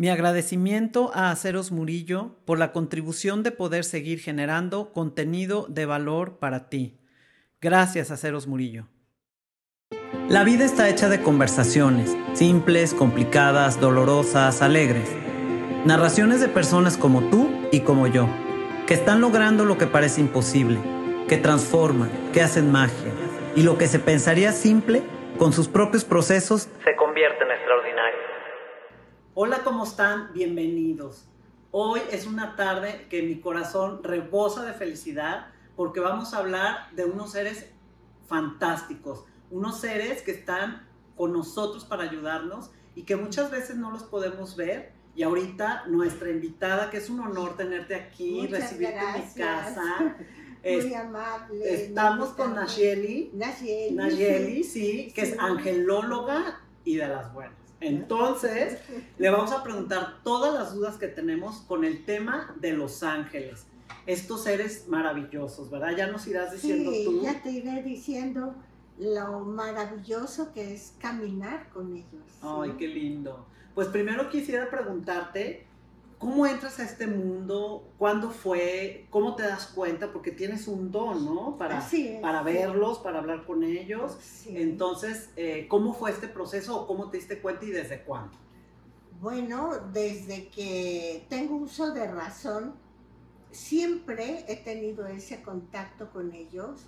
Mi 0.00 0.08
agradecimiento 0.08 1.10
a 1.12 1.30
Aceros 1.30 1.72
Murillo 1.72 2.30
por 2.46 2.58
la 2.58 2.72
contribución 2.72 3.42
de 3.42 3.50
poder 3.50 3.84
seguir 3.84 4.18
generando 4.18 4.94
contenido 4.94 5.66
de 5.68 5.84
valor 5.84 6.38
para 6.38 6.70
ti. 6.70 6.98
Gracias, 7.60 8.10
Aceros 8.10 8.46
Murillo. 8.46 8.86
La 10.26 10.42
vida 10.42 10.64
está 10.64 10.88
hecha 10.88 11.10
de 11.10 11.20
conversaciones, 11.20 12.16
simples, 12.32 12.94
complicadas, 12.94 13.78
dolorosas, 13.78 14.62
alegres. 14.62 15.10
Narraciones 15.84 16.40
de 16.40 16.48
personas 16.48 16.96
como 16.96 17.20
tú 17.28 17.50
y 17.70 17.80
como 17.80 18.06
yo, 18.06 18.26
que 18.86 18.94
están 18.94 19.20
logrando 19.20 19.66
lo 19.66 19.76
que 19.76 19.86
parece 19.86 20.22
imposible, 20.22 20.78
que 21.28 21.36
transforman, 21.36 22.10
que 22.32 22.40
hacen 22.40 22.72
magia, 22.72 23.12
y 23.54 23.64
lo 23.64 23.76
que 23.76 23.86
se 23.86 23.98
pensaría 23.98 24.52
simple, 24.52 25.02
con 25.36 25.52
sus 25.52 25.68
propios 25.68 26.06
procesos, 26.06 26.68
se. 26.84 26.96
Hola, 29.42 29.64
¿cómo 29.64 29.84
están? 29.84 30.34
Bienvenidos. 30.34 31.24
Hoy 31.70 32.02
es 32.12 32.26
una 32.26 32.56
tarde 32.56 33.06
que 33.08 33.22
mi 33.22 33.40
corazón 33.40 34.04
rebosa 34.04 34.66
de 34.66 34.74
felicidad 34.74 35.46
porque 35.76 35.98
vamos 35.98 36.34
a 36.34 36.40
hablar 36.40 36.94
de 36.94 37.06
unos 37.06 37.32
seres 37.32 37.64
fantásticos, 38.26 39.24
unos 39.50 39.80
seres 39.80 40.20
que 40.20 40.32
están 40.32 40.86
con 41.16 41.32
nosotros 41.32 41.86
para 41.86 42.02
ayudarnos 42.02 42.70
y 42.94 43.04
que 43.04 43.16
muchas 43.16 43.50
veces 43.50 43.76
no 43.76 43.90
los 43.90 44.02
podemos 44.02 44.56
ver. 44.56 44.92
Y 45.14 45.22
ahorita 45.22 45.84
nuestra 45.86 46.28
invitada, 46.28 46.90
que 46.90 46.98
es 46.98 47.08
un 47.08 47.20
honor 47.20 47.56
tenerte 47.56 47.94
aquí, 47.94 48.46
recibirte 48.46 48.98
en 48.98 49.26
mi 49.26 49.34
casa. 49.42 50.16
Muy 50.62 50.92
amable. 50.92 51.84
Estamos 51.86 52.28
con 52.34 52.56
Nayeli. 52.56 53.30
Nayeli. 53.32 53.96
Nayeli, 53.96 54.64
sí, 54.64 55.10
que 55.14 55.22
es 55.22 55.38
angelóloga 55.38 56.60
y 56.84 56.96
de 56.96 57.08
las 57.08 57.32
buenas. 57.32 57.59
Entonces, 57.80 58.78
le 59.18 59.30
vamos 59.30 59.52
a 59.52 59.62
preguntar 59.62 60.18
todas 60.22 60.54
las 60.54 60.74
dudas 60.74 60.96
que 60.96 61.08
tenemos 61.08 61.62
con 61.62 61.84
el 61.84 62.04
tema 62.04 62.54
de 62.60 62.72
los 62.72 63.02
ángeles. 63.02 63.66
Estos 64.06 64.44
seres 64.44 64.86
maravillosos, 64.88 65.70
¿verdad? 65.70 65.96
Ya 65.96 66.06
nos 66.08 66.26
irás 66.26 66.52
diciendo 66.52 66.90
sí, 66.90 67.04
tú. 67.04 67.22
ya 67.22 67.42
te 67.42 67.50
iré 67.50 67.82
diciendo 67.82 68.54
lo 68.98 69.40
maravilloso 69.40 70.52
que 70.52 70.74
es 70.74 70.94
caminar 70.98 71.68
con 71.70 71.94
ellos. 71.96 72.22
Ay, 72.42 72.70
¿sí? 72.70 72.76
qué 72.78 72.88
lindo. 72.88 73.46
Pues 73.74 73.88
primero 73.88 74.28
quisiera 74.28 74.68
preguntarte, 74.68 75.66
¿cómo 76.20 76.46
entras 76.46 76.78
a 76.78 76.84
este 76.84 77.08
mundo? 77.08 77.90
¿Cuándo 77.98 78.30
fue? 78.30 79.06
¿Cómo 79.10 79.34
te 79.34 79.42
das 79.42 79.66
cuenta? 79.68 80.12
Porque 80.12 80.30
tienes 80.30 80.68
un 80.68 80.92
don, 80.92 81.24
¿no? 81.24 81.56
Para, 81.56 81.78
es, 81.78 82.20
para 82.20 82.40
sí. 82.40 82.44
verlos, 82.44 82.98
para 82.98 83.18
hablar 83.18 83.44
con 83.46 83.64
ellos. 83.64 84.16
Sí. 84.20 84.54
Entonces, 84.56 85.30
eh, 85.34 85.66
¿cómo 85.68 85.94
fue 85.94 86.10
este 86.12 86.28
proceso 86.28 86.78
o 86.78 86.86
cómo 86.86 87.10
te 87.10 87.16
diste 87.16 87.40
cuenta 87.40 87.64
y 87.64 87.70
desde 87.70 88.04
cuándo? 88.04 88.36
Bueno, 89.20 89.70
desde 89.92 90.48
que 90.48 91.26
tengo 91.28 91.56
uso 91.56 91.92
de 91.92 92.06
razón, 92.06 92.74
siempre 93.50 94.44
he 94.46 94.56
tenido 94.56 95.06
ese 95.06 95.42
contacto 95.42 96.10
con 96.10 96.32
ellos. 96.34 96.86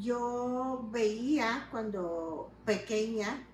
Yo 0.00 0.88
veía 0.90 1.68
cuando 1.70 2.50
pequeña, 2.64 3.46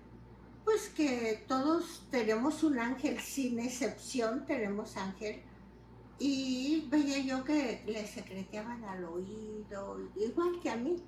pues 0.63 0.89
que 0.89 1.43
todos 1.47 2.05
tenemos 2.11 2.63
un 2.63 2.79
ángel, 2.79 3.19
sin 3.19 3.59
excepción 3.59 4.45
tenemos 4.45 4.95
ángel. 4.97 5.41
Y 6.19 6.87
veía 6.91 7.19
yo 7.19 7.43
que 7.43 7.83
le 7.87 8.05
secreteaban 8.05 8.83
al 8.83 9.03
oído, 9.05 9.99
igual 10.15 10.59
que 10.61 10.69
a 10.69 10.75
mí. 10.75 11.03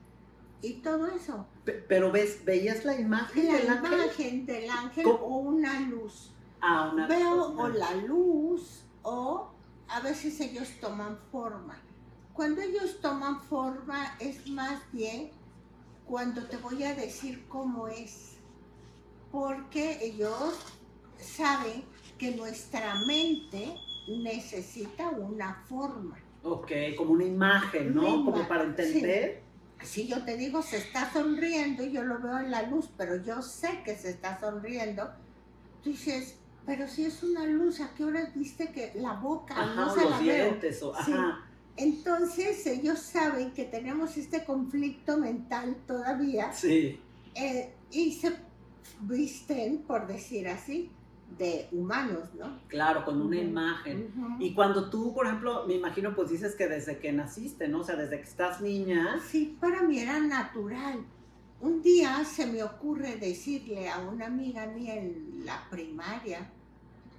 Y 0.62 0.76
todo 0.76 1.08
eso. 1.08 1.46
Pe- 1.66 1.84
Pero 1.88 2.12
ves, 2.12 2.44
¿veías 2.46 2.84
la 2.86 3.00
imagen 3.00 3.48
La 3.48 3.54
del 3.58 3.70
ángel? 3.70 3.94
imagen 3.94 4.46
del 4.46 4.70
ángel 4.70 5.04
¿Cómo? 5.04 5.18
o 5.18 5.38
una 5.40 5.80
luz. 5.82 6.32
Ah, 6.62 6.90
una 6.94 7.06
Veo 7.08 7.50
una- 7.50 7.64
o 7.64 7.68
la 7.68 7.94
luz 7.96 8.86
o 9.04 9.52
a 9.90 10.00
veces 10.00 10.40
ellos 10.40 10.70
toman 10.80 11.18
forma. 11.32 11.80
Cuando 12.34 12.62
ellos 12.62 13.00
toman 13.02 13.40
forma 13.42 14.16
es 14.20 14.48
más 14.48 14.82
bien 14.92 15.30
cuando 16.08 16.46
te 16.48 16.58
voy 16.58 16.84
a 16.84 16.96
decir 16.96 17.46
cómo 17.50 17.88
es. 17.90 18.33
Porque 19.34 19.98
ellos 20.06 20.54
saben 21.20 21.84
que 22.20 22.36
nuestra 22.36 22.94
mente 23.08 23.74
necesita 24.08 25.10
una 25.10 25.56
forma. 25.68 26.20
Ok, 26.44 26.72
como 26.96 27.14
una 27.14 27.24
imagen, 27.26 27.96
¿no? 27.96 28.02
Una 28.02 28.12
como 28.12 28.30
imagen, 28.30 28.48
para 28.48 28.64
entender. 28.66 29.42
Si 29.82 30.08
yo 30.08 30.24
te 30.24 30.38
digo 30.38 30.62
se 30.62 30.78
está 30.78 31.12
sonriendo, 31.12 31.84
yo 31.84 32.04
lo 32.04 32.20
veo 32.20 32.38
en 32.38 32.52
la 32.52 32.62
luz, 32.70 32.90
pero 32.96 33.16
yo 33.24 33.42
sé 33.42 33.82
que 33.84 33.98
se 33.98 34.12
está 34.12 34.40
sonriendo, 34.40 35.10
tú 35.84 35.90
dices, 35.90 36.36
pero 36.68 36.88
si 36.88 37.06
es 37.06 37.24
una 37.24 37.48
luz, 37.48 37.82
¿a 37.82 37.92
qué 37.96 38.04
horas 38.06 38.36
viste 38.36 38.72
que 38.72 38.92
la 38.96 39.14
boca 39.14 39.56
Ajá, 39.58 39.74
no 39.86 39.92
o 39.92 39.96
se 39.96 40.04
la 40.04 40.10
los 40.12 40.20
veo? 40.24 40.46
dientes. 40.46 40.84
O, 40.84 40.94
Sí. 41.04 41.12
ajá. 41.12 41.44
Entonces 41.76 42.68
ellos 42.68 43.00
saben 43.00 43.52
que 43.52 43.64
tenemos 43.66 44.16
este 44.16 44.46
conflicto 44.46 45.18
mental 45.18 45.76
todavía 45.88 46.54
Sí. 46.54 47.00
eh, 47.34 47.74
y 47.90 48.14
se 48.14 48.32
visten, 49.02 49.80
por 49.80 50.08
decir 50.08 50.48
así, 50.48 50.92
de 51.38 51.68
humanos, 51.72 52.30
¿no? 52.38 52.60
Claro, 52.68 53.06
con 53.06 53.22
una 53.22 53.38
imagen. 53.38 54.38
Y 54.40 54.54
cuando 54.54 54.90
tú, 54.90 55.14
por 55.14 55.26
ejemplo, 55.26 55.66
me 55.68 55.76
imagino, 55.76 56.16
pues 56.16 56.30
dices 56.30 56.56
que 56.56 56.68
desde 56.68 57.00
que 57.00 57.12
naciste, 57.12 57.68
¿no? 57.68 57.80
O 57.80 57.84
sea, 57.84 57.96
desde 57.96 58.18
que 58.18 58.28
estás 58.28 58.62
niña. 58.62 59.20
Sí, 59.28 59.58
para 59.60 59.82
mí 59.84 60.00
era 60.00 60.20
natural. 60.20 61.04
Un 61.62 61.82
día 61.82 62.24
se 62.26 62.46
me 62.46 62.62
ocurre 62.62 63.16
decirle 63.16 63.90
a 63.90 64.00
una 64.00 64.28
amiga 64.28 64.68
mía 64.68 64.96
en 64.96 65.46
la 65.46 65.66
primaria, 65.70 66.52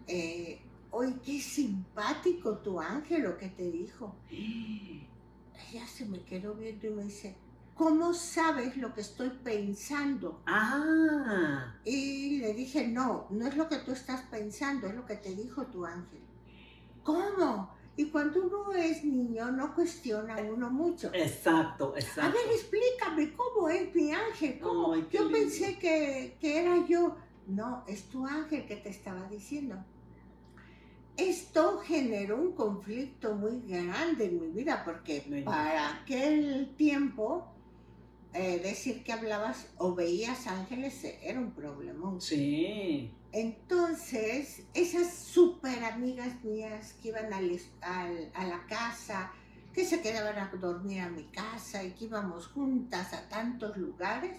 eh, 0.06 0.60
oye, 0.90 1.14
qué 1.24 1.40
simpático 1.40 2.58
tu 2.58 2.80
ángel, 2.80 3.22
lo 3.22 3.38
que 3.38 3.48
te 3.48 3.70
dijo. 3.70 4.14
Ella 4.30 5.86
se 5.86 6.04
me 6.04 6.20
quedó 6.20 6.54
viendo 6.54 6.86
y 6.86 6.90
me 6.90 7.04
dice, 7.04 7.34
¿cómo 7.74 8.14
sabes 8.14 8.76
lo 8.76 8.94
que 8.94 9.02
estoy 9.02 9.30
pensando? 9.30 10.40
Ah, 10.46 11.74
Y 11.84 12.38
le 12.40 12.52
dije, 12.54 12.88
no, 12.88 13.26
no 13.30 13.46
es 13.46 13.56
lo 13.56 13.68
que 13.68 13.78
tú 13.78 13.92
estás 13.92 14.22
pensando, 14.22 14.86
es 14.86 14.94
lo 14.94 15.06
que 15.06 15.16
te 15.16 15.34
dijo 15.34 15.66
tu 15.68 15.84
ángel. 15.86 16.20
¿Cómo? 17.02 17.74
Y 17.96 18.10
cuando 18.10 18.42
uno 18.46 18.72
es 18.74 19.04
niño 19.04 19.52
no 19.52 19.74
cuestiona 19.74 20.42
uno 20.42 20.70
mucho. 20.70 21.12
exacto, 21.12 21.94
A 21.94 21.98
exacto. 21.98 22.32
ver, 22.32 22.46
explícame, 22.52 23.34
¿cómo 23.34 23.68
es 23.68 23.94
mi 23.94 24.12
ángel? 24.12 24.58
¿Cómo? 24.60 24.92
Ay, 24.94 25.06
yo 25.10 25.30
pensé 25.30 25.78
que, 25.78 26.36
que 26.40 26.60
era 26.60 26.86
yo. 26.86 27.16
No, 27.46 27.84
es 27.86 28.08
tu 28.08 28.26
ángel 28.26 28.66
que 28.66 28.76
te 28.76 28.88
estaba 28.90 29.28
diciendo. 29.28 29.84
Esto 31.16 31.78
generó 31.80 32.36
un 32.40 32.52
conflicto 32.52 33.34
muy 33.34 33.60
grande 33.62 34.26
en 34.26 34.40
mi 34.40 34.48
vida 34.50 34.82
porque 34.84 35.42
para 35.44 35.94
aquel 36.02 36.74
tiempo 36.76 37.53
eh, 38.34 38.58
decir 38.62 39.02
que 39.04 39.12
hablabas 39.12 39.66
o 39.78 39.94
veías 39.94 40.46
ángeles 40.46 41.02
era 41.22 41.38
un 41.40 41.52
problema. 41.52 42.20
Sí. 42.20 43.10
Entonces, 43.32 44.62
esas 44.74 45.12
súper 45.14 45.84
amigas 45.84 46.42
mías 46.44 46.94
que 47.00 47.08
iban 47.08 47.32
al 47.32 47.50
es- 47.50 47.70
al- 47.80 48.30
a 48.34 48.46
la 48.46 48.66
casa, 48.66 49.32
que 49.72 49.84
se 49.84 50.00
quedaban 50.02 50.38
a 50.38 50.48
dormir 50.56 51.00
a 51.00 51.08
mi 51.08 51.24
casa 51.24 51.82
y 51.82 51.92
que 51.92 52.04
íbamos 52.04 52.46
juntas 52.48 53.12
a 53.12 53.28
tantos 53.28 53.76
lugares, 53.76 54.36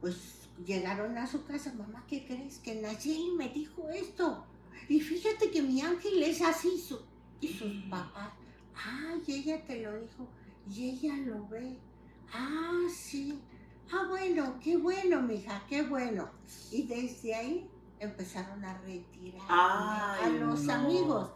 pues 0.00 0.48
llegaron 0.64 1.18
a 1.18 1.26
su 1.26 1.44
casa, 1.44 1.72
mamá, 1.74 2.04
¿qué 2.08 2.24
crees? 2.26 2.58
Que 2.58 2.74
Nayeli 2.80 3.32
me 3.36 3.48
dijo 3.48 3.88
esto. 3.90 4.44
Y 4.88 5.00
fíjate 5.00 5.50
que 5.50 5.62
mi 5.62 5.80
ángel 5.80 6.22
es 6.22 6.40
así, 6.42 6.78
su- 6.78 7.04
y 7.40 7.48
sus 7.48 7.72
papás, 7.90 8.32
ay, 8.74 9.22
ella 9.28 9.64
te 9.64 9.80
lo 9.80 9.98
dijo, 10.00 10.28
y 10.70 10.90
ella 10.90 11.16
lo 11.16 11.46
ve. 11.48 11.76
Ah, 12.32 12.86
sí. 12.92 13.40
Ah, 13.92 14.06
bueno, 14.08 14.58
qué 14.62 14.76
bueno, 14.76 15.20
mija, 15.22 15.62
qué 15.68 15.82
bueno. 15.82 16.30
Y 16.70 16.84
desde 16.84 17.34
ahí 17.34 17.70
empezaron 18.00 18.64
a 18.64 18.78
retirar 18.78 19.42
a 19.48 20.28
los 20.28 20.62
no. 20.62 20.72
amigos, 20.72 21.30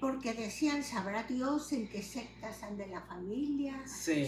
porque 0.00 0.34
decían, 0.34 0.84
sabrá 0.84 1.22
Dios 1.24 1.72
en 1.72 1.88
qué 1.88 2.02
sectas 2.02 2.62
ande 2.62 2.86
la 2.86 3.00
familia, 3.02 3.82
Sí. 3.86 4.26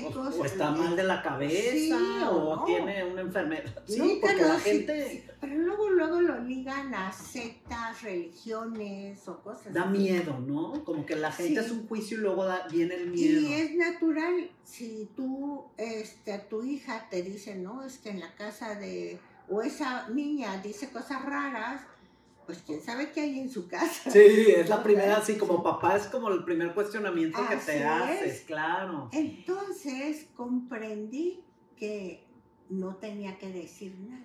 Qué 0.00 0.06
O, 0.06 0.10
cosas. 0.10 0.36
o 0.40 0.44
está 0.46 0.70
mal 0.70 0.96
de 0.96 1.02
la 1.04 1.22
cabeza 1.22 1.72
Sí, 1.98 2.22
o 2.30 2.56
no. 2.56 2.64
tiene 2.64 3.04
una 3.04 3.20
enfermedad. 3.20 3.82
Sí, 3.86 3.98
Nunca 3.98 4.28
porque 4.28 4.42
la 4.42 4.58
gente 4.60 5.08
sí, 5.10 5.24
pero 5.40 5.54
luego, 5.56 5.90
luego 5.90 6.20
lo 6.20 6.38
ligan 6.40 6.94
a 6.94 7.12
sectas, 7.12 8.02
religiones 8.02 9.26
o 9.28 9.42
cosas 9.42 9.72
da 9.72 9.82
así. 9.82 9.98
miedo, 9.98 10.38
¿no? 10.38 10.84
Como 10.84 11.04
que 11.04 11.16
la 11.16 11.30
gente 11.32 11.52
Sí. 11.60 11.66
hace 11.66 11.72
un 11.72 11.86
juicio 11.88 12.16
y 12.18 12.20
luego 12.20 12.44
da- 12.44 12.66
viene 12.70 12.94
el 12.94 13.10
miedo. 13.10 13.40
Y 13.40 13.52
es 13.52 13.74
natural, 13.74 14.50
si 14.64 15.08
tú, 15.16 15.64
este, 15.76 16.32
a 16.32 16.48
tu 16.48 16.62
hija 16.62 17.08
te 17.10 17.22
dice, 17.22 17.54
no, 17.56 17.82
es 17.84 17.98
que 17.98 18.10
en 18.10 18.20
la 18.20 18.34
casa 18.34 18.74
de, 18.74 19.18
o 19.48 19.62
esa 19.62 20.08
niña 20.08 20.60
dice 20.62 20.90
cosas 20.90 21.24
raras, 21.24 21.82
pues 22.52 22.62
quién 22.66 22.82
sabe 22.82 23.10
qué 23.12 23.20
hay 23.22 23.40
en 23.40 23.48
su 23.50 23.66
casa. 23.68 24.10
Sí, 24.10 24.18
es 24.18 24.68
la 24.68 24.82
primera, 24.84 25.16
así 25.16 25.36
como 25.36 25.62
papá, 25.62 25.96
es 25.96 26.06
como 26.06 26.28
el 26.28 26.44
primer 26.44 26.74
cuestionamiento 26.74 27.38
que 27.48 27.56
te 27.56 27.84
haces, 27.84 28.22
es. 28.34 28.40
claro. 28.42 29.08
Entonces 29.12 30.26
comprendí 30.36 31.42
que 31.76 32.26
no 32.68 32.96
tenía 32.96 33.38
que 33.38 33.50
decir 33.52 33.94
nada. 34.00 34.24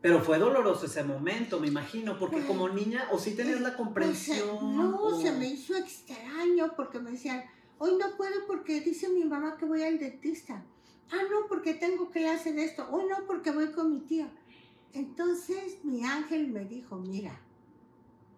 Pero 0.00 0.20
fue 0.22 0.38
doloroso 0.38 0.86
ese 0.86 1.02
momento, 1.02 1.58
me 1.58 1.66
imagino, 1.68 2.18
porque 2.18 2.44
como 2.46 2.68
niña, 2.68 3.08
o 3.10 3.18
sí 3.18 3.34
tenías 3.34 3.60
la 3.60 3.70
Pues, 3.70 3.76
comprensión. 3.76 4.76
no, 4.76 4.96
o- 4.96 5.20
se 5.20 5.32
me 5.32 5.46
hizo 5.48 5.76
extraño 5.76 6.74
porque 6.76 7.00
me 7.00 7.12
decían, 7.12 7.44
hoy 7.78 7.92
no 7.98 8.16
puedo 8.16 8.46
porque 8.46 8.80
dice 8.80 9.08
mi 9.08 9.24
mamá 9.24 9.56
que 9.56 9.64
voy 9.64 9.82
al 9.82 9.98
dentista. 9.98 10.64
Ah, 11.10 11.22
no, 11.30 11.48
porque 11.48 11.74
tengo 11.74 12.10
clase 12.10 12.52
de 12.52 12.64
esto. 12.64 12.86
Hoy 12.92 13.04
no, 13.08 13.26
porque 13.26 13.50
voy 13.50 13.72
con 13.72 13.90
mi 13.92 14.00
tía. 14.00 14.30
Entonces 14.92 15.84
mi 15.84 16.04
ángel 16.04 16.48
me 16.48 16.64
dijo, 16.64 16.96
mira, 16.96 17.40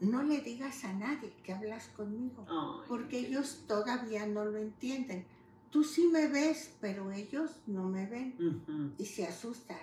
no 0.00 0.22
le 0.22 0.40
digas 0.40 0.84
a 0.84 0.92
nadie 0.92 1.32
que 1.44 1.52
hablas 1.52 1.88
conmigo, 1.88 2.46
porque 2.88 3.18
ellos 3.18 3.64
todavía 3.68 4.26
no 4.26 4.44
lo 4.44 4.58
entienden. 4.58 5.24
Tú 5.70 5.84
sí 5.84 6.08
me 6.08 6.26
ves, 6.26 6.72
pero 6.80 7.10
ellos 7.12 7.50
no 7.66 7.84
me 7.84 8.06
ven 8.06 8.94
y 8.98 9.04
se 9.06 9.26
asustan. 9.26 9.78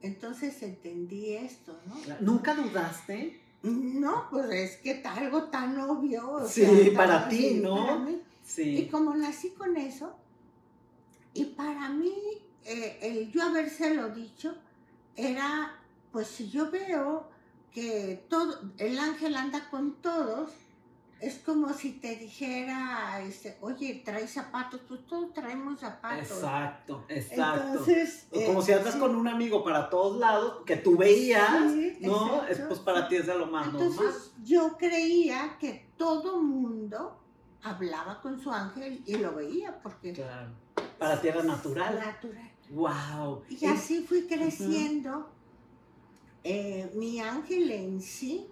Entonces 0.00 0.60
entendí 0.62 1.34
esto, 1.34 1.78
¿no? 1.86 1.94
¿Nunca 2.20 2.54
dudaste? 2.54 3.40
No, 3.62 4.26
pues 4.30 4.50
es 4.50 4.76
que 4.78 5.00
algo 5.06 5.44
tan 5.44 5.78
obvio. 5.78 6.28
o 6.32 6.48
Sí, 6.48 6.62
sea, 6.66 6.94
para 6.96 7.28
ti, 7.28 7.60
¿no? 7.62 7.76
para 7.86 7.98
mí. 7.98 8.12
Y 8.12 8.44
Sí. 8.44 8.88
como 8.90 9.14
nací 9.14 9.50
con 9.50 9.76
eso, 9.76 10.16
y 11.32 11.44
para 11.44 11.88
mí, 11.90 12.12
eh, 12.64 12.98
el 13.02 13.30
yo 13.30 13.42
habérselo 13.44 14.08
dicho, 14.08 14.56
era, 15.14 15.78
pues 16.10 16.26
si 16.26 16.50
yo 16.50 16.68
veo 16.70 17.30
que 17.72 18.26
todo, 18.28 18.60
el 18.78 18.98
ángel 18.98 19.36
anda 19.36 19.68
con 19.70 19.94
todos, 20.02 20.50
es 21.20 21.38
como 21.38 21.72
si 21.72 21.92
te 21.92 22.16
dijera, 22.16 23.22
este, 23.22 23.56
oye, 23.60 24.02
traes 24.04 24.32
zapatos, 24.32 24.80
pues 24.88 25.06
todos 25.06 25.32
traemos 25.32 25.78
zapatos. 25.78 26.32
Exacto, 26.32 27.04
exacto. 27.08 27.68
Entonces, 27.68 28.26
como 28.30 28.60
eh, 28.60 28.64
si 28.64 28.72
andas 28.72 28.94
sí, 28.94 28.98
con 29.00 29.14
un 29.14 29.28
amigo 29.28 29.62
para 29.62 29.88
todos 29.88 30.18
lados, 30.18 30.64
que 30.66 30.76
tú 30.76 30.96
veías, 30.96 31.72
sí, 31.72 31.98
¿no? 32.00 32.44
Es, 32.46 32.58
pues 32.58 32.80
para 32.80 33.08
ti 33.08 33.16
es 33.16 33.26
de 33.28 33.38
lo 33.38 33.46
más 33.46 33.72
normal. 33.72 33.88
Entonces 33.92 34.32
yo 34.42 34.76
creía 34.76 35.56
que 35.60 35.88
todo 35.96 36.42
mundo 36.42 37.20
hablaba 37.62 38.20
con 38.20 38.40
su 38.40 38.50
ángel 38.50 39.02
y 39.06 39.16
lo 39.16 39.32
veía 39.34 39.80
porque 39.80 40.12
Claro. 40.12 40.50
Para 40.98 41.20
ti 41.20 41.28
era 41.28 41.42
natural. 41.44 42.00
natural. 42.00 42.50
Wow. 42.70 43.44
Y 43.48 43.64
así 43.66 44.02
fui 44.02 44.26
creciendo. 44.26 45.30
Eh, 46.44 46.90
mi 46.94 47.20
ángel 47.20 47.70
en 47.70 48.00
sí 48.00 48.46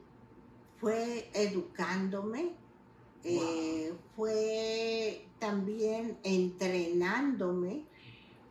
fue 0.79 1.31
educándome, 1.35 2.53
eh, 3.25 3.93
fue 4.17 5.27
también 5.39 6.19
entrenándome, 6.23 7.85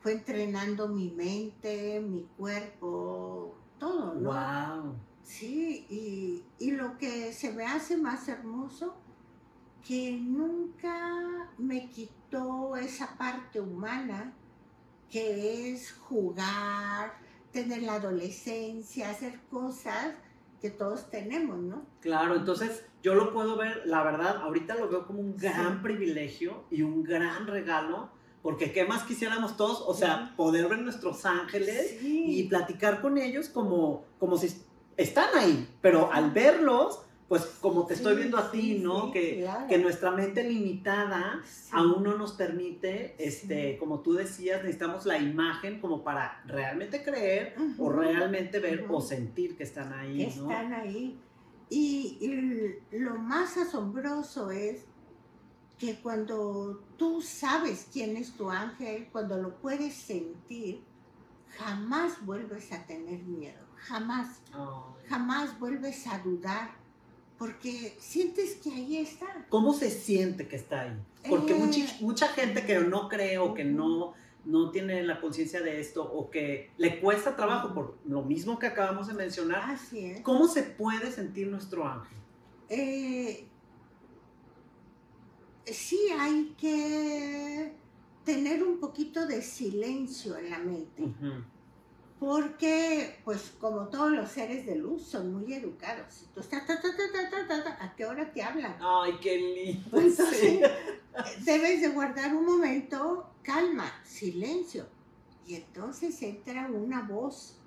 fue 0.02 0.14
entrenando 0.14 0.88
mi 0.88 1.10
mente, 1.12 2.00
mi 2.02 2.28
cuerpo, 2.38 3.56
todo, 3.80 4.14
¿no? 4.16 4.30
Wow. 4.30 4.96
Sí, 5.24 5.86
y, 5.90 6.44
y 6.58 6.72
lo 6.72 6.98
que 6.98 7.32
se 7.34 7.52
me 7.52 7.66
hace 7.66 7.98
más 7.98 8.28
hermoso, 8.28 8.96
que 9.88 10.12
nunca 10.12 11.52
me 11.58 11.90
quitó 11.90 12.76
esa 12.76 13.18
parte 13.18 13.60
humana 13.62 14.34
que 15.10 15.74
es 15.74 15.92
jugar, 15.94 17.14
tener 17.52 17.84
la 17.84 17.96
adolescencia, 17.96 19.10
hacer 19.10 19.40
cosas 19.50 20.16
que 20.62 20.70
todos 20.70 21.10
tenemos, 21.10 21.58
¿no? 21.60 21.86
Claro, 22.02 22.36
entonces 22.36 22.84
yo 23.02 23.16
lo 23.16 23.32
puedo 23.32 23.56
ver, 23.58 23.84
la 23.86 24.04
verdad, 24.04 24.38
ahorita 24.42 24.76
lo 24.76 24.90
veo 24.90 25.06
como 25.08 25.20
un 25.22 25.38
gran 25.38 25.78
Sí. 25.78 25.84
privilegio 25.84 26.66
y 26.70 26.82
un 26.82 27.04
gran 27.04 27.48
regalo, 27.48 28.10
porque 28.42 28.72
qué 28.74 28.86
más 28.86 29.04
quisiéramos 29.04 29.56
todos, 29.58 29.82
o 29.88 29.94
sea, 29.94 30.34
poder 30.36 30.68
ver 30.68 30.80
nuestros 30.80 31.26
ángeles 31.26 32.02
y 32.04 32.42
Sí, 32.42 32.48
platicar 32.50 33.02
con 33.02 33.18
ellos 33.18 33.48
como, 33.50 34.06
como 34.20 34.38
si 34.38 34.54
están 34.98 35.30
ahí, 35.36 35.70
pero 35.82 36.12
al 36.12 36.32
verlos, 36.32 37.02
pues 37.30 37.46
como 37.62 37.86
te 37.86 37.94
estoy 37.94 38.16
viendo 38.16 38.38
a 38.38 38.50
ti, 38.50 38.80
¿no? 38.80 39.12
que, 39.12 39.42
claro. 39.42 39.68
que 39.68 39.78
nuestra 39.78 40.10
mente 40.10 40.44
limitada 40.44 41.44
aún 41.72 42.04
no 42.04 42.18
nos 42.18 42.34
permite, 42.34 43.16
este, 43.20 43.78
como 43.78 44.00
tú 44.00 44.14
decías, 44.14 44.64
necesitamos 44.64 45.06
la 45.06 45.20
imagen 45.20 45.80
como 45.80 46.04
para 46.04 46.42
realmente 46.46 47.04
creer 47.04 47.56
o 47.78 47.92
realmente 47.92 48.60
ver 48.60 48.88
o 48.90 49.00
sentir 49.00 49.56
que 49.56 49.64
están 49.64 49.94
ahí, 49.94 50.28
que 50.28 50.36
¿no? 50.38 50.50
están 50.50 50.74
ahí. 50.74 51.20
Y, 51.70 52.18
y 52.92 52.98
lo 52.98 53.16
más 53.20 53.58
asombroso 53.58 54.50
es 54.50 54.86
que 55.78 56.00
cuando 56.02 56.84
tú 56.98 57.22
sabes 57.22 57.88
quién 57.94 58.18
es 58.18 58.34
tu 58.34 58.50
ángel, 58.50 59.08
cuando 59.12 59.38
lo 59.38 59.56
puedes 59.60 59.94
sentir, 59.94 60.84
jamás 61.58 62.26
vuelves 62.26 62.72
a 62.72 62.86
tener 62.88 63.22
miedo, 63.24 63.66
jamás, 63.76 64.42
jamás 65.08 65.58
vuelves 65.60 66.08
a 66.08 66.20
dudar, 66.20 66.72
porque 67.40 67.96
sientes 68.00 68.56
que 68.56 68.70
ahí 68.72 68.98
está. 68.98 69.26
¿Cómo 69.50 69.74
se 69.74 69.90
siente 69.90 70.48
que 70.48 70.58
está 70.58 70.82
ahí? 70.82 71.00
Porque 71.28 71.54
Eh. 71.54 71.56
mucha, 71.56 71.80
mucha 72.02 72.28
gente 72.28 72.66
que 72.66 72.78
no 72.82 73.08
cree 73.10 73.38
o 73.40 73.54
que 73.54 73.64
no, 73.64 74.14
no 74.46 74.70
tiene 74.72 75.02
la 75.04 75.20
conciencia 75.22 75.62
de 75.62 75.80
esto 75.80 76.04
o 76.04 76.30
que 76.30 76.70
le 76.78 77.00
cuesta 77.00 77.36
trabajo 77.38 77.74
por 77.74 77.98
lo 78.06 78.22
mismo 78.24 78.60
que 78.60 78.68
acabamos 78.68 79.08
de 79.08 79.14
mencionar, 79.14 79.72
Así 79.72 80.00
es. 80.06 80.22
¿cómo 80.22 80.48
se 80.48 80.64
puede 80.64 81.12
sentir 81.12 81.48
nuestro 81.48 81.88
ángel? 81.88 82.18
Eh, 82.68 83.48
sí 85.66 86.00
hay 86.20 86.54
que 86.58 87.74
tener 88.26 88.64
un 88.64 88.80
poquito 88.80 89.26
de 89.26 89.42
silencio 89.42 90.38
en 90.38 90.50
la 90.50 90.60
mente. 90.60 91.02
Ujú. 91.04 91.44
Porque, 92.20 93.22
pues, 93.24 93.54
como 93.62 93.88
todos 93.88 94.12
los 94.12 94.30
seres 94.30 94.66
de 94.66 94.76
luz, 94.76 95.04
son 95.04 95.34
muy 95.34 95.54
educados. 95.54 96.24
Entonces, 96.28 96.52
ta, 96.52 96.66
ta, 96.66 96.82
ta, 96.82 96.90
ta, 96.90 97.30
ta, 97.30 97.48
ta, 97.48 97.64
ta, 97.64 97.84
¿a 97.86 97.96
qué 97.96 98.06
hora 98.06 98.32
te 98.34 98.44
hablan? 98.44 98.76
Ay, 98.82 99.14
qué 99.22 99.38
lindo. 99.38 99.98
Entonces, 99.98 100.38
sí. 100.38 100.60
debes 101.46 101.82
de 101.82 101.88
guardar 101.90 102.36
un 102.36 102.46
momento, 102.46 103.30
calma, 103.42 103.90
silencio. 104.04 104.86
Y 105.48 105.56
entonces 105.56 106.22
entra 106.22 106.70
una 106.70 107.04
voz 107.04 107.58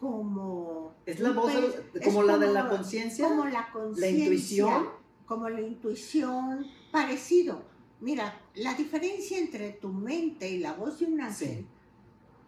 como... 0.00 0.94
Es 1.04 1.18
la 1.18 1.30
voz, 1.32 1.52
de 1.92 2.00
como 2.00 2.22
la 2.22 2.38
de 2.38 2.52
la 2.52 2.68
conciencia, 2.68 3.28
Como 3.28 3.44
la 3.44 3.50
la 3.50 3.72
conciencia. 3.72 4.24
intuición. 4.24 4.88
Como 5.26 5.48
la 5.48 5.60
intuición, 5.60 6.64
parecido. 6.92 7.60
Mira, 8.00 8.40
la 8.54 8.74
diferencia 8.74 9.38
entre 9.38 9.72
tu 9.72 9.88
mente 9.88 10.48
y 10.48 10.58
la 10.58 10.74
voz 10.74 11.00
de 11.00 11.06
un 11.06 11.20
ángel 11.20 11.48
Sí. 11.48 11.66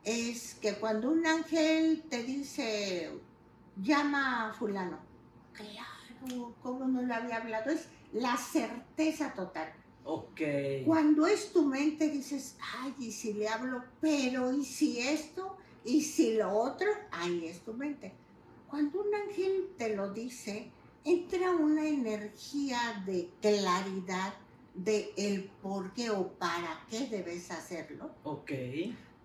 Es 0.04 0.54
que 0.54 0.74
cuando 0.74 1.10
un 1.10 1.26
ángel 1.26 2.04
te 2.08 2.22
dice, 2.22 3.10
llama 3.82 4.48
a 4.48 4.52
fulano, 4.54 4.98
claro, 5.52 6.54
¿cómo 6.62 6.86
no 6.86 7.02
le 7.02 7.14
había 7.14 7.36
hablado? 7.36 7.70
Es 7.70 7.88
la 8.12 8.36
certeza 8.36 9.32
total. 9.34 9.72
Ok. 10.04 10.40
Cuando 10.86 11.26
es 11.26 11.52
tu 11.52 11.64
mente 11.66 12.08
dices, 12.08 12.56
ay, 12.78 12.94
y 12.98 13.12
si 13.12 13.34
le 13.34 13.48
hablo, 13.48 13.84
pero 14.00 14.52
y 14.52 14.64
si 14.64 15.00
esto, 15.00 15.56
y 15.84 16.02
si 16.02 16.34
lo 16.34 16.50
otro, 16.52 16.88
ahí 17.10 17.46
es 17.46 17.60
tu 17.60 17.74
mente. 17.74 18.14
Cuando 18.68 19.02
un 19.02 19.14
ángel 19.14 19.70
te 19.76 19.94
lo 19.94 20.12
dice, 20.12 20.70
entra 21.04 21.52
una 21.52 21.86
energía 21.86 23.02
de 23.06 23.30
claridad 23.40 24.34
de 24.74 25.10
el 25.16 25.44
por 25.62 25.92
qué 25.92 26.10
o 26.10 26.28
para 26.28 26.84
qué 26.88 27.06
debes 27.06 27.50
hacerlo, 27.50 28.10
Ok. 28.24 28.52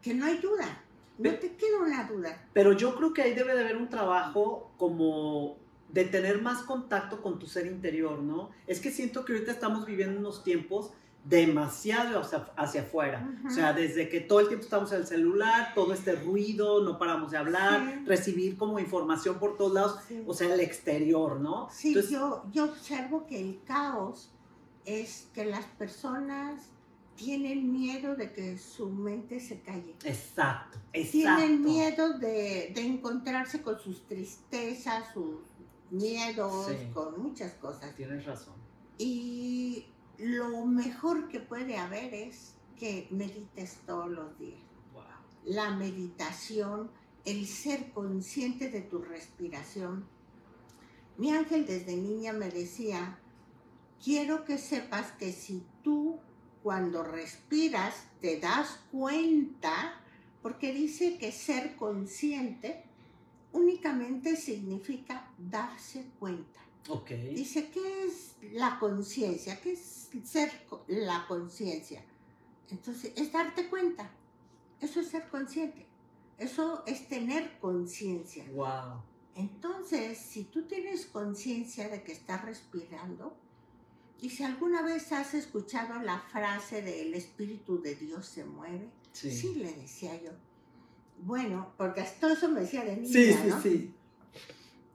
Que 0.04 0.14
no 0.14 0.26
hay 0.26 0.38
duda, 0.38 0.84
no 1.18 1.32
te 1.36 1.56
queda 1.56 1.80
una 1.82 2.04
duda. 2.04 2.48
Pero 2.54 2.74
yo 2.74 2.96
creo 2.96 3.14
que 3.14 3.22
ahí 3.24 3.34
debe 3.34 3.56
de 3.56 3.62
haber 3.62 3.78
un 3.78 3.90
trabajo 3.90 4.72
como 4.78 5.58
de 5.90 6.06
tener 6.06 6.42
más 6.42 6.64
contacto 6.64 7.22
con 7.22 7.40
tu 7.40 7.48
ser 7.48 7.66
interior, 7.68 8.20
¿no? 8.20 8.50
Es 8.68 8.80
que 8.80 8.92
siento 8.92 9.24
que 9.26 9.34
ahorita 9.34 9.52
estamos 9.52 9.86
viviendo 9.86 10.20
unos 10.20 10.44
tiempos 10.44 10.92
demasiado 11.24 12.20
hacia, 12.20 12.40
hacia 12.58 12.82
afuera. 12.82 13.30
O 13.48 13.50
sea, 13.50 13.72
desde 13.72 14.10
que 14.10 14.20
todo 14.20 14.42
el 14.42 14.48
tiempo 14.48 14.66
estamos 14.66 14.92
en 14.92 15.00
el 15.02 15.08
celular, 15.08 15.72
todo 15.74 15.94
este 15.94 16.14
ruido, 16.16 16.84
no 16.84 16.98
paramos 17.00 17.32
de 17.32 17.38
hablar, 17.38 17.82
Sí. 18.00 18.06
recibir 18.06 18.58
como 18.58 18.78
información 18.80 19.40
por 19.40 19.56
todos 19.56 19.72
lados, 19.74 20.00
Sí. 20.08 20.22
o 20.28 20.34
sea, 20.34 20.54
el 20.54 20.60
exterior, 20.60 21.40
¿no? 21.40 21.70
Sí, 21.72 21.90
Entonces, 21.90 22.12
yo, 22.12 22.44
yo 22.52 22.66
observo 22.66 23.26
que 23.26 23.40
el 23.40 23.62
caos 23.64 24.32
es 24.86 25.30
que 25.34 25.46
las 25.46 25.64
personas 25.66 26.73
tienen 27.16 27.72
miedo 27.72 28.16
de 28.16 28.32
que 28.34 28.58
su 28.58 28.90
mente 28.90 29.40
se 29.40 29.62
calle. 29.62 29.96
Exacto, 30.04 30.80
exacto. 30.94 31.12
Tienen 31.12 31.62
miedo 31.62 32.18
de, 32.18 32.72
de 32.74 32.82
encontrarse 32.82 33.62
con 33.62 33.80
sus 33.80 34.06
tristezas, 34.08 35.14
sus 35.14 35.38
miedos, 35.92 36.68
Sí. 36.68 36.88
con 36.94 37.22
muchas 37.22 37.54
cosas. 37.54 37.96
Tienes 37.96 38.26
razón. 38.26 38.56
Y 38.98 39.88
lo 40.18 40.66
mejor 40.66 41.28
que 41.28 41.40
puede 41.40 41.78
haber 41.78 42.14
es 42.14 42.56
que 42.78 43.08
medites 43.12 43.80
todos 43.86 44.10
los 44.10 44.38
días. 44.40 44.60
Wow. 44.94 45.04
La 45.46 45.72
meditación, 45.72 46.90
el 47.26 47.46
ser 47.48 47.92
consciente 47.92 48.70
de 48.70 48.82
tu 48.82 49.00
respiración. 49.00 50.06
Mi 51.18 51.32
ángel 51.32 51.66
desde 51.68 51.96
niña 51.96 52.34
me 52.34 52.50
decía, 52.50 53.20
quiero 54.04 54.46
que 54.46 54.58
sepas 54.58 55.12
que 55.14 55.32
si 55.32 55.64
tú 55.84 56.20
cuando 56.64 57.04
respiras 57.04 58.08
te 58.22 58.40
das 58.40 58.80
cuenta, 58.92 60.00
porque 60.42 60.74
dice 60.74 61.18
que 61.18 61.32
ser 61.32 61.76
consciente 61.76 62.84
únicamente 63.52 64.36
significa 64.36 65.30
darse 65.38 66.06
cuenta. 66.20 66.60
Ok. 66.90 67.12
Dice, 67.12 67.70
¿qué 67.70 68.06
es 68.06 68.36
la 68.54 68.80
conciencia? 68.80 69.60
¿Qué 69.62 69.74
es 69.74 70.10
ser 70.24 70.52
la 70.88 71.26
conciencia? 71.28 72.04
Entonces, 72.70 73.14
es 73.16 73.32
darte 73.32 73.70
cuenta. 73.70 74.10
Eso 74.82 75.00
es 75.00 75.08
ser 75.08 75.30
consciente. 75.30 75.86
Eso 76.38 76.84
es 76.88 77.08
tener 77.08 77.60
conciencia. 77.60 78.44
Wow. 78.54 79.02
Entonces, 79.36 80.18
si 80.18 80.44
tú 80.46 80.64
tienes 80.64 81.06
conciencia 81.06 81.88
de 81.90 82.04
que 82.04 82.12
estás 82.12 82.44
respirando, 82.44 83.38
y 84.22 84.30
si 84.30 84.44
alguna 84.44 84.82
vez 84.82 85.12
has 85.12 85.34
escuchado 85.34 86.02
la 86.02 86.20
frase 86.20 86.82
de 86.82 87.02
el 87.02 87.14
Espíritu 87.14 87.82
de 87.82 87.96
Dios 87.96 88.26
se 88.28 88.46
mueve, 88.46 88.90
Sí. 89.12 89.32
sí, 89.32 89.56
le 89.56 89.72
decía 89.74 90.20
yo. 90.22 90.32
Bueno, 91.20 91.74
porque 91.78 92.02
hasta 92.02 92.34
eso 92.34 92.50
me 92.50 92.62
decía 92.62 92.84
de 92.84 92.98
niña, 92.98 93.14
Sí, 93.14 93.34
sí, 93.34 93.48
¿no? 93.48 93.62
sí. 93.62 93.94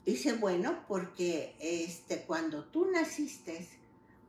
Dice, 0.04 0.32
bueno, 0.34 0.84
porque 0.88 1.54
este, 1.60 2.22
cuando 2.22 2.64
tú 2.64 2.90
naciste, 2.90 3.68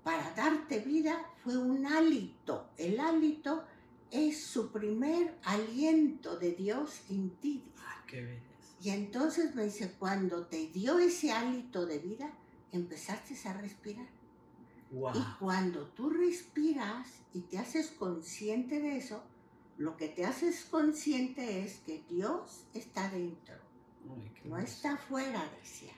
para 0.03 0.31
darte 0.33 0.79
vida 0.79 1.25
fue 1.43 1.57
un 1.57 1.85
hálito. 1.85 2.69
El 2.77 2.99
hálito 2.99 3.63
es 4.11 4.43
su 4.43 4.71
primer 4.71 5.35
aliento 5.43 6.37
de 6.37 6.51
Dios 6.51 7.01
en 7.09 7.29
ti. 7.37 7.63
Ah, 7.77 8.03
qué 8.07 8.21
belleza. 8.21 8.45
Y 8.81 8.89
entonces 8.91 9.55
me 9.55 9.65
dice, 9.65 9.93
cuando 9.97 10.45
te 10.47 10.67
dio 10.67 10.99
ese 10.99 11.31
hálito 11.31 11.85
de 11.85 11.99
vida, 11.99 12.31
empezaste 12.71 13.35
a 13.47 13.53
respirar. 13.53 14.07
Wow. 14.91 15.11
Y 15.15 15.23
cuando 15.39 15.85
tú 15.89 16.09
respiras 16.09 17.07
y 17.33 17.41
te 17.41 17.59
haces 17.59 17.91
consciente 17.91 18.79
de 18.79 18.97
eso, 18.97 19.23
lo 19.77 19.95
que 19.97 20.09
te 20.09 20.25
haces 20.25 20.65
consciente 20.65 21.63
es 21.63 21.79
que 21.79 22.03
Dios 22.09 22.65
está 22.73 23.09
dentro. 23.09 23.55
Ay, 24.03 24.31
No 24.45 24.57
hermoso. 24.57 24.63
está 24.73 24.93
afuera, 24.93 25.43
decía, 25.61 25.93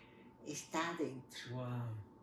está 0.46 0.96
dentro. 1.00 1.40
Wow. 1.56 1.66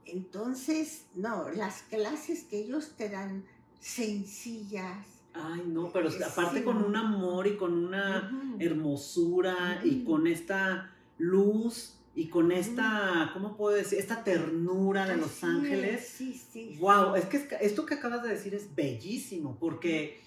Entonces, 0.04 1.06
no, 1.14 1.48
las 1.50 1.82
clases 1.82 2.44
que 2.44 2.58
ellos 2.60 2.94
te 2.96 3.08
dan 3.08 3.44
sencillas. 3.80 5.06
Ay, 5.34 5.62
no, 5.66 5.90
pero 5.92 6.10
Sí. 6.10 6.22
aparte 6.22 6.64
con 6.64 6.82
un 6.82 6.96
amor 6.96 7.46
y 7.46 7.56
con 7.56 7.72
una 7.72 8.56
hermosura 8.58 9.80
y 9.84 10.04
con 10.04 10.26
esta 10.26 10.94
luz 11.18 11.97
y 12.18 12.28
con 12.28 12.50
esta, 12.50 13.30
¿cómo 13.32 13.56
puedo 13.56 13.76
decir? 13.76 13.98
Esta 13.98 14.24
ternura 14.24 15.06
de 15.06 15.16
los 15.16 15.44
ángeles. 15.44 16.02
es, 16.02 16.08
Sí, 16.08 16.34
sí. 16.34 16.76
Wow, 16.80 17.14
es 17.14 17.26
que 17.26 17.36
es- 17.36 17.46
esto 17.60 17.86
que 17.86 17.94
acabas 17.94 18.24
de 18.24 18.30
decir 18.30 18.54
es 18.54 18.74
bellísimo, 18.74 19.56
porque, 19.60 20.18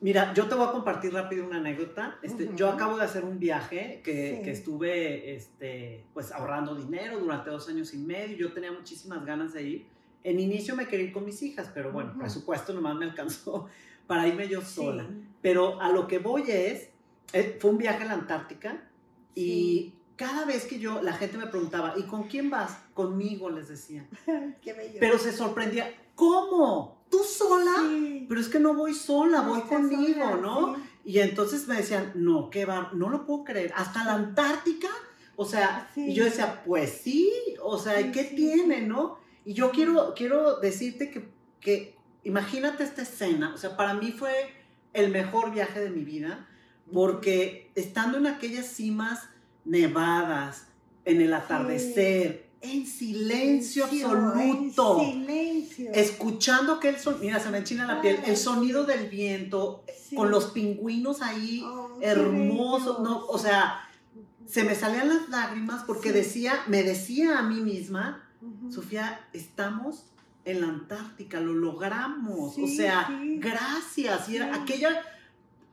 mira, 0.00 0.32
yo 0.34 0.46
te 0.46 0.54
voy 0.54 0.68
a 0.68 0.70
compartir 0.70 1.12
rápido 1.12 1.46
una 1.46 1.56
anécdota. 1.58 2.18
Este, 2.22 2.44
Ujú. 2.44 2.54
Yo 2.56 2.68
acabo 2.70 2.96
de 2.96 3.04
hacer 3.04 3.24
un 3.24 3.40
viaje 3.40 4.02
que, 4.04 4.36
Sí. 4.36 4.42
que 4.44 4.50
estuve 4.52 5.34
este, 5.34 6.04
pues, 6.14 6.30
ahorrando 6.30 6.76
dinero 6.76 7.18
durante 7.18 7.50
dos 7.50 7.68
años 7.68 7.92
y 7.92 7.98
medio. 7.98 8.36
Yo 8.36 8.52
tenía 8.52 8.70
muchísimas 8.70 9.24
ganas 9.24 9.52
de 9.52 9.62
ir. 9.62 9.86
En 10.22 10.38
inicio 10.38 10.76
me 10.76 10.86
quería 10.86 11.06
ir 11.06 11.12
con 11.12 11.24
mis 11.24 11.42
hijas, 11.42 11.70
pero 11.74 11.90
bueno, 11.92 12.10
Ujú. 12.10 12.20
presupuesto 12.20 12.72
nomás 12.72 12.94
me 12.96 13.06
alcanzó 13.06 13.66
para 14.06 14.28
irme 14.28 14.46
yo 14.48 14.60
Sí, 14.60 14.74
sola. 14.76 15.08
Pero 15.42 15.80
a 15.80 15.90
lo 15.90 16.06
que 16.06 16.18
voy 16.20 16.44
es, 16.48 16.88
eh, 17.32 17.58
fue 17.60 17.70
un 17.70 17.78
viaje 17.78 18.04
a 18.04 18.06
la 18.06 18.12
Antártica 18.12 18.88
y 19.34 19.42
sí. 19.42 19.94
Cada 20.16 20.44
vez 20.44 20.64
que 20.66 20.78
yo, 20.78 21.02
la 21.02 21.12
gente 21.14 21.38
me 21.38 21.46
preguntaba, 21.46 21.94
¿y 21.96 22.02
con 22.04 22.24
quién 22.24 22.50
vas? 22.50 22.78
Conmigo, 22.94 23.50
les 23.50 23.68
decía. 23.68 24.06
Qué 24.62 24.72
bello. 24.72 24.98
Pero 25.00 25.18
se 25.18 25.32
sorprendía, 25.32 25.92
¿cómo? 26.14 27.04
¿Tú 27.10 27.22
sola? 27.24 27.72
Sí. 27.88 28.26
Pero 28.28 28.40
es 28.40 28.48
que 28.48 28.60
no 28.60 28.74
voy 28.74 28.94
sola, 28.94 29.42
No 29.42 29.50
voy 29.50 29.60
conmigo, 29.62 30.24
sola, 30.24 30.36
¿no? 30.36 30.76
sí. 30.76 30.82
Y 31.06 31.18
entonces 31.20 31.68
me 31.68 31.76
decían, 31.76 32.12
no, 32.14 32.48
qué 32.48 32.64
va, 32.64 32.90
no 32.94 33.10
lo 33.10 33.26
puedo 33.26 33.44
creer, 33.44 33.72
hasta 33.76 34.04
la 34.04 34.14
Antártica, 34.14 34.88
o 35.36 35.44
sea, 35.44 35.90
Sí. 35.94 36.06
y 36.10 36.14
yo 36.14 36.24
decía, 36.24 36.62
pues 36.64 37.00
sí, 37.02 37.30
o 37.62 37.78
sea, 37.78 38.00
¿y 38.00 38.04
Sí, 38.04 38.12
¿qué 38.12 38.24
tiene, 38.24 38.80
no? 38.82 39.18
Y 39.44 39.52
yo 39.52 39.70
quiero, 39.70 40.14
quiero 40.16 40.60
decirte 40.60 41.10
que, 41.10 41.28
que, 41.60 41.96
imagínate 42.22 42.84
esta 42.84 43.02
escena, 43.02 43.52
o 43.54 43.58
sea, 43.58 43.76
para 43.76 43.92
mí 43.94 44.12
fue 44.12 44.32
el 44.94 45.10
mejor 45.10 45.52
viaje 45.52 45.80
de 45.80 45.90
mi 45.90 46.04
vida, 46.04 46.48
porque 46.92 47.70
estando 47.74 48.16
en 48.18 48.26
aquellas 48.26 48.66
cimas 48.66 49.28
nevadas, 49.64 50.66
en 51.04 51.20
el 51.20 51.32
atardecer, 51.34 52.48
en 52.60 52.86
silencio 52.86 53.84
absoluto, 53.84 55.00
En 55.02 55.12
silencio. 55.26 55.90
escuchando 55.92 56.80
que 56.80 56.88
el 56.88 56.98
sonido, 56.98 57.22
mira, 57.24 57.40
se 57.40 57.50
me 57.50 57.58
enchina 57.58 57.86
la 57.86 58.00
piel, 58.00 58.18
el 58.24 58.36
sonido 58.36 58.84
del 58.84 59.08
viento, 59.08 59.84
Sí. 60.08 60.16
con 60.16 60.30
los 60.30 60.46
pingüinos 60.46 61.20
ahí, 61.22 61.62
Oh, 61.64 61.98
hermosos, 62.00 63.00
no, 63.00 63.26
o 63.26 63.38
sea, 63.38 63.80
se 64.46 64.64
me 64.64 64.74
salían 64.74 65.08
las 65.08 65.28
lágrimas 65.28 65.82
porque 65.84 66.10
Sí. 66.10 66.14
decía, 66.14 66.54
me 66.66 66.82
decía 66.82 67.38
a 67.38 67.42
mí 67.42 67.60
misma. 67.60 68.20
Sofía, 68.70 69.26
estamos 69.32 70.04
en 70.44 70.60
la 70.60 70.68
Antártica, 70.68 71.40
lo 71.40 71.54
logramos, 71.54 72.56
o 72.58 72.66
sea, 72.66 73.08
gracias, 73.38 74.28
y 74.28 74.36
era 74.36 74.54
aquella 74.54 74.90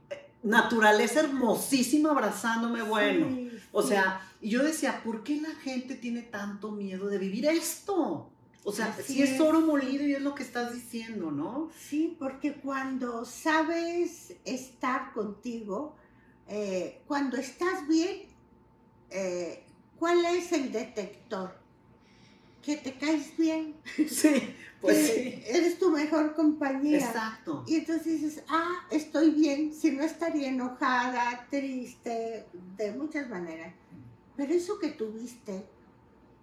eh, 0.10 0.30
naturaleza 0.44 1.20
hermosísima 1.20 2.12
abrazándome, 2.12 2.82
bueno, 2.82 3.51
o 3.72 3.82
sea, 3.84 4.22
y 4.42 4.50
yo 4.50 4.64
decía, 4.64 5.02
¿por 5.04 5.24
qué 5.24 5.40
la 5.42 5.56
gente 5.56 5.96
tiene 5.96 6.24
tanto 6.24 6.72
miedo 6.72 7.08
de 7.08 7.18
vivir 7.18 7.46
esto? 7.46 8.30
O 8.64 8.72
sea, 8.72 8.88
Así 8.88 9.14
si 9.16 9.24
es 9.24 9.32
es. 9.32 9.40
oro 9.40 9.62
molido 9.62 10.06
y 10.06 10.14
es 10.14 10.22
lo 10.22 10.36
que 10.36 10.44
estás 10.44 10.74
diciendo, 10.74 11.32
¿no? 11.32 11.72
Sí, 11.78 12.16
porque 12.20 12.56
cuando 12.56 13.26
sabes 13.26 14.36
estar 14.46 15.14
contigo, 15.14 15.96
eh, 16.48 17.02
cuando 17.08 17.38
estás 17.38 17.88
bien, 17.88 18.24
eh, 19.10 19.66
¿cuál 19.98 20.26
es 20.26 20.52
el 20.52 20.72
detector? 20.72 21.61
Que 22.62 22.78
te 22.78 22.94
caes 22.98 23.36
bien, 23.38 23.76
Sí, 24.10 24.56
pues 24.82 24.98
que 25.10 25.14
sí. 25.16 25.44
eres 25.48 25.80
tu 25.80 25.90
mejor 25.90 26.36
compañía. 26.36 27.00
Exacto. 27.00 27.64
Y 27.68 27.78
entonces 27.78 28.22
dices, 28.22 28.44
ah, 28.50 28.86
estoy 28.92 29.32
bien, 29.32 29.74
si 29.74 29.92
no 29.92 30.04
estaría 30.04 30.50
enojada, 30.50 31.48
triste, 31.50 32.46
de 32.78 32.92
muchas 32.94 33.30
maneras. 33.30 33.74
Pero 34.38 34.54
eso 34.54 34.78
que 34.80 34.90
tuviste, 34.90 35.66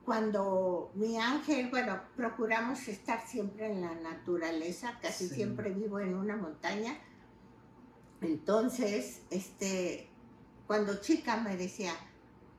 cuando 0.04 0.90
mi 0.94 1.18
ángel, 1.18 1.68
bueno, 1.70 2.00
procuramos 2.16 2.88
estar 2.88 3.26
siempre 3.28 3.66
en 3.70 3.80
la 3.82 3.94
naturaleza, 3.94 4.98
casi 5.00 5.28
Sí. 5.28 5.34
siempre 5.36 5.70
vivo 5.70 6.00
en 6.00 6.14
una 6.16 6.36
montaña. 6.36 6.96
Entonces, 8.20 9.20
este, 9.30 10.08
cuando 10.66 11.00
chica 11.00 11.36
me 11.36 11.56
decía, 11.56 11.92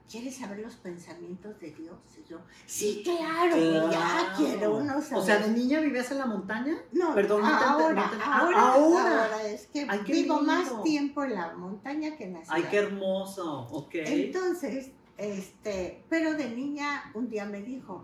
¿quieres 0.09 0.35
saber 0.37 0.59
los 0.59 0.75
pensamientos 0.75 1.59
de 1.59 1.71
Dios? 1.71 1.97
Y 2.17 2.29
yo, 2.29 2.39
sí, 2.65 3.01
claro, 3.03 3.55
ya 3.55 3.89
Claro. 3.89 4.33
quiero 4.37 4.77
uno 4.77 4.97
O 4.97 5.01
saber. 5.01 5.23
sea, 5.23 5.39
¿de 5.39 5.51
niña 5.53 5.79
vivías 5.79 6.09
en 6.11 6.17
la 6.17 6.25
montaña? 6.25 6.75
No, 6.91 7.13
Perdón, 7.13 7.41
no 7.41 7.47
te 7.47 7.53
ente- 7.53 7.65
ahora, 7.65 7.93
no 8.05 8.09
te- 8.09 8.23
ahora, 8.23 8.57
Ah, 8.57 8.73
ahora. 8.73 9.23
ahora, 9.25 9.47
es 9.47 9.67
que 9.67 9.85
Ay, 9.87 9.99
vivo 10.07 10.41
más 10.41 10.83
tiempo 10.83 11.23
en 11.23 11.35
la 11.35 11.53
montaña 11.55 12.15
que 12.17 12.23
en 12.25 12.33
la 12.33 12.39
ciudad. 12.43 12.55
Ay, 12.57 12.65
qué 12.69 12.77
hermoso. 12.77 13.67
Ok. 13.71 13.95
Entonces, 13.95 14.91
este, 15.17 16.03
pero 16.09 16.33
de 16.33 16.49
niña 16.49 17.11
un 17.13 17.29
día 17.29 17.45
me 17.45 17.61
dijo, 17.61 18.03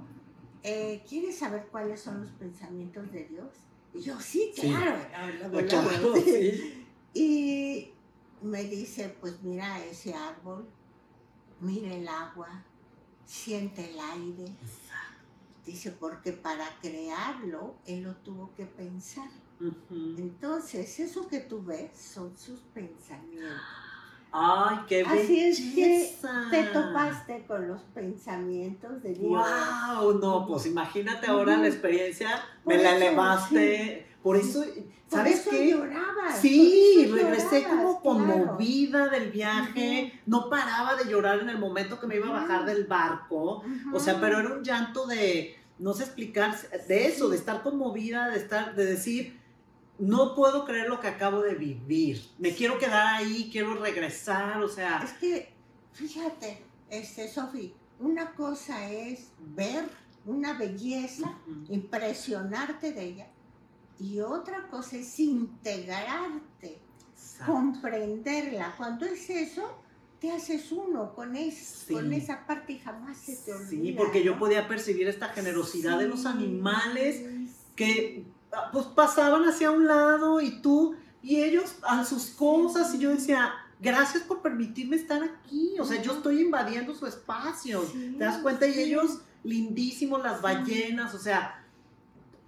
eh, 0.63 1.03
¿quieres 1.07 1.37
saber 1.37 1.67
cuáles 1.71 1.99
son 2.01 2.21
los 2.21 2.31
pensamientos 2.31 3.11
de 3.11 3.25
Dios? 3.25 3.47
Y 3.93 4.01
yo, 4.01 4.19
sí, 4.19 4.51
Sí. 4.53 4.61
claro. 4.69 4.95
luego, 5.49 5.61
luego, 5.61 5.67
Claro, 5.67 6.15
sí. 6.23 6.81
Y 7.17 7.91
me 8.41 8.63
dice, 8.65 9.15
pues 9.21 9.41
mira 9.41 9.79
ese 9.85 10.13
árbol, 10.13 10.67
mira 11.59 11.93
el 11.93 12.07
agua, 12.07 12.63
siente 13.25 13.91
el 13.91 13.99
aire. 13.99 14.51
Dice, 15.65 15.91
porque 15.91 16.31
para 16.31 16.67
crearlo, 16.79 17.75
él 17.85 18.03
lo 18.03 18.13
tuvo 18.17 18.51
que 18.55 18.65
pensar. 18.65 19.29
Entonces, 19.89 20.99
eso 20.99 21.27
que 21.27 21.39
tú 21.39 21.63
ves 21.63 21.91
son 21.97 22.37
sus 22.37 22.59
pensamientos. 22.73 23.61
Ay, 24.31 24.79
qué 24.87 25.01
Así 25.01 25.39
es 25.39 25.59
que 25.59 25.81
belleza. 25.81 26.47
Te 26.51 26.63
topaste 26.65 27.45
con 27.47 27.67
los 27.69 27.81
pensamientos 27.93 29.01
de 29.01 29.13
Dios. 29.13 29.29
Wow, 29.29 30.19
no, 30.19 30.45
pues 30.45 30.65
imagínate 30.65 31.27
ahora 31.27 31.57
la 31.57 31.67
experiencia, 31.67 32.43
Por 32.63 32.75
me 32.75 32.83
la 32.83 32.97
elevaste. 32.97 34.05
Por 34.21 34.35
eso, 34.35 34.65
Por 35.09 35.19
¿sabes 35.19 35.39
eso 35.41 35.49
qué? 35.51 35.69
llorabas. 35.71 36.39
Sí, 36.41 37.05
por 37.09 37.19
eso 37.19 37.27
regresé 37.27 37.61
llorabas, 37.61 37.95
como 38.01 38.01
claro. 38.01 38.45
conmovida 38.47 39.09
del 39.09 39.31
viaje, 39.31 40.19
no 40.25 40.49
paraba 40.49 40.95
de 40.95 41.09
llorar 41.09 41.39
en 41.39 41.49
el 41.49 41.59
momento 41.59 41.99
que 41.99 42.07
me 42.07 42.15
iba 42.15 42.27
a 42.27 42.41
bajar 42.41 42.65
del 42.65 42.85
barco, 42.85 43.63
o 43.93 43.99
sea, 43.99 44.19
pero 44.19 44.39
era 44.39 44.49
un 44.53 44.63
llanto 44.63 45.05
de, 45.05 45.57
no 45.77 45.93
sé 45.93 46.03
explicar, 46.05 46.55
de 46.87 47.05
eso, 47.07 47.29
de 47.29 47.37
estar 47.37 47.61
conmovida, 47.61 48.29
de 48.29 48.37
estar, 48.37 48.75
de 48.75 48.85
decir, 48.85 49.39
no 49.99 50.33
puedo 50.35 50.65
creer 50.65 50.89
lo 50.89 50.99
que 50.99 51.07
acabo 51.07 51.41
de 51.41 51.53
vivir, 51.55 52.21
me 52.39 52.53
quiero 52.55 52.77
quedar 52.79 53.15
ahí, 53.15 53.49
quiero 53.51 53.75
regresar, 53.75 54.61
o 54.63 54.67
sea, 54.67 55.01
Es 55.03 55.13
que, 55.13 55.53
fíjate, 55.93 56.63
este, 56.89 57.27
Sofi, 57.27 57.73
una 57.99 58.31
cosa 58.33 58.89
es 58.89 59.29
ver 59.39 59.85
una 60.25 60.53
belleza, 60.57 61.37
ujú, 61.47 61.71
impresionarte 61.73 62.91
de 62.91 63.03
ella, 63.03 63.27
y 63.99 64.19
otra 64.19 64.67
cosa 64.67 64.97
es 64.97 65.19
integrarte, 65.19 66.79
exacto. 67.13 67.53
comprenderla. 67.53 68.73
Cuando 68.77 69.05
es 69.05 69.29
eso, 69.29 69.81
te 70.19 70.31
haces 70.31 70.71
uno 70.71 71.13
con, 71.13 71.35
es, 71.35 71.85
con 71.91 72.11
esa 72.13 72.45
parte 72.45 72.73
y 72.73 72.79
jamás 72.79 73.17
se 73.17 73.35
te 73.37 73.53
olvida. 73.53 73.69
Sí, 73.69 73.93
porque 73.97 74.23
yo 74.23 74.37
podía 74.37 74.67
percibir 74.67 75.07
esta 75.07 75.29
generosidad 75.29 75.99
de 75.99 76.07
los 76.07 76.25
animales 76.25 77.21
que 77.75 78.25
pues 78.71 78.85
pasaban 78.87 79.43
hacia 79.43 79.71
un 79.71 79.85
lado 79.85 80.39
y 80.41 80.61
tú 80.61 80.95
y 81.21 81.41
ellos 81.41 81.75
a 81.83 82.05
sus 82.05 82.27
cosas 82.27 82.93
y 82.93 82.99
yo 82.99 83.09
decía, 83.09 83.53
gracias 83.81 84.23
por 84.23 84.41
permitirme 84.41 84.95
estar 84.95 85.23
aquí, 85.23 85.75
o 85.79 85.85
sea, 85.85 86.01
yo 86.01 86.13
estoy 86.13 86.41
invadiendo 86.41 86.93
su 86.93 87.07
espacio, 87.07 87.81
¿te 87.81 88.23
das 88.23 88.37
cuenta? 88.39 88.67
Y 88.67 88.79
ellos 88.79 89.21
lindísimos, 89.43 90.21
las 90.23 90.41
ballenas, 90.41 91.13
o 91.13 91.19
sea, 91.19 91.64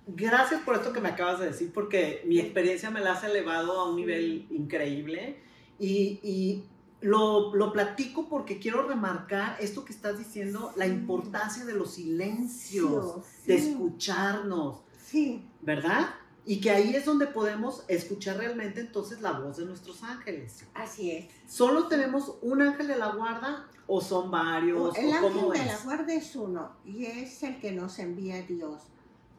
gracias 0.07 0.61
por 0.61 0.75
esto 0.75 0.93
que 0.93 1.01
me 1.01 1.09
acabas 1.09 1.39
de 1.39 1.47
decir, 1.47 1.71
porque 1.73 2.23
mi 2.25 2.39
experiencia 2.39 2.89
me 2.89 3.01
la 3.01 3.13
has 3.13 3.23
elevado 3.23 3.79
a 3.79 3.89
un 3.89 3.95
nivel 3.95 4.47
increíble 4.49 5.37
y, 5.79 6.63
lo, 6.99 7.53
lo, 7.53 7.71
platico 7.71 8.27
porque 8.27 8.57
quiero 8.57 8.87
remarcar 8.87 9.55
esto 9.59 9.85
que 9.85 9.93
estás 9.93 10.17
diciendo, 10.17 10.73
la 10.75 10.87
importancia 10.87 11.63
de 11.63 11.73
los 11.73 11.93
silencios, 11.93 13.21
de 13.45 13.55
escucharnos, 13.55 14.81
sí. 14.97 15.45
¿verdad? 15.61 16.09
Y 16.43 16.59
que 16.59 16.71
ahí 16.71 16.95
es 16.95 17.05
donde 17.05 17.27
podemos 17.27 17.83
escuchar 17.87 18.37
realmente 18.37 18.79
entonces 18.79 19.21
la 19.21 19.33
voz 19.33 19.57
de 19.57 19.65
nuestros 19.65 20.01
ángeles. 20.01 20.63
Así 20.73 21.11
es. 21.11 21.27
¿Solo 21.45 21.87
tenemos 21.87 22.37
un 22.41 22.63
ángel 22.63 22.87
de 22.87 22.97
la 22.97 23.11
guarda 23.11 23.67
o 23.85 24.01
son 24.01 24.31
varios? 24.31 24.97
El 24.97 25.11
ángel 25.13 25.51
de 25.51 25.65
la 25.65 25.77
guarda 25.83 26.13
es 26.13 26.35
uno 26.35 26.77
y 26.83 27.05
es 27.05 27.43
el 27.43 27.59
que 27.59 27.73
nos 27.73 27.99
envía 27.99 28.41
Dios. 28.41 28.81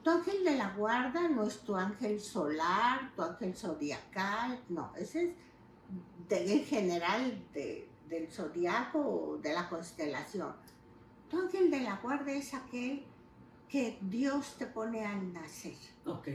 Tu 0.08 0.14
ángel 0.14 0.42
de 0.42 0.56
la 0.56 0.70
guarda 0.70 1.28
no 1.28 1.44
es 1.44 1.60
tu 1.60 1.76
ángel 1.76 2.18
solar, 2.18 3.12
tu 3.14 3.20
ángel 3.20 3.54
zodiacal, 3.54 4.58
no, 4.70 4.90
ese 4.96 5.34
es 6.30 6.50
en 6.50 6.64
general 6.64 7.46
del 7.52 8.32
zodiaco 8.32 9.00
o 9.00 9.36
de 9.36 9.52
la 9.52 9.68
constelación. 9.68 10.54
Tu 11.28 11.38
ángel 11.38 11.70
de 11.70 11.80
la 11.80 11.96
guarda 11.96 12.32
es 12.32 12.54
aquel 12.54 13.04
que 13.68 13.98
Dios 14.00 14.56
te 14.56 14.66
pone 14.66 15.04
al 15.04 15.30
nacer. 15.30 15.76
Ok. 16.06 16.28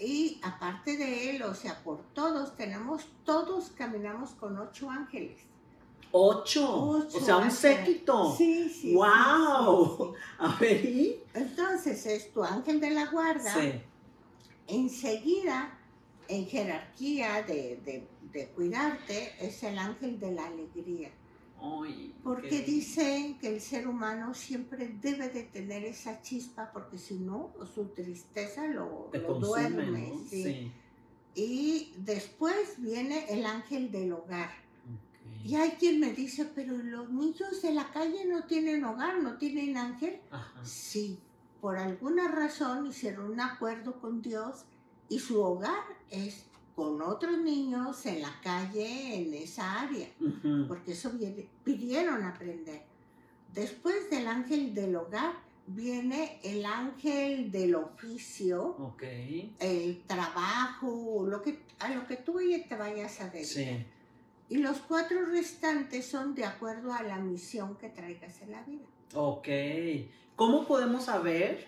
Y 0.00 0.40
aparte 0.42 0.96
de 0.96 1.30
él, 1.30 1.44
o 1.44 1.54
sea, 1.54 1.80
por 1.84 2.02
todos, 2.12 2.56
tenemos, 2.56 3.08
todos 3.22 3.70
caminamos 3.70 4.30
con 4.30 4.58
ocho 4.58 4.90
ángeles. 4.90 5.46
¿Ocho? 6.12 7.06
o 7.12 7.20
sea, 7.20 7.38
un 7.38 7.50
séquito. 7.50 8.34
Sí, 8.36 8.68
sí. 8.68 8.94
¡Wow! 8.94 10.14
A 10.38 10.56
ver, 10.58 10.84
¿y? 10.84 11.20
Entonces, 11.34 12.06
es 12.06 12.32
tu 12.32 12.42
ángel 12.42 12.80
de 12.80 12.90
la 12.90 13.06
guarda. 13.06 13.52
Sí. 13.52 13.72
Enseguida, 14.68 15.78
en 16.28 16.46
jerarquía 16.46 17.42
de, 17.42 18.06
de 18.32 18.48
cuidarte, 18.48 19.34
es 19.40 19.62
el 19.62 19.78
ángel 19.78 20.18
de 20.18 20.32
la 20.32 20.46
alegría. 20.46 21.10
Porque 22.22 22.60
dicen 22.62 23.38
que 23.38 23.48
el 23.48 23.60
ser 23.60 23.86
humano 23.88 24.34
siempre 24.34 24.88
debe 25.00 25.28
de 25.28 25.44
tener 25.44 25.84
esa 25.84 26.20
chispa, 26.20 26.70
porque 26.72 26.98
si 26.98 27.14
no, 27.14 27.52
su 27.74 27.86
tristeza 27.86 28.66
lo, 28.66 29.10
duerme. 29.40 30.12
Y 31.34 31.92
después 31.98 32.74
viene 32.78 33.26
el 33.28 33.44
ángel 33.46 33.90
del 33.90 34.12
hogar. 34.12 34.50
Y 35.44 35.54
hay 35.54 35.70
quien 35.72 36.00
me 36.00 36.12
dice, 36.12 36.44
pero 36.54 36.76
los 36.76 37.10
niños 37.10 37.62
de 37.62 37.72
la 37.72 37.90
calle 37.92 38.24
no 38.24 38.44
tienen 38.44 38.84
hogar, 38.84 39.22
no 39.22 39.36
tienen 39.36 39.76
ángel. 39.76 40.18
Sí, 40.62 41.18
por 41.60 41.78
alguna 41.78 42.28
razón 42.28 42.86
hicieron 42.86 43.30
un 43.30 43.40
acuerdo 43.40 44.00
con 44.00 44.22
Dios 44.22 44.64
y 45.08 45.18
su 45.18 45.40
hogar 45.40 45.84
es 46.10 46.44
con 46.74 47.00
otros 47.00 47.38
niños 47.38 48.04
en 48.06 48.20
la 48.22 48.40
calle, 48.42 49.14
en 49.14 49.32
esa 49.32 49.80
área, 49.80 50.08
porque 50.68 50.92
eso 50.92 51.10
pidieron 51.64 52.22
aprender. 52.22 52.82
Después 53.54 54.10
del 54.10 54.26
ángel 54.26 54.74
del 54.74 54.94
hogar 54.96 55.32
viene 55.66 56.38
el 56.44 56.64
ángel 56.64 57.50
del 57.50 57.74
oficio, 57.76 58.94
el 59.58 60.02
trabajo, 60.06 61.26
lo 61.26 61.40
que, 61.40 61.62
a 61.78 61.88
lo 61.94 62.06
que 62.06 62.16
tú 62.16 62.38
te 62.68 62.76
vayas 62.76 63.20
a 63.20 63.28
dedicar. 63.30 63.86
Y 64.48 64.58
los 64.58 64.78
cuatro 64.78 65.24
restantes 65.26 66.06
son 66.06 66.34
de 66.34 66.44
acuerdo 66.44 66.92
a 66.92 67.02
la 67.02 67.18
misión 67.18 67.76
que 67.76 67.88
traigas 67.88 68.40
en 68.42 68.52
la 68.52 68.62
vida. 68.62 68.86
Ok. 69.14 69.48
¿Cómo 70.36 70.66
podemos 70.66 71.04
saber 71.06 71.66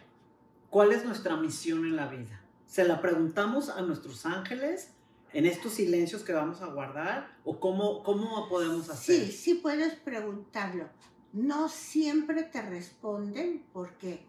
cuál 0.70 0.92
es 0.92 1.04
nuestra 1.04 1.36
misión 1.36 1.84
en 1.84 1.96
la 1.96 2.06
vida? 2.06 2.40
¿Se 2.66 2.84
la 2.84 3.00
preguntamos 3.00 3.68
a 3.68 3.80
nuestros 3.82 4.26
ángeles? 4.26 4.92
en 5.32 5.46
estos 5.46 5.74
silencios 5.74 6.22
que 6.22 6.32
vamos 6.32 6.62
a 6.62 6.66
guardar 6.66 7.36
o 7.44 7.60
cómo, 7.60 8.02
cómo 8.02 8.48
podemos 8.48 8.88
hacer? 8.88 9.26
Sí, 9.26 9.32
sí 9.32 9.54
puedes 9.54 9.94
preguntarlo. 9.94 10.88
No 11.32 11.68
siempre 11.68 12.42
te 12.44 12.62
responden 12.62 13.64
porque 13.72 14.24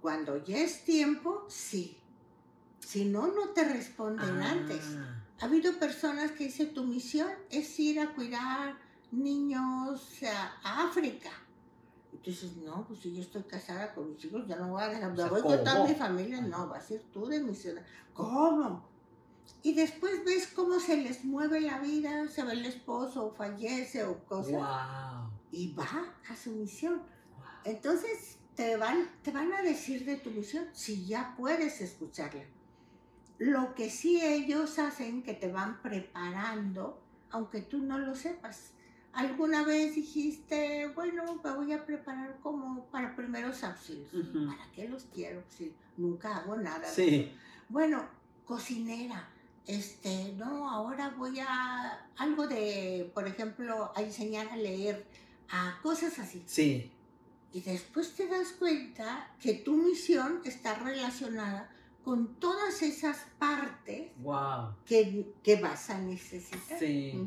cuando 0.00 0.42
ya 0.42 0.58
es 0.58 0.84
tiempo, 0.84 1.44
sí. 1.48 1.98
Si 2.80 3.04
no, 3.04 3.28
no 3.28 3.50
te 3.50 3.64
responden 3.64 4.42
ah. 4.42 4.50
antes. 4.50 4.82
Ha 5.44 5.46
habido 5.46 5.78
personas 5.78 6.30
que 6.30 6.44
dicen, 6.44 6.72
tu 6.72 6.84
misión 6.84 7.28
es 7.50 7.78
ir 7.78 8.00
a 8.00 8.14
cuidar 8.14 8.78
niños 9.12 10.22
a, 10.22 10.86
África. 10.86 11.28
Dices, 12.24 12.56
no, 12.56 12.86
pues 12.88 13.00
si 13.00 13.14
yo 13.14 13.20
estoy 13.20 13.42
casada 13.42 13.92
con 13.92 14.14
mis 14.14 14.24
hijos, 14.24 14.46
ya 14.48 14.56
no 14.56 14.68
voy 14.68 14.82
a 14.82 14.88
dejar, 14.88 15.14
voy 15.14 15.42
con 15.42 15.62
toda 15.62 15.84
mi 15.86 15.94
familia. 15.94 16.40
No, 16.40 16.70
va 16.70 16.78
a 16.78 16.80
ser 16.80 17.02
tú 17.12 17.26
de 17.26 17.40
misión. 17.40 17.78
¿Cómo? 18.14 18.88
y 19.62 19.74
después 19.74 20.24
ves 20.24 20.46
cómo 20.46 20.80
se 20.80 20.96
les 20.96 21.26
mueve 21.26 21.60
la 21.60 21.78
vida, 21.78 22.26
se 22.28 22.42
ve 22.42 22.54
el 22.54 22.64
esposo 22.64 23.26
o 23.26 23.34
fallece 23.34 24.02
o 24.04 24.24
cosas. 24.24 24.62
Y 25.52 25.74
va 25.74 26.14
a 26.30 26.36
su 26.36 26.52
misión. 26.52 27.02
Entonces 27.64 28.38
te 28.54 28.78
van, 28.78 29.10
te 29.22 29.30
van 29.30 29.52
a 29.52 29.60
decir 29.60 30.06
de 30.06 30.16
tu 30.16 30.30
misión 30.30 30.68
si 30.72 31.04
ya 31.04 31.34
puedes 31.36 31.82
escucharla. 31.82 32.44
Lo 33.38 33.74
que 33.74 33.90
sí 33.90 34.20
ellos 34.20 34.78
hacen 34.78 35.22
que 35.22 35.34
te 35.34 35.50
van 35.50 35.82
preparando, 35.82 37.02
aunque 37.30 37.62
tú 37.62 37.78
no 37.78 37.98
lo 37.98 38.14
sepas. 38.14 38.70
¿Alguna 39.12 39.62
vez 39.64 39.94
dijiste, 39.94 40.88
bueno, 40.94 41.40
me 41.42 41.50
voy 41.52 41.72
a 41.72 41.84
preparar 41.84 42.38
como 42.40 42.86
para 42.86 43.14
primeros 43.14 43.62
auxilios? 43.62 44.10
¿Para 44.46 44.70
qué 44.72 44.88
los 44.88 45.04
quiero? 45.04 45.42
Si 45.48 45.72
nunca 45.96 46.38
hago 46.38 46.56
nada. 46.56 46.88
Sí. 46.88 47.32
Bueno, 47.68 48.04
cocinera 48.44 49.28
este, 49.66 50.34
no, 50.36 50.68
ahora 50.68 51.14
voy 51.16 51.40
a 51.40 52.06
algo 52.16 52.46
de, 52.46 53.10
por 53.14 53.26
ejemplo, 53.26 53.92
a 53.94 54.02
enseñar 54.02 54.48
a 54.48 54.56
leer, 54.56 55.06
a 55.48 55.78
cosas 55.82 56.18
así. 56.18 56.42
Sí. 56.46 56.92
Y 57.52 57.60
después 57.60 58.14
te 58.14 58.26
das 58.26 58.52
cuenta 58.52 59.30
que 59.40 59.54
tu 59.54 59.76
misión 59.76 60.40
está 60.44 60.74
relacionada 60.74 61.70
con 62.04 62.34
todas 62.34 62.82
esas 62.82 63.26
partes 63.38 64.12
wow. 64.18 64.74
que, 64.84 65.32
que, 65.42 65.56
vas 65.56 65.90
a 65.90 65.98
necesitar. 65.98 66.78
Sí. 66.78 67.18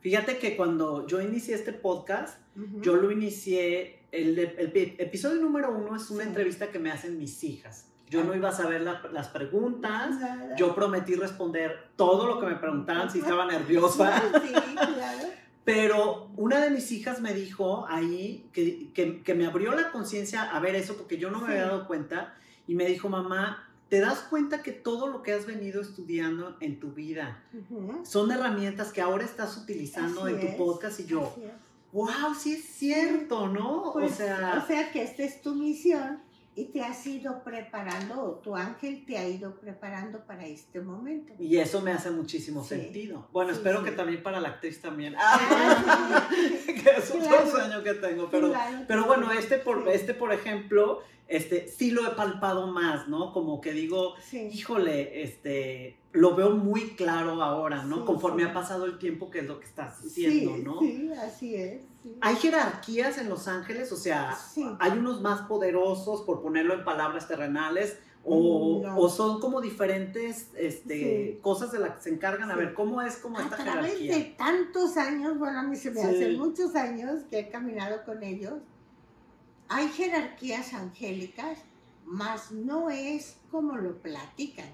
Fíjate 0.00 0.38
que 0.38 0.56
cuando 0.56 1.06
yo 1.06 1.20
inicié 1.20 1.54
este 1.54 1.72
podcast, 1.72 2.38
yo 2.80 2.96
lo 2.96 3.10
inicié, 3.10 4.04
el, 4.12 4.38
episodio 4.38 5.40
número 5.40 5.76
uno 5.76 5.96
es 5.96 6.10
una 6.10 6.24
entrevista 6.24 6.70
que 6.70 6.78
me 6.78 6.90
hacen 6.90 7.18
mis 7.18 7.42
hijas. 7.44 7.88
Yo 8.08 8.24
no 8.24 8.34
iba 8.34 8.48
a 8.48 8.52
saber 8.52 8.80
las 8.80 9.28
preguntas. 9.28 10.16
Yo 10.56 10.74
prometí 10.74 11.14
responder 11.14 11.90
todo 11.96 12.26
lo 12.26 12.40
que 12.40 12.46
me 12.46 12.56
preguntaban 12.56 13.10
si 13.10 13.18
estaba 13.18 13.46
nerviosa. 13.50 14.20
Sí, 14.42 14.52
claro. 14.74 15.28
Pero 15.64 16.30
una 16.36 16.60
de 16.60 16.70
mis 16.70 16.90
hijas 16.90 17.20
me 17.20 17.34
dijo 17.34 17.86
ahí 17.88 18.48
que, 18.52 18.90
que, 18.92 19.34
me 19.34 19.46
abrió 19.46 19.74
la 19.74 19.92
conciencia 19.92 20.42
a 20.42 20.58
ver 20.58 20.74
eso 20.74 20.96
porque 20.96 21.18
yo 21.18 21.30
no 21.30 21.40
me 21.40 21.48
había 21.48 21.66
dado 21.66 21.86
cuenta 21.86 22.34
y 22.66 22.74
me 22.74 22.86
dijo, 22.86 23.08
mamá, 23.08 23.69
¿te 23.90 23.98
das 24.00 24.20
cuenta 24.20 24.62
que 24.62 24.72
todo 24.72 25.08
lo 25.08 25.22
que 25.22 25.32
has 25.32 25.44
venido 25.44 25.82
estudiando 25.82 26.56
en 26.60 26.78
tu 26.78 26.92
vida 26.92 27.42
son 28.04 28.30
herramientas 28.30 28.92
que 28.92 29.02
ahora 29.02 29.24
estás 29.24 29.56
utilizando 29.58 30.28
en 30.28 30.40
tu 30.40 30.56
podcast? 30.56 31.00
Y 31.00 31.06
yo, 31.06 31.34
wow, 31.92 32.34
sí 32.38 32.54
es 32.54 32.64
cierto, 32.64 33.48
¿no? 33.48 33.90
o, 33.90 34.08
sea, 34.08 34.62
o 34.62 34.66
sea 34.66 34.92
que 34.92 35.02
esta 35.02 35.24
es 35.24 35.42
tu 35.42 35.56
misión 35.56 36.22
y 36.54 36.66
te 36.66 36.82
has 36.82 37.06
ido 37.06 37.42
preparando, 37.42 38.22
o 38.22 38.30
tu 38.34 38.54
ángel 38.54 39.04
te 39.06 39.16
ha 39.16 39.26
ido 39.26 39.54
preparando 39.56 40.24
para 40.26 40.46
este 40.46 40.80
momento. 40.80 41.32
Y 41.38 41.56
eso 41.58 41.80
me 41.80 41.92
hace 41.92 42.10
muchísimo 42.10 42.62
sentido. 42.62 43.28
Bueno, 43.32 43.52
espero 43.52 43.82
que 43.82 43.92
también 43.92 44.22
para 44.22 44.40
la 44.40 44.50
actriz 44.50 44.80
también. 44.80 45.14
Ah, 45.16 46.28
que 46.66 46.90
es 46.98 47.10
otro 47.10 47.50
sueño 47.50 47.82
que 47.82 47.94
tengo. 47.94 48.28
Pero, 48.30 48.52
pero 48.86 49.06
bueno, 49.06 49.32
este 49.32 49.58
por, 49.58 49.88
este, 49.88 50.12
por 50.12 50.32
ejemplo, 50.32 51.02
este, 51.30 51.68
sí 51.68 51.90
lo 51.92 52.06
he 52.06 52.14
palpado 52.14 52.66
más, 52.66 53.08
¿no? 53.08 53.32
Como 53.32 53.60
que 53.60 53.72
digo, 53.72 54.14
Sí. 54.22 54.48
híjole, 54.52 55.22
este, 55.22 55.96
lo 56.12 56.34
veo 56.34 56.50
muy 56.50 56.90
claro 56.96 57.40
ahora, 57.42 57.84
¿no? 57.84 57.98
Sí, 57.98 58.02
Conforme 58.04 58.42
sí. 58.42 58.48
ha 58.50 58.52
pasado 58.52 58.84
el 58.84 58.98
tiempo, 58.98 59.30
que 59.30 59.38
es 59.38 59.46
lo 59.46 59.58
que 59.60 59.66
estás 59.66 60.02
diciendo, 60.02 60.56
sí, 60.56 60.62
¿no? 60.62 60.80
Sí, 60.80 61.10
así 61.12 61.54
es. 61.54 61.82
sí. 62.02 62.16
¿Hay 62.20 62.34
jerarquías 62.36 63.16
en 63.18 63.28
Los 63.28 63.46
Ángeles? 63.48 63.92
O 63.92 63.96
sea, 63.96 64.34
Sí. 64.36 64.66
¿hay 64.80 64.98
unos 64.98 65.20
más 65.22 65.42
poderosos, 65.42 66.22
por 66.22 66.42
ponerlo 66.42 66.74
en 66.74 66.84
palabras 66.84 67.28
terrenales? 67.28 67.96
¿O, 68.22 68.82
No. 68.82 68.98
o 68.98 69.08
son 69.08 69.40
como 69.40 69.62
diferentes 69.62 70.50
este, 70.54 71.32
Sí. 71.34 71.38
cosas 71.40 71.72
de 71.72 71.78
las 71.78 71.92
que 71.96 72.02
se 72.02 72.10
encargan? 72.10 72.50
A 72.50 72.56
ver, 72.56 72.74
¿cómo 72.74 73.00
es 73.00 73.16
como 73.16 73.38
A 73.38 73.42
esta 73.44 73.56
través 73.56 73.92
jerarquía? 73.98 74.14
de 74.16 74.24
tantos 74.36 74.96
años, 74.98 75.38
bueno, 75.38 75.60
a 75.60 75.62
mí 75.62 75.74
se 75.76 75.90
me 75.90 76.00
Sí. 76.02 76.06
hace 76.06 76.28
muchos 76.36 76.74
años 76.74 77.20
que 77.30 77.38
he 77.38 77.48
caminado 77.48 78.04
con 78.04 78.22
ellos, 78.22 78.54
hay 79.70 79.88
jerarquías 79.88 80.74
angélicas, 80.74 81.58
mas 82.04 82.50
no 82.50 82.90
es 82.90 83.36
como 83.50 83.76
lo 83.76 83.96
platican. 84.02 84.68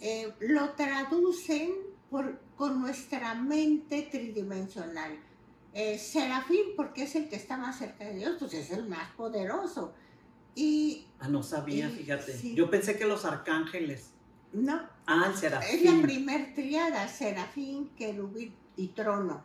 Eh, 0.00 0.32
lo 0.40 0.70
traducen 0.70 1.70
por, 2.10 2.40
con 2.56 2.80
nuestra 2.80 3.34
mente 3.34 4.02
tridimensional. 4.10 5.18
Eh, 5.72 5.96
Serafín, 5.98 6.74
porque 6.76 7.04
es 7.04 7.14
el 7.14 7.28
que 7.28 7.36
está 7.36 7.56
más 7.56 7.78
cerca 7.78 8.04
de 8.04 8.14
Dios, 8.16 8.36
pues 8.38 8.52
es 8.54 8.70
el 8.72 8.86
más 8.88 9.10
poderoso. 9.12 9.94
Y 10.54 11.06
Ah, 11.20 11.28
no 11.28 11.42
sabía, 11.42 11.88
Y- 11.88 11.92
fíjate. 11.92 12.36
sí. 12.36 12.54
Yo 12.54 12.68
pensé 12.70 12.98
que 12.98 13.04
los 13.06 13.24
arcángeles. 13.24 14.10
no, 14.52 14.80
Ah, 15.06 15.24
el 15.26 15.32
es 15.34 15.38
serafín. 15.40 15.96
la 16.00 16.02
primer 16.02 16.54
triada, 16.54 17.06
Serafín, 17.08 17.90
Querubín 17.96 18.52
y 18.76 18.88
Trono. 18.88 19.44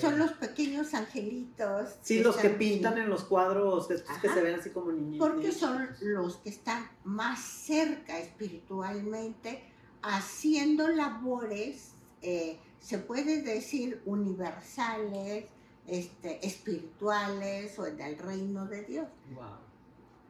Son 0.00 0.18
los 0.18 0.32
pequeños 0.32 0.94
angelitos. 0.94 1.96
Sí, 2.02 2.20
los 2.20 2.36
que 2.36 2.50
pintan 2.50 2.98
en 2.98 3.08
los 3.10 3.24
cuadros, 3.24 3.90
estos 3.90 4.18
que 4.18 4.28
Ajá. 4.28 4.36
se 4.36 4.42
ven 4.42 4.58
así 4.58 4.70
como 4.70 4.92
niñitos. 4.92 5.28
Porque 5.28 5.52
son 5.52 5.88
los 6.00 6.36
que 6.36 6.50
están 6.50 6.88
más 7.04 7.40
cerca 7.40 8.18
espiritualmente, 8.18 9.62
haciendo 10.02 10.88
labores, 10.88 11.92
eh, 12.22 12.58
se 12.80 12.98
puede 12.98 13.42
decir 13.42 14.00
universales, 14.04 15.46
este, 15.86 16.46
espirituales 16.46 17.78
o 17.78 17.86
en 17.86 18.00
el 18.00 18.18
reino 18.18 18.66
de 18.66 18.84
Dios. 18.84 19.08
Wow. 19.34 19.44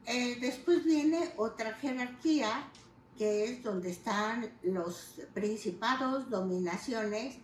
Eh, 0.06 0.38
después 0.40 0.84
viene 0.84 1.32
otra 1.36 1.74
jerarquía, 1.74 2.70
que 3.18 3.44
es 3.44 3.62
donde 3.62 3.90
están 3.90 4.50
los 4.62 5.20
principados, 5.34 6.30
dominaciones, 6.30 7.36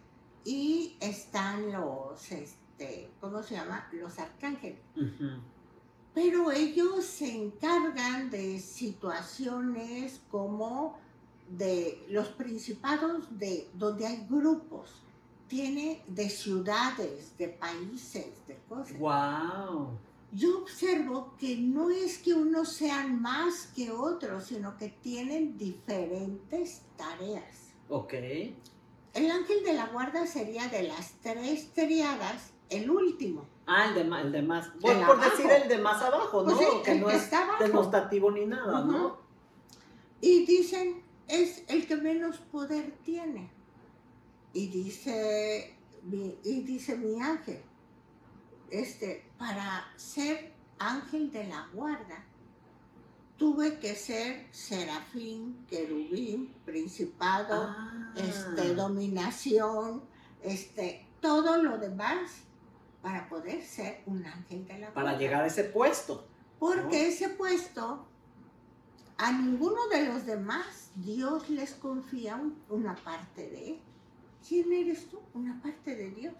y 0.44 0.96
están 1.00 1.72
los, 1.72 2.30
este, 2.30 3.11
¿cómo 3.20 3.42
se 3.42 3.54
llama? 3.54 3.88
Los 3.92 4.18
arcángeles. 4.18 4.78
Pero 6.12 6.52
ellos 6.52 7.04
se 7.04 7.35
encargan 7.35 8.30
de 8.30 8.61
situaciones 8.61 10.20
como 10.30 10.98
de 11.48 12.04
los 12.09 12.28
principados 12.28 13.26
de 13.38 13.68
donde 13.74 14.07
hay 14.07 14.26
grupos, 14.28 15.02
tiene 15.48 16.02
de 16.07 16.28
ciudades, 16.28 17.37
de 17.37 17.48
países, 17.48 18.46
de 18.46 18.57
cosas. 18.68 18.98
Wow. 18.98 19.98
Yo 20.33 20.62
observo 20.62 21.35
que 21.38 21.57
no 21.57 21.90
es 21.90 22.18
que 22.18 22.35
unos 22.35 22.72
sean 22.72 23.20
más 23.20 23.68
que 23.74 23.90
otros, 23.90 24.44
sino 24.44 24.76
que 24.76 24.88
tienen 24.88 25.57
diferentes 25.57 26.83
tareas. 26.96 27.72
Ok. 27.88 28.14
El 29.14 29.31
ángel 29.31 29.62
de 29.64 29.74
la 29.74 29.87
guarda 29.87 30.27
sería 30.27 30.68
de 30.68 30.83
las 30.85 31.12
tres 31.22 31.72
triadas 31.72 32.50
el 32.68 32.90
último. 32.90 33.46
Ah, 33.66 33.87
el 33.88 33.94
de, 33.94 34.05
ma- 34.05 34.20
el 34.20 34.33
de 34.33 34.42
más. 34.42 34.66
Por, 34.81 34.90
El 34.90 34.98
por 35.07 35.16
abajo. 35.16 35.31
decir 35.31 35.50
el 35.50 35.68
de 35.68 35.79
más 35.79 36.03
abajo, 36.03 36.42
¿no? 36.42 36.55
Pues 36.57 36.59
sí, 36.59 36.64
que 36.85 36.92
el 36.92 37.00
no 37.00 37.07
que 37.09 37.16
es 37.16 37.22
está 37.22 37.44
abajo. 37.44 37.62
denostativo 37.64 38.31
ni 38.31 38.44
nada, 38.46 38.85
¿no? 38.85 39.18
Y 40.20 40.44
dicen, 40.44 41.03
es 41.29 41.62
el 41.68 41.87
que 41.87 41.96
menos 41.96 42.38
poder 42.38 42.92
tiene. 43.05 43.50
Y 44.53 44.66
dice 44.68 45.77
y 46.42 46.61
dice 46.61 46.96
mi 46.96 47.20
ángel, 47.22 47.62
este, 48.70 49.24
para 49.38 49.87
ser 49.96 50.53
ángel 50.79 51.31
de 51.33 51.46
la 51.46 51.66
guarda, 51.72 52.24
tuve 53.37 53.79
que 53.79 53.94
ser 53.94 54.47
serafín, 54.53 55.64
querubín, 55.68 56.55
principado, 56.64 57.64
Ah. 57.68 58.12
este, 58.16 58.75
dominación, 58.75 60.03
este, 60.42 61.07
todo 61.20 61.62
lo 61.62 61.79
demás 61.79 62.42
para 63.03 63.29
poder 63.29 63.62
ser 63.62 64.03
un 64.07 64.25
ángel 64.25 64.66
de 64.66 64.79
la. 64.79 64.92
Para 64.94 65.16
llegar 65.18 65.42
a 65.42 65.47
ese 65.47 65.64
puesto. 65.64 66.27
Porque 66.59 67.03
¿no? 67.03 67.09
ese 67.09 67.29
puesto, 67.31 68.07
a 69.18 69.33
ninguno 69.33 69.88
de 69.88 70.07
los 70.07 70.25
demás, 70.27 70.90
Dios 70.94 71.51
les 71.51 71.73
confía 71.75 72.37
un- 72.37 72.57
una 72.68 72.94
parte 72.94 73.49
de 73.51 73.68
él. 73.70 73.81
¿Quién 74.47 74.73
eres 74.73 75.09
tú? 75.09 75.20
Una 75.35 75.61
parte 75.61 75.97
de 75.97 76.11
Dios. 76.11 76.35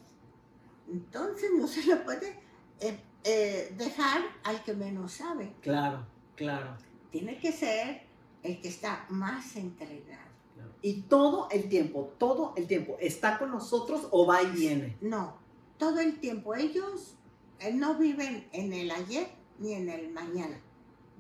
Entonces 0.91 1.51
no 1.57 1.67
se 1.67 1.83
le 1.83 1.97
puede 1.97 2.39
eh, 2.81 3.01
eh, 3.25 3.75
dejar 3.79 4.21
al 4.45 4.63
que 4.63 4.75
menos 4.75 5.13
sabe. 5.13 5.55
Claro, 5.61 6.07
claro, 6.37 6.77
Tiene 7.11 7.39
que 7.39 7.53
ser 7.53 8.03
el 8.43 8.61
que 8.61 8.69
está 8.69 9.07
más 9.09 9.57
entrenado. 9.57 10.03
claro. 10.55 10.71
Y 10.83 11.03
todo 11.03 11.49
el 11.51 11.69
tiempo, 11.69 12.13
todo 12.19 12.53
el 12.57 12.67
tiempo, 12.67 12.97
¿está 13.01 13.39
con 13.39 13.51
nosotros 13.51 14.09
o 14.11 14.27
va 14.27 14.43
y 14.43 14.51
viene? 14.51 14.97
No, 15.01 15.37
todo 15.79 16.01
el 16.01 16.19
tiempo. 16.21 16.55
Ellos 16.55 17.15
eh, 17.61 17.73
no 17.73 17.95
viven 17.97 18.47
en 18.53 18.73
el 18.73 18.91
ayer 18.91 19.29
ni 19.59 19.73
en 19.75 19.89
el 19.89 20.11
mañana. 20.13 20.61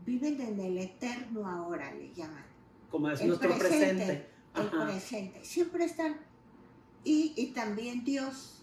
Viven 0.05 0.40
en 0.40 0.61
el 0.61 0.77
eterno 0.79 1.48
ahora, 1.48 1.92
le 1.94 2.12
llaman. 2.12 2.44
Como 2.90 3.09
es 3.11 3.20
El 3.20 3.29
nuestro 3.29 3.57
presente. 3.57 4.05
presente. 4.05 4.29
el 4.57 4.66
Ajá. 4.68 4.87
presente. 4.87 5.44
Siempre 5.44 5.85
están. 5.85 6.16
Y, 7.05 7.33
y 7.37 7.46
también 7.53 8.05
Dios. 8.05 8.62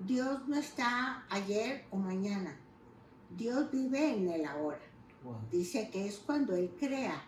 Dios 0.00 0.46
no 0.48 0.56
está 0.56 1.24
ayer 1.30 1.84
o 1.90 1.96
mañana. 1.96 2.56
Dios 3.36 3.70
vive 3.70 4.10
en 4.14 4.28
el 4.28 4.44
ahora. 4.44 4.80
Wow. 5.24 5.38
Dice 5.50 5.88
que 5.90 6.06
es 6.06 6.18
cuando 6.18 6.54
Él 6.54 6.70
crea. 6.78 7.24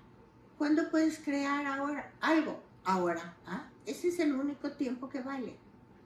¿Cuándo 0.59 0.91
puedes 0.91 1.19
crear 1.19 1.67
ahora? 1.67 2.13
Algo. 2.21 2.61
Ahora. 2.85 3.37
¿ah? 3.47 3.69
Ese 3.85 4.09
es 4.09 4.19
el 4.21 4.33
único 4.35 4.71
tiempo 4.73 5.09
que 5.09 5.21
vale. 5.21 5.57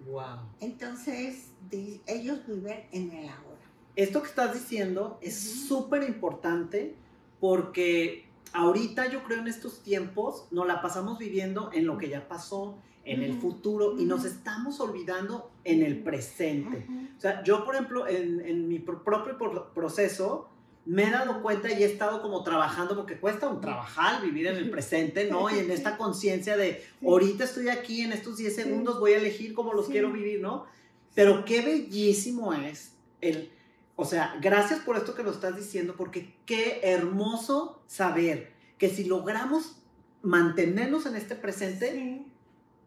Wow. 0.07 0.39
Entonces, 0.61 1.49
di- 1.71 2.01
ellos 2.07 2.41
viven 2.47 2.87
en 2.93 3.11
el 3.13 3.29
ahora. 3.29 3.61
Esto 3.97 4.23
que 4.23 4.29
estás 4.29 4.55
diciendo 4.55 5.19
es 5.21 5.47
Ujú. 5.47 5.67
súper 5.67 6.05
importante 6.05 6.95
porque 7.41 8.27
ahorita 8.53 9.11
yo 9.11 9.25
creo 9.25 9.41
en 9.41 9.49
estos 9.49 9.83
tiempos 9.83 10.47
nos 10.51 10.67
la 10.67 10.81
pasamos 10.83 11.19
viviendo 11.19 11.71
en 11.73 11.87
lo 11.87 11.99
que 11.99 12.09
ya 12.09 12.29
pasó, 12.29 12.77
en 13.05 13.23
el 13.23 13.41
futuro 13.41 13.99
y 13.99 14.05
nos 14.05 14.25
estamos 14.27 14.79
olvidando 14.79 15.51
en 15.65 15.83
el 15.83 16.03
presente. 16.03 16.87
O 17.17 17.21
sea, 17.21 17.43
yo, 17.43 17.65
por 17.65 17.75
ejemplo, 17.75 18.07
en, 18.07 18.41
en 18.41 18.69
mi 18.69 18.79
pro- 18.79 19.03
propio 19.03 19.37
proceso, 19.75 20.50
me 20.87 21.05
he 21.05 21.11
dado 21.11 21.43
cuenta 21.43 21.71
y 21.71 21.83
he 21.83 21.87
estado 21.87 22.23
como 22.23 22.43
trabajando, 22.43 22.97
porque 22.97 23.19
cuesta 23.19 23.49
un 23.49 23.61
trabajar 23.61 24.23
vivir 24.23 24.47
en 24.47 24.57
el 24.57 24.71
presente, 24.71 25.29
¿no? 25.31 25.49
Y 25.55 25.59
en 25.59 25.71
esta 25.71 25.97
conciencia 25.97 26.57
de, 26.57 26.85
ahorita 27.05 27.45
estoy 27.45 27.69
aquí, 27.69 28.01
en 28.03 28.13
estos 28.13 28.37
10 28.39 28.55
Sí. 28.57 28.63
segundos 28.63 28.99
voy 28.99 29.13
a 29.13 29.19
elegir 29.19 29.53
cómo 29.55 29.73
los 29.75 29.87
Sí. 29.87 29.93
quiero 29.93 30.11
vivir, 30.11 30.41
¿no? 30.41 30.67
Pero 31.15 31.45
qué 31.45 31.61
bellísimo 31.63 32.55
es 32.55 32.95
el, 33.21 33.51
o 33.97 34.05
sea, 34.05 34.39
gracias 34.41 34.81
por 34.81 34.97
esto 34.97 35.15
que 35.15 35.23
lo 35.23 35.31
estás 35.31 35.55
diciendo, 35.57 35.95
porque 35.97 36.35
qué 36.47 36.81
hermoso 36.83 37.83
saber 37.87 38.53
que 38.79 38.89
si 38.89 39.05
logramos 39.05 39.77
mantenernos 40.23 41.07
en 41.07 41.17
este 41.17 41.35
presente, 41.35 41.93
Sí, 41.93 42.30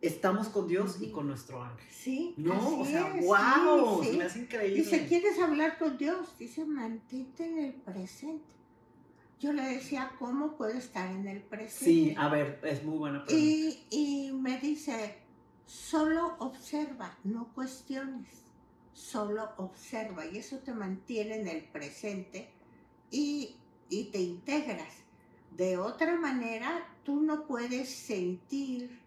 estamos 0.03 0.49
con 0.49 0.67
Dios 0.67 0.97
y 1.01 1.09
con 1.11 1.27
nuestro 1.27 1.63
ángel. 1.63 1.87
sí, 1.89 2.33
No, 2.37 2.79
o 2.81 2.85
sea, 2.85 3.15
es, 3.17 3.25
wow, 3.25 4.03
sí, 4.03 4.11
sí. 4.11 4.17
me 4.17 4.23
hace 4.25 4.39
increíble. 4.39 4.83
Dice, 4.83 5.07
¿quieres 5.07 5.39
hablar 5.39 5.77
con 5.77 5.97
Dios? 5.97 6.37
Dice, 6.37 6.65
mantente 6.65 7.45
en 7.45 7.57
el 7.59 7.73
presente. 7.73 8.43
Yo 9.39 9.53
le 9.53 9.63
decía, 9.63 10.11
¿cómo 10.19 10.55
puedo 10.57 10.73
estar 10.77 11.09
en 11.09 11.27
el 11.27 11.41
presente? 11.41 11.85
Sí, 11.85 12.15
a 12.17 12.27
ver, 12.29 12.59
es 12.63 12.83
muy 12.83 12.97
buena 12.97 13.25
pregunta. 13.25 13.47
y, 13.49 13.85
y 13.89 14.31
me 14.33 14.57
dice, 14.59 15.17
solo 15.65 16.35
observa, 16.39 17.17
no 17.23 17.47
cuestiones, 17.53 18.43
solo 18.93 19.49
observa. 19.57 20.25
Y 20.25 20.37
eso 20.37 20.59
te 20.59 20.73
mantiene 20.73 21.41
en 21.41 21.47
el 21.47 21.63
presente 21.63 22.49
y, 23.11 23.55
y 23.89 24.05
te 24.05 24.19
integras. 24.21 24.93
De 25.51 25.77
otra 25.77 26.15
manera, 26.19 26.87
tú 27.03 27.21
no 27.21 27.45
puedes 27.45 27.89
sentir 27.89 29.02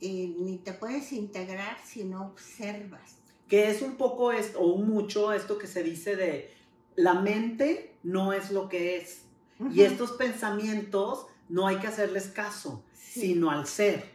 eh, 0.00 0.34
ni 0.38 0.58
te 0.58 0.72
puedes 0.72 1.12
integrar 1.12 1.78
si 1.84 2.04
no 2.04 2.26
observas. 2.26 3.16
Que 3.48 3.70
es 3.70 3.82
un 3.82 3.96
poco 3.96 4.32
esto, 4.32 4.60
o 4.60 4.76
mucho 4.78 5.32
esto 5.32 5.58
que 5.58 5.66
se 5.66 5.82
dice 5.82 6.16
de 6.16 6.52
la 6.96 7.14
mente 7.14 7.96
no 8.02 8.32
es 8.32 8.50
lo 8.50 8.68
que 8.68 8.96
es. 8.96 9.22
Y 9.58 9.64
Ujú. 9.64 9.80
estos 9.82 10.12
pensamientos 10.12 11.26
no 11.48 11.66
hay 11.66 11.76
que 11.78 11.86
hacerles 11.86 12.28
caso, 12.28 12.82
Sí. 12.92 13.20
sino 13.20 13.50
al 13.50 13.66
ser. 13.66 14.14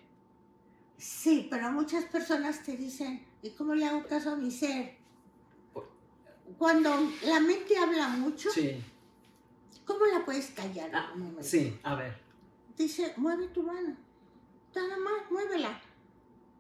Sí, 0.98 1.48
pero 1.50 1.72
muchas 1.72 2.06
personas 2.06 2.62
te 2.64 2.78
dicen, 2.78 3.26
¿y 3.42 3.52
cómo 3.52 3.74
le 3.74 3.86
hago 3.86 4.04
caso 4.06 4.32
a 4.32 4.36
mi 4.36 4.52
ser? 4.52 4.98
Cuando 6.58 6.92
la 7.26 7.40
mente 7.40 7.78
habla 7.78 8.08
mucho, 8.10 8.50
Sí. 8.52 8.80
¿Cómo 9.86 10.06
la 10.06 10.24
puedes 10.24 10.52
callar? 10.52 10.92
Ah, 10.94 11.14
sí, 11.42 11.78
a 11.84 11.96
ver. 11.96 12.16
Dice, 12.78 13.14
mueve 13.18 13.48
tu 13.48 13.64
mano. 13.64 13.98
Nada 14.76 14.98
más, 14.98 15.32
muévela. 15.32 15.82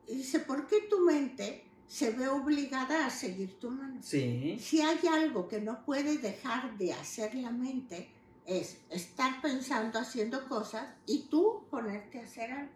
Y 0.07 0.15
dice, 0.15 0.39
¿por 0.39 0.67
qué 0.67 0.81
tu 0.89 0.99
mente 1.01 1.65
se 1.87 2.11
ve 2.11 2.27
obligada 2.27 3.05
a 3.05 3.09
seguir 3.09 3.59
tu 3.59 3.69
mano? 3.69 4.01
Sí. 4.01 4.57
Si 4.59 4.81
hay 4.81 4.99
algo 5.07 5.47
que 5.47 5.61
no 5.61 5.85
puedes 5.85 6.21
dejar 6.21 6.77
de 6.77 6.93
hacer 6.93 7.35
la 7.35 7.51
mente, 7.51 8.09
es 8.45 8.79
estar 8.89 9.41
pensando, 9.41 9.99
haciendo 9.99 10.47
cosas 10.47 10.87
y 11.05 11.23
tú 11.23 11.63
ponerte 11.69 12.19
a 12.19 12.23
hacer 12.23 12.51
algo. 12.51 12.71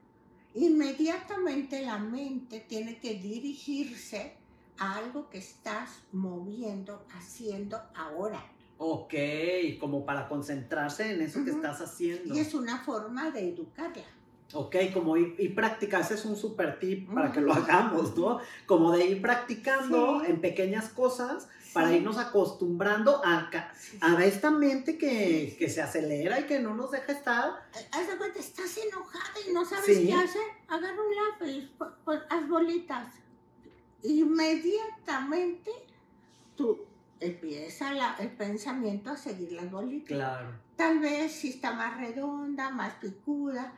Inmediatamente 0.53 1.81
la 1.81 1.97
mente 1.97 2.61
tiene 2.61 2.99
que 2.99 3.15
dirigirse 3.15 4.37
a 4.77 4.95
algo 4.95 5.29
que 5.29 5.39
estás 5.39 5.89
moviendo, 6.13 7.05
haciendo 7.13 7.81
ahora. 7.93 8.45
Ok, 8.77 9.13
como 9.79 10.05
para 10.05 10.27
concentrarse 10.27 11.13
en 11.13 11.21
eso 11.21 11.43
que 11.43 11.51
estás 11.51 11.81
haciendo. 11.81 12.35
Y 12.35 12.39
es 12.39 12.53
una 12.53 12.79
forma 12.83 13.31
de 13.31 13.49
educarla. 13.49 14.03
Ok, 14.53 14.75
como 14.93 15.17
ir, 15.17 15.35
ir 15.39 15.55
practicar, 15.55 16.01
ese 16.01 16.13
es 16.13 16.23
un 16.25 16.35
super 16.35 16.79
tip 16.79 17.11
para 17.13 17.31
que 17.31 17.41
lo 17.41 17.51
Ujú. 17.51 17.61
hagamos, 17.63 18.15
¿no? 18.17 18.39
Como 18.65 18.91
de 18.91 19.05
ir 19.05 19.21
practicando 19.21 20.21
Sí. 20.21 20.31
en 20.31 20.39
pequeñas 20.39 20.89
cosas 20.89 21.47
para 21.73 21.91
irnos 21.93 22.17
acostumbrando 22.17 23.21
a, 23.25 23.49
a 23.99 24.23
esta 24.23 24.49
mente 24.51 24.97
que, 24.97 25.55
que 25.59 25.69
se 25.69 25.81
acelera 25.81 26.39
y 26.39 26.43
que 26.43 26.59
no 26.59 26.73
nos 26.73 26.91
deja 26.91 27.11
estar. 27.11 27.51
Haz 27.91 28.07
de 28.07 28.17
cuenta, 28.17 28.39
estás 28.39 28.77
enojada 28.77 29.33
y 29.49 29.51
no 29.51 29.65
sabes 29.65 29.85
Sí. 29.97 30.07
qué 30.07 30.13
hacer. 30.13 30.41
Agarra 30.69 30.95
un 31.01 31.15
lápiz, 31.49 31.71
haz 32.29 32.47
bolitas. 32.47 33.07
Inmediatamente 34.03 35.71
tú 36.55 36.79
empieza 37.19 37.91
la- 37.93 38.15
el 38.19 38.29
pensamiento 38.31 39.09
a 39.09 39.17
seguir 39.17 39.51
las 39.53 39.69
bolitas. 39.69 40.07
Claro. 40.07 40.47
Tal 40.75 40.99
vez 40.99 41.31
si 41.31 41.49
está 41.49 41.73
más 41.73 41.97
redonda, 41.99 42.69
más 42.69 42.93
picuda, 42.95 43.73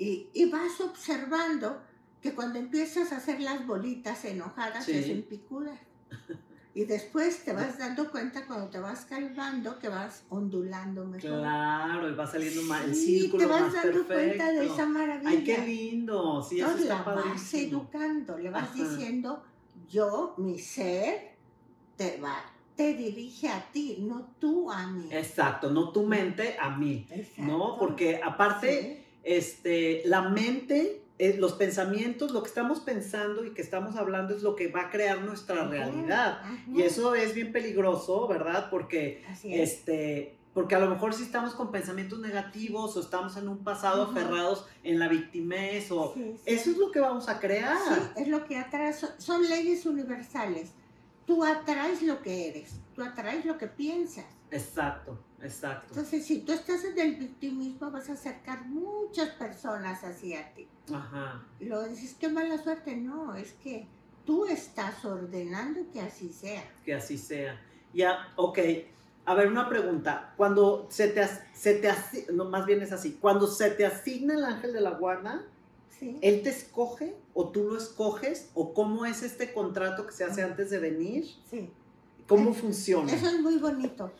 y, 0.00 0.30
y 0.32 0.50
vas 0.50 0.80
observando 0.80 1.80
que 2.20 2.34
cuando 2.34 2.58
empiezas 2.58 3.12
a 3.12 3.18
hacer 3.18 3.40
las 3.40 3.66
bolitas 3.66 4.24
enojadas 4.24 4.84
Sí. 4.84 4.92
se 4.92 5.00
hacen 5.00 5.22
picudas. 5.22 5.78
Y 6.72 6.84
después 6.84 7.44
te 7.44 7.52
vas 7.52 7.78
dando 7.78 8.08
cuenta 8.12 8.46
cuando 8.46 8.68
te 8.70 8.78
vas 8.78 9.04
calmando 9.04 9.76
que 9.80 9.88
vas 9.88 10.22
ondulando 10.28 11.04
mejor. 11.04 11.40
Claro, 11.40 12.08
y 12.08 12.14
va 12.14 12.24
saliendo 12.28 12.62
más, 12.62 12.84
el 12.84 12.94
Sí, 12.94 13.22
círculo 13.22 13.42
te 13.42 13.50
vas 13.50 13.62
más 13.62 13.72
dando 13.72 14.06
perfecto. 14.06 14.14
cuenta 14.14 14.52
de 14.52 14.66
esa 14.66 14.86
maravilla. 14.86 15.30
Ay, 15.30 15.42
qué 15.42 15.58
lindo. 15.58 16.40
Sí, 16.48 16.60
eso 16.60 16.66
Entonces 16.68 16.90
está 16.92 17.04
la 17.10 17.22
vas 17.22 17.54
educando, 17.54 18.38
le 18.38 18.50
vas 18.50 18.62
Ajá. 18.70 18.72
diciendo, 18.74 19.42
yo, 19.88 20.34
mi 20.38 20.60
ser, 20.60 21.36
te 21.96 22.18
va, 22.18 22.36
te 22.76 22.94
dirige 22.94 23.48
a 23.48 23.68
ti, 23.72 23.96
no 24.02 24.36
tú 24.38 24.70
a 24.70 24.86
mí. 24.86 25.08
Exacto, 25.10 25.72
no 25.72 25.90
tu 25.90 26.06
mente 26.06 26.56
a 26.56 26.70
mí, 26.70 27.04
Exacto. 27.10 27.42
¿no? 27.42 27.76
Porque 27.80 28.20
aparte, 28.22 29.09
este, 29.22 30.02
la 30.04 30.28
mente, 30.28 31.02
los 31.38 31.52
pensamientos, 31.52 32.32
lo 32.32 32.42
que 32.42 32.48
estamos 32.48 32.80
pensando 32.80 33.44
y 33.44 33.50
que 33.50 33.60
estamos 33.62 33.96
hablando 33.96 34.34
es 34.34 34.42
lo 34.42 34.56
que 34.56 34.68
va 34.68 34.82
a 34.82 34.90
crear 34.90 35.20
nuestra 35.20 35.66
realidad. 35.66 36.40
Y 36.72 36.82
eso 36.82 37.14
es 37.14 37.34
bien 37.34 37.52
peligroso, 37.52 38.26
¿verdad? 38.26 38.68
Porque, 38.70 39.22
es. 39.28 39.44
este, 39.44 40.38
porque 40.54 40.74
a 40.74 40.78
lo 40.78 40.88
mejor 40.88 41.14
si 41.14 41.22
estamos 41.22 41.54
con 41.54 41.70
pensamientos 41.70 42.18
negativos 42.20 42.96
o 42.96 43.00
estamos 43.00 43.36
en 43.36 43.48
un 43.48 43.58
pasado 43.58 44.04
Ujú. 44.04 44.12
aferrados 44.12 44.66
en 44.82 44.98
la 44.98 45.08
victimez 45.08 45.90
o... 45.90 46.12
Sí, 46.14 46.34
sí. 46.36 46.42
Eso 46.46 46.70
es 46.70 46.76
lo 46.78 46.90
que 46.90 47.00
vamos 47.00 47.28
a 47.28 47.38
crear. 47.38 47.76
Sí, 47.76 48.22
es 48.22 48.28
lo 48.28 48.44
que 48.46 48.56
atraes, 48.56 49.06
son 49.18 49.48
leyes 49.48 49.84
universales. 49.86 50.72
Tú 51.26 51.44
atraes 51.44 52.02
lo 52.02 52.22
que 52.22 52.48
eres, 52.48 52.80
tú 52.94 53.02
atraes 53.02 53.44
lo 53.44 53.56
que 53.58 53.68
piensas. 53.68 54.24
Exacto, 54.50 55.16
exacto. 55.42 55.86
Entonces, 55.88 56.24
si 56.26 56.40
tú 56.40 56.52
estás 56.52 56.84
en 56.84 56.98
el 56.98 57.16
victimismo, 57.16 57.90
vas 57.90 58.08
a 58.08 58.14
acercar 58.14 58.66
muchas 58.66 59.30
personas 59.30 60.02
hacia 60.04 60.52
ti. 60.54 60.68
Ajá. 60.92 61.44
Y 61.58 61.66
luego 61.66 61.88
dices, 61.88 62.16
qué 62.18 62.28
mala 62.28 62.62
suerte. 62.62 62.96
No, 62.96 63.34
es 63.34 63.52
que 63.54 63.86
tú 64.24 64.46
estás 64.46 65.04
ordenando 65.04 65.80
que 65.92 66.00
así 66.00 66.32
sea. 66.32 66.62
que 66.84 66.94
así 66.94 67.18
sea. 67.18 67.60
Ya, 67.92 68.32
ok. 68.36 68.58
A 69.24 69.34
ver, 69.34 69.48
una 69.48 69.68
pregunta. 69.68 70.34
Cuando 70.36 70.86
se 70.90 71.08
te, 71.08 71.26
se 71.52 71.74
te 71.74 71.92
no, 72.32 72.46
más 72.46 72.66
bien 72.66 72.82
es 72.82 72.92
así, 72.92 73.18
cuando 73.20 73.46
se 73.46 73.70
te 73.70 73.84
asigna 73.84 74.34
el 74.34 74.44
ángel 74.44 74.72
de 74.72 74.80
la 74.80 74.90
guarda, 74.90 75.44
¿sí? 75.98 76.18
¿él 76.22 76.42
te 76.42 76.50
escoge 76.50 77.16
o 77.34 77.48
tú 77.50 77.64
lo 77.64 77.76
escoges? 77.76 78.50
¿O 78.54 78.72
cómo 78.72 79.06
es 79.06 79.22
este 79.22 79.52
contrato 79.52 80.06
que 80.06 80.12
se 80.12 80.24
hace 80.24 80.42
antes 80.42 80.70
de 80.70 80.78
venir? 80.78 81.26
Sí. 81.48 81.70
¿Cómo 82.26 82.54
funciona? 82.54 83.12
Eso 83.12 83.26
es 83.26 83.40
muy 83.40 83.58
bonito. 83.58 84.12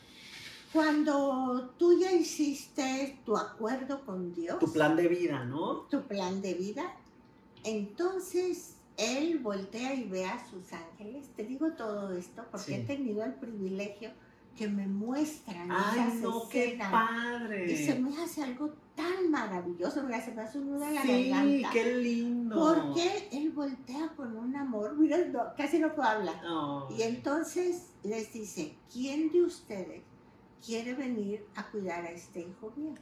Cuando 0.72 1.74
tú 1.78 1.98
ya 1.98 2.12
hiciste 2.12 3.18
tu 3.24 3.36
acuerdo 3.36 4.04
con 4.06 4.32
Dios, 4.34 4.58
Tu 4.60 4.72
plan 4.72 4.94
de 4.96 5.08
vida, 5.08 5.44
¿no? 5.44 5.80
tu 5.90 6.02
plan 6.02 6.40
de 6.40 6.54
vida, 6.54 6.94
entonces 7.64 8.76
Él 8.96 9.38
voltea 9.38 9.94
y 9.94 10.04
ve 10.04 10.26
a 10.26 10.44
sus 10.48 10.72
ángeles. 10.72 11.28
Te 11.34 11.44
digo 11.44 11.72
todo 11.72 12.12
esto 12.12 12.44
porque 12.50 12.66
Sí. 12.66 12.74
he 12.74 12.84
tenido 12.84 13.24
el 13.24 13.34
privilegio 13.34 14.10
que 14.56 14.68
me 14.68 14.86
muestran 14.86 15.70
Ay, 15.72 16.00
esas 16.00 16.14
no, 16.16 16.48
qué 16.50 16.76
padre. 16.78 17.72
Y 17.72 17.76
se 17.86 17.98
me 17.98 18.14
hace 18.22 18.42
algo 18.42 18.74
tan 18.94 19.30
maravilloso, 19.30 20.02
mira, 20.02 20.22
se 20.22 20.32
me 20.32 20.42
hace 20.42 20.58
un 20.58 20.72
nudo 20.72 20.84
en 20.86 20.94
la 20.96 21.02
Sí, 21.02 21.30
garganta. 21.30 21.70
qué 21.72 21.94
lindo. 21.96 22.56
Porque 22.56 23.28
Él 23.32 23.50
voltea 23.52 24.12
con 24.16 24.36
un 24.36 24.54
amor, 24.54 24.94
mira, 24.98 25.16
no, 25.28 25.40
casi 25.56 25.78
no 25.78 25.94
puedo 25.94 26.08
hablar. 26.08 26.42
Ay, 26.44 26.96
Y 26.98 27.02
entonces 27.02 27.86
les 28.02 28.32
dice, 28.34 28.76
¿quién 28.92 29.30
de 29.32 29.42
ustedes 29.42 30.02
quiere 30.64 30.94
venir 30.94 31.46
a 31.54 31.64
cuidar 31.70 32.04
a 32.04 32.10
este 32.10 32.40
hijo 32.40 32.72
mío? 32.76 32.94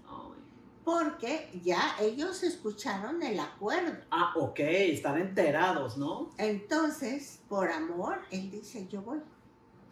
Porque 0.85 1.51
ya 1.63 1.97
ellos 2.01 2.43
escucharon 2.43 3.23
el 3.23 3.39
acuerdo. 3.39 3.93
Ah, 4.11 4.33
ok, 4.37 4.59
están 4.61 5.19
enterados, 5.21 5.99
¿no? 5.99 6.31
Entonces, 6.39 7.41
por 7.49 7.71
amor, 7.71 8.21
él 8.31 8.51
dice, 8.51 8.87
yo 8.89 9.03
voy. 9.03 9.19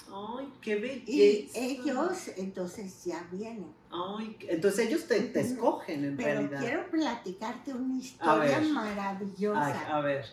Ay, 0.08 0.52
qué 0.62 0.76
Y 0.76 0.80
belleza. 0.80 1.58
ellos 1.58 2.28
entonces 2.36 3.04
ya 3.04 3.26
vienen. 3.30 3.74
Ay, 3.90 4.36
entonces 4.48 4.86
ellos 4.86 5.06
te, 5.06 5.38
escogen 5.38 6.04
en 6.04 6.16
Pero 6.16 6.28
realidad. 6.40 6.60
quiero 6.60 6.90
platicarte 6.90 7.74
una 7.74 7.98
historia 7.98 8.60
maravillosa. 8.60 9.66
Ay, 9.66 9.92
a 9.92 10.00
ver. 10.00 10.24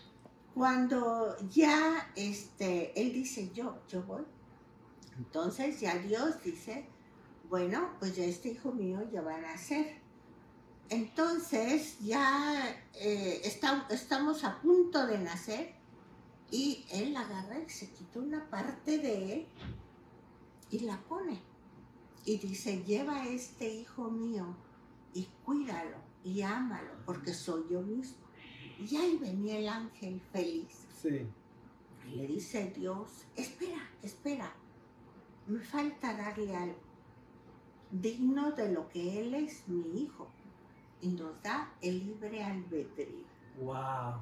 Cuando 0.54 1.36
ya 1.50 2.12
este, 2.15 3.00
él 3.02 3.12
dice, 3.12 3.50
yo, 3.54 3.80
yo 3.89 4.04
voy. 4.04 4.22
Entonces 5.17 5.80
ya 5.82 5.96
Dios 5.98 6.41
dice, 6.43 6.88
bueno, 7.53 7.87
pues 7.99 8.15
ya 8.15 8.25
este 8.25 8.49
hijo 8.49 8.71
mío 8.71 9.07
ya 9.11 9.21
va 9.21 9.35
a 9.35 9.41
nacer. 9.41 9.97
Entonces 10.89 11.99
ya 11.99 12.65
eh, 12.95 13.41
está- 13.43 13.85
estamos 13.91 14.43
a 14.43 14.59
punto 14.59 15.05
de 15.05 15.19
nacer 15.19 15.75
y 16.49 16.83
él 16.91 17.15
agarra 17.15 17.59
y 17.59 17.69
se 17.69 17.91
quita 17.91 18.17
una 18.17 18.49
parte 18.49 18.97
de 18.97 19.33
él 19.33 19.47
y 20.71 20.79
la 20.79 20.99
pone. 21.01 21.39
Y 22.25 22.39
dice, 22.39 22.81
lleva 22.83 23.21
a 23.21 23.27
este 23.27 23.71
hijo 23.71 24.09
mío 24.09 24.55
y 25.13 25.27
cuídalo 25.45 25.97
y 26.23 26.41
ámalo 26.41 26.93
porque 27.05 27.35
soy 27.35 27.65
yo 27.69 27.81
mismo. 27.83 28.25
Y 28.79 28.95
ahí 28.95 29.15
venía 29.17 29.59
el 29.59 29.67
ángel 29.69 30.19
feliz. 30.31 30.87
Sí. 30.99 31.21
Y 32.07 32.15
le 32.15 32.25
dice 32.25 32.73
Dios, 32.75 33.09
espera, 33.35 33.87
espera, 34.01 34.51
me 35.45 35.59
falta 35.59 36.17
darle 36.17 36.55
algo 36.55 36.92
digno 38.01 38.51
de 38.51 38.71
lo 38.71 38.89
que 38.89 39.21
Él 39.21 39.34
es 39.36 39.67
mi 39.67 40.01
hijo. 40.01 40.27
Y 41.01 41.10
nos 41.10 41.41
da 41.41 41.73
el 41.82 42.06
libre 42.06 42.43
albedrío. 42.43 43.25
Wow. 43.62 44.15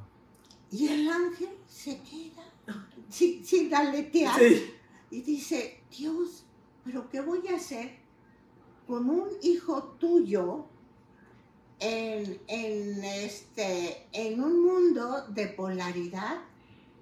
Y 0.72 0.88
el 0.88 1.10
ángel 1.10 1.50
se 1.68 2.00
queda 2.02 2.44
sin, 3.10 3.46
sin 3.46 3.70
Sí. 3.70 4.74
y 5.12 5.22
dice, 5.22 5.82
Dios, 5.96 6.46
pero 6.84 7.10
¿qué 7.10 7.22
voy 7.22 7.48
a 7.50 7.56
hacer 7.58 7.98
con 8.88 9.10
un 9.10 9.30
hijo 9.44 9.84
tuyo 10.00 10.66
en, 11.80 12.40
en 12.48 13.04
este, 13.04 14.08
en 14.12 14.42
un 14.42 14.62
mundo 14.66 15.28
de 15.28 15.48
polaridad 15.48 16.42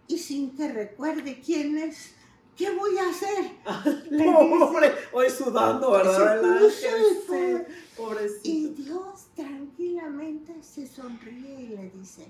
y 0.08 0.17
sin 0.17 0.55
que 0.55 0.71
recuerde 0.71 1.39
quién 1.39 1.77
es? 1.77 2.15
¿Qué 2.60 2.76
voy 2.76 2.98
a 2.98 3.10
hacer? 3.10 3.52
Le 4.12 4.26
Pobre, 4.26 4.93
hoy 5.13 5.30
sudando, 5.30 5.91
¿verdad? 5.91 6.60
Se 6.69 6.89
puso 6.89 7.65
pobrecito. 7.95 8.50
Y 8.50 8.67
Dios 8.84 9.28
tranquilamente 9.34 10.62
se 10.62 10.86
sonríe 10.86 11.62
y 11.62 11.67
le 11.69 11.89
dice, 11.91 12.28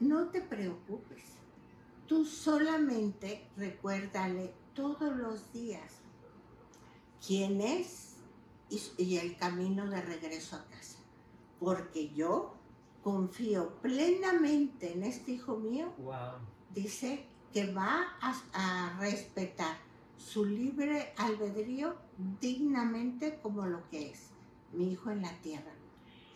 no 0.00 0.28
te 0.30 0.40
preocupes, 0.40 1.22
tú 2.06 2.24
solamente 2.24 3.46
recuérdale 3.58 4.54
todos 4.74 5.14
los 5.14 5.52
días 5.52 5.96
quién 7.26 7.60
es 7.60 8.14
y, 8.70 8.80
y 8.96 9.18
el 9.18 9.36
camino 9.36 9.86
de 9.90 10.00
regreso 10.00 10.56
a 10.56 10.64
casa, 10.64 10.96
porque 11.60 12.08
yo 12.14 12.54
confío 13.02 13.74
plenamente 13.82 14.94
en 14.94 15.02
este 15.02 15.32
hijo 15.32 15.58
mío, 15.58 15.92
Wow. 15.98 16.38
dice 16.74 17.26
que 17.56 17.72
va 17.72 18.06
a, 18.20 18.34
a 18.52 18.98
respetar 19.00 19.78
su 20.18 20.44
libre 20.44 21.14
albedrío 21.16 21.94
dignamente 22.38 23.38
como 23.42 23.64
lo 23.64 23.88
que 23.88 24.10
es, 24.10 24.26
mi 24.74 24.92
hijo 24.92 25.10
en 25.10 25.22
la 25.22 25.32
tierra. 25.40 25.72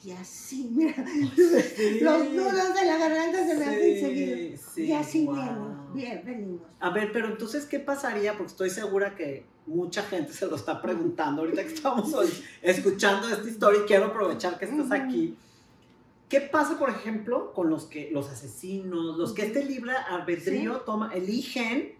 Y 0.03 0.13
así, 0.13 0.71
mira, 0.75 0.95
los 0.97 2.31
nudos 2.31 2.75
de 2.75 2.87
la 2.87 2.97
garganta 2.97 3.47
se 3.47 3.55
me 3.55 3.65
hacen 3.67 4.01
seguido. 4.01 4.59
y 4.79 4.93
así 4.93 5.27
bien, 5.27 5.93
bien, 5.93 6.23
venimos. 6.25 6.63
A 6.81 6.89
ver, 6.89 7.13
pero 7.13 7.29
entonces, 7.29 7.67
¿qué 7.67 7.81
pasaría? 7.81 8.33
Porque 8.33 8.53
estoy 8.53 8.71
segura 8.71 9.15
que 9.15 9.45
mucha 9.67 10.03
gente 10.05 10.33
se 10.33 10.47
lo 10.47 10.57
está 10.57 10.81
preguntando 10.81 11.43
ahorita 11.43 11.65
que 11.65 11.75
estamos 11.75 12.15
hoy 12.15 12.31
escuchando 12.63 13.29
esta 13.29 13.47
historia 13.47 13.83
y 13.83 13.87
quiero 13.87 14.07
aprovechar 14.07 14.59
que 14.59 14.65
estás 14.65 14.91
aquí. 14.91 15.37
¿Qué 16.31 16.41
pasa, 16.41 16.79
por 16.79 16.91
ejemplo, 16.91 17.53
con 17.53 17.69
los 17.69 17.87
que 17.87 18.09
los 18.13 18.31
asesinos, 18.31 19.19
los 19.19 19.33
que 19.33 19.43
este 19.43 19.65
libre 19.65 19.93
albedrío 20.09 20.83
toma, 20.83 21.13
eligen? 21.13 21.97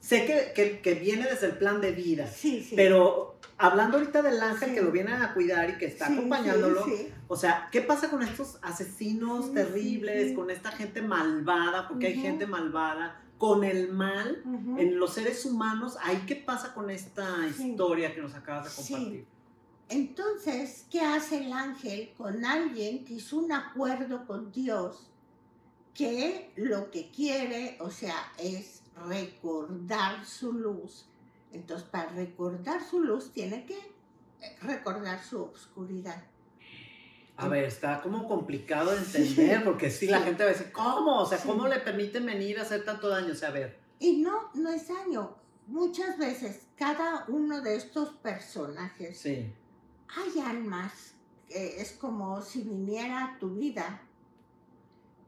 Sé 0.00 0.24
que, 0.54 0.80
que, 0.80 0.94
viene 0.94 1.26
desde 1.26 1.48
el 1.48 1.58
plan 1.58 1.82
de 1.82 1.92
vida, 1.92 2.26
sí, 2.28 2.62
sí. 2.62 2.74
pero 2.76 3.36
hablando 3.58 3.98
ahorita 3.98 4.22
del 4.22 4.40
ángel 4.40 4.72
que 4.72 4.80
lo 4.80 4.90
viene 4.90 5.12
a 5.12 5.34
cuidar 5.34 5.68
y 5.68 5.76
que 5.76 5.86
está 5.86 6.06
acompañándolo, 6.06 6.86
o 7.26 7.36
sea, 7.36 7.68
¿qué 7.70 7.82
pasa 7.82 8.08
con 8.08 8.22
estos 8.22 8.58
asesinos 8.62 9.52
terribles, 9.52 10.34
con 10.34 10.50
esta 10.50 10.70
gente 10.70 11.02
malvada, 11.02 11.88
porque 11.88 12.06
hay 12.06 12.14
gente 12.14 12.46
malvada, 12.46 13.20
con 13.36 13.64
el 13.64 13.92
mal 13.92 14.42
en 14.78 14.98
los 14.98 15.12
seres 15.12 15.44
humanos? 15.44 15.98
¿Ahí 16.02 16.22
qué 16.26 16.36
pasa 16.36 16.72
con 16.72 16.88
esta 16.88 17.46
historia 17.46 18.14
que 18.14 18.22
nos 18.22 18.34
acabas 18.34 18.64
de 18.64 18.82
compartir? 18.82 19.37
Entonces, 19.88 20.84
¿qué 20.90 21.00
hace 21.00 21.38
el 21.46 21.52
ángel 21.52 22.12
con 22.16 22.44
alguien 22.44 23.04
que 23.04 23.14
hizo 23.14 23.38
un 23.38 23.52
acuerdo 23.52 24.26
con 24.26 24.52
Dios 24.52 25.08
que 25.94 26.52
lo 26.56 26.90
que 26.90 27.10
quiere, 27.10 27.78
o 27.80 27.90
sea, 27.90 28.32
es 28.38 28.82
recordar 29.08 30.26
su 30.26 30.52
luz? 30.52 31.06
Entonces, 31.52 31.88
para 31.88 32.10
recordar 32.10 32.84
su 32.84 33.00
luz, 33.00 33.32
tiene 33.32 33.64
que 33.64 33.78
recordar 34.60 35.24
su 35.24 35.42
oscuridad. 35.42 36.22
A 37.38 37.48
ver, 37.48 37.64
está 37.64 38.02
como 38.02 38.28
complicado 38.28 38.90
de 38.90 38.98
entender, 38.98 39.64
porque 39.64 39.90
si 39.90 40.06
la 40.06 40.20
gente 40.20 40.42
va 40.42 40.50
a 40.50 40.52
decir, 40.52 40.70
¿cómo? 40.70 41.20
O 41.20 41.26
sea, 41.26 41.38
¿cómo 41.38 41.66
le 41.66 41.78
permiten 41.78 42.26
venir 42.26 42.58
a 42.58 42.62
hacer 42.62 42.84
tanto 42.84 43.08
daño? 43.08 43.32
O 43.32 43.36
sea, 43.36 43.48
a 43.48 43.52
ver. 43.52 43.78
Y 44.00 44.18
no, 44.18 44.50
no 44.54 44.70
es 44.70 44.88
daño. 44.88 45.34
Muchas 45.66 46.18
veces, 46.18 46.66
cada 46.76 47.24
uno 47.28 47.62
de 47.62 47.76
estos 47.76 48.10
personajes 48.10 49.18
sí 49.18 49.50
hay 50.16 50.40
almas, 50.40 51.14
es 51.48 51.92
como 51.92 52.42
si 52.42 52.62
viniera 52.62 53.24
a 53.24 53.38
tu 53.38 53.54
vida 53.54 54.02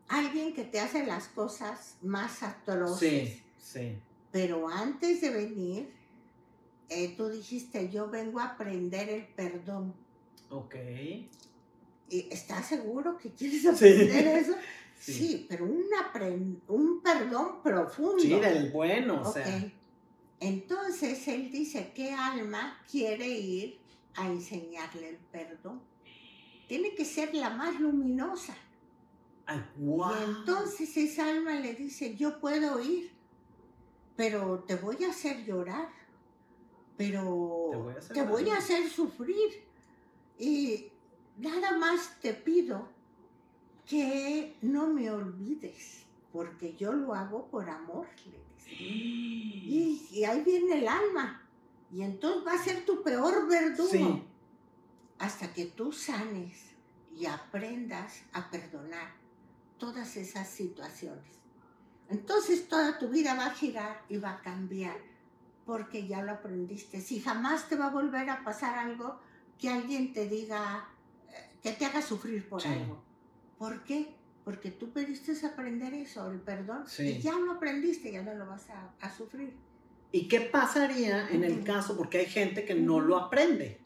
alguien 0.09 0.53
que 0.53 0.65
te 0.65 0.81
hace 0.81 1.07
las 1.07 1.29
cosas 1.29 1.97
más 2.03 2.43
atroces. 2.43 3.33
Sí, 3.33 3.43
sí. 3.59 3.99
Pero 4.33 4.69
antes 4.69 5.21
de 5.21 5.31
venir, 5.31 5.93
eh, 6.89 7.15
tú 7.17 7.29
dijiste, 7.29 7.89
yo 7.91 8.09
vengo 8.11 8.41
a 8.41 8.47
aprender 8.47 9.09
el 9.09 9.27
perdón. 9.29 9.95
Ok. 10.51 10.75
¿Y 12.09 12.29
¿Estás 12.31 12.67
seguro 12.67 13.17
que 13.17 13.31
quieres 13.31 13.67
aprender 13.67 14.27
eso? 14.27 14.55
Sí. 15.01 15.47
pero 15.49 15.65
un, 15.65 16.63
un 16.69 17.01
perdón 17.01 17.63
profundo. 17.63 18.19
Sí, 18.19 18.39
del 18.39 18.71
bueno, 18.71 19.23
o 19.23 19.33
sea. 19.33 19.73
Entonces 20.41 21.27
él 21.27 21.51
dice, 21.51 21.93
¿qué 21.95 22.13
alma 22.13 22.79
quiere 22.91 23.27
ir 23.27 23.80
a 24.21 24.27
enseñarle 24.27 25.11
el 25.11 25.17
perdón. 25.17 25.81
Tiene 26.69 26.95
que 26.95 27.05
ser 27.05 27.35
la 27.35 27.51
más 27.51 27.81
luminosa. 27.81 28.55
Y 29.79 30.23
entonces 30.25 30.97
esa 30.97 31.29
alma 31.29 31.55
le 31.55 31.75
dice, 31.75 32.15
yo 32.15 32.39
puedo 32.39 32.81
ir, 32.81 33.11
pero 34.17 34.61
te 34.61 34.77
voy 34.77 35.03
a 35.05 35.11
hacer 35.11 35.45
llorar, 35.45 35.89
pero 36.97 37.95
te 38.13 38.23
voy 38.23 38.49
a 38.51 38.59
hacer, 38.59 38.89
sufrir. 38.89 39.65
Y 40.39 40.93
nada 41.39 41.77
más 41.79 42.21
te 42.21 42.35
pido 42.35 42.89
que 43.87 44.57
no 44.63 44.87
me 44.87 45.11
olvides, 45.11 46.05
porque 46.33 46.77
yo 46.77 46.93
lo 46.93 47.15
hago 47.15 47.47
por 47.49 47.69
amor, 47.69 48.07
le 48.27 48.39
dice. 48.55 48.71
Y, 49.71 50.09
y 50.11 50.25
ahí 50.25 50.43
viene 50.43 50.79
el 50.79 50.89
alma. 50.89 51.40
Y 51.93 52.03
entonces 52.03 52.47
va 52.47 52.53
a 52.55 52.63
ser 52.63 52.85
tu 52.85 53.03
peor 53.03 53.49
verdugo. 53.49 54.25
Hasta 55.19 55.53
que 55.53 55.67
tú 55.67 55.93
sanes 55.93 56.71
y 57.15 57.27
aprendas 57.27 58.23
a 58.33 58.51
perdonar 58.51 59.13
todas 59.79 60.17
esas 60.17 60.49
situaciones. 60.49 61.39
Entonces 62.09 62.69
toda 62.69 62.99
tu 62.99 63.09
vida 63.09 63.35
va 63.35 63.47
a 63.47 63.55
girar 63.55 64.03
y 64.09 64.17
va 64.17 64.31
a 64.33 64.41
cambiar 64.41 64.97
porque 65.67 66.07
ya 66.07 66.23
lo 66.23 66.33
aprendiste. 66.33 67.01
Si 67.01 67.21
jamás 67.21 67.69
te 67.69 67.77
va 67.77 67.87
a 67.87 67.91
volver 67.91 68.31
a 68.31 68.43
pasar 68.43 68.79
algo 68.79 69.21
que 69.59 69.69
alguien 69.69 70.13
te 70.13 70.29
diga, 70.29 70.89
eh, 71.29 71.57
que 71.63 71.73
te 71.73 71.85
haga 71.85 72.03
sufrir 72.03 72.49
por 72.49 72.67
algo. 72.67 73.03
¿Por 73.59 73.85
qué? 73.85 74.17
Porque 74.45 74.71
tú 74.71 74.91
pediste 74.91 75.47
aprender 75.47 75.93
eso, 75.95 76.31
el 76.31 76.41
perdón, 76.41 76.85
y 76.99 77.19
ya 77.19 77.39
lo 77.39 77.53
aprendiste, 77.53 78.11
ya 78.11 78.23
no 78.23 78.35
lo 78.35 78.47
vas 78.47 78.67
a 79.01 79.17
sufrir. 79.17 79.55
¿Y 80.13 80.27
qué 80.27 80.41
pasaría 80.41 81.29
en 81.31 81.45
el 81.45 81.63
caso? 81.63 81.97
Porque 81.97 82.19
hay 82.19 82.27
gente 82.27 82.65
que 82.65 82.75
no 82.75 83.01
lo 83.01 83.17
aprende. 83.17 83.81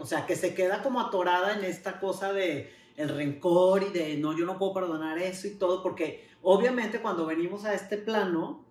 O 0.00 0.06
sea, 0.06 0.26
que 0.26 0.36
se 0.36 0.54
queda 0.54 0.82
como 0.82 1.00
atorada 1.00 1.56
en 1.56 1.64
esta 1.64 2.00
cosa 2.00 2.32
de 2.32 2.72
el 2.96 3.10
rencor 3.10 3.82
y 3.82 3.92
de 3.92 4.16
no, 4.16 4.36
yo 4.36 4.46
no 4.46 4.58
puedo 4.58 4.72
perdonar 4.72 5.18
eso 5.18 5.46
y 5.46 5.50
todo, 5.50 5.82
porque 5.82 6.26
obviamente 6.42 7.00
cuando 7.00 7.26
venimos 7.26 7.66
a 7.66 7.74
este 7.74 7.98
plano, 7.98 8.64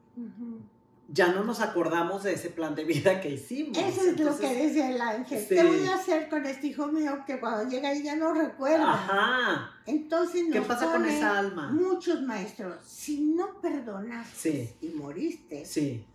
ya 1.07 1.27
no 1.27 1.43
nos 1.43 1.61
acordamos 1.61 2.23
de 2.23 2.33
ese 2.33 2.49
plan 2.49 2.73
de 2.73 2.85
vida 2.85 3.21
que 3.21 3.29
hicimos. 3.29 3.77
Eso 3.77 4.01
es 4.01 4.19
lo 4.19 4.35
que 4.35 4.55
decía 4.55 4.89
el 4.89 4.99
ángel. 4.99 5.45
¿Qué 5.47 5.63
voy 5.63 5.85
a 5.85 5.95
hacer 5.95 6.27
con 6.27 6.43
este 6.47 6.67
hijo 6.67 6.87
mío 6.87 7.23
que 7.27 7.39
cuando 7.39 7.69
llega 7.69 7.89
ahí 7.89 8.01
ya 8.01 8.15
no 8.15 8.33
recuerda? 8.33 8.93
Ajá. 8.93 9.71
Entonces 9.85 10.45
¿Qué 10.51 10.61
pasa 10.61 10.91
con 10.91 11.05
esa 11.05 11.37
alma? 11.37 11.71
Muchos 11.71 12.23
maestros, 12.23 12.77
si 12.83 13.21
no 13.21 13.61
perdonaste 13.61 14.77
y 14.81 14.87
moriste, 14.89 15.65
sí 15.65 16.07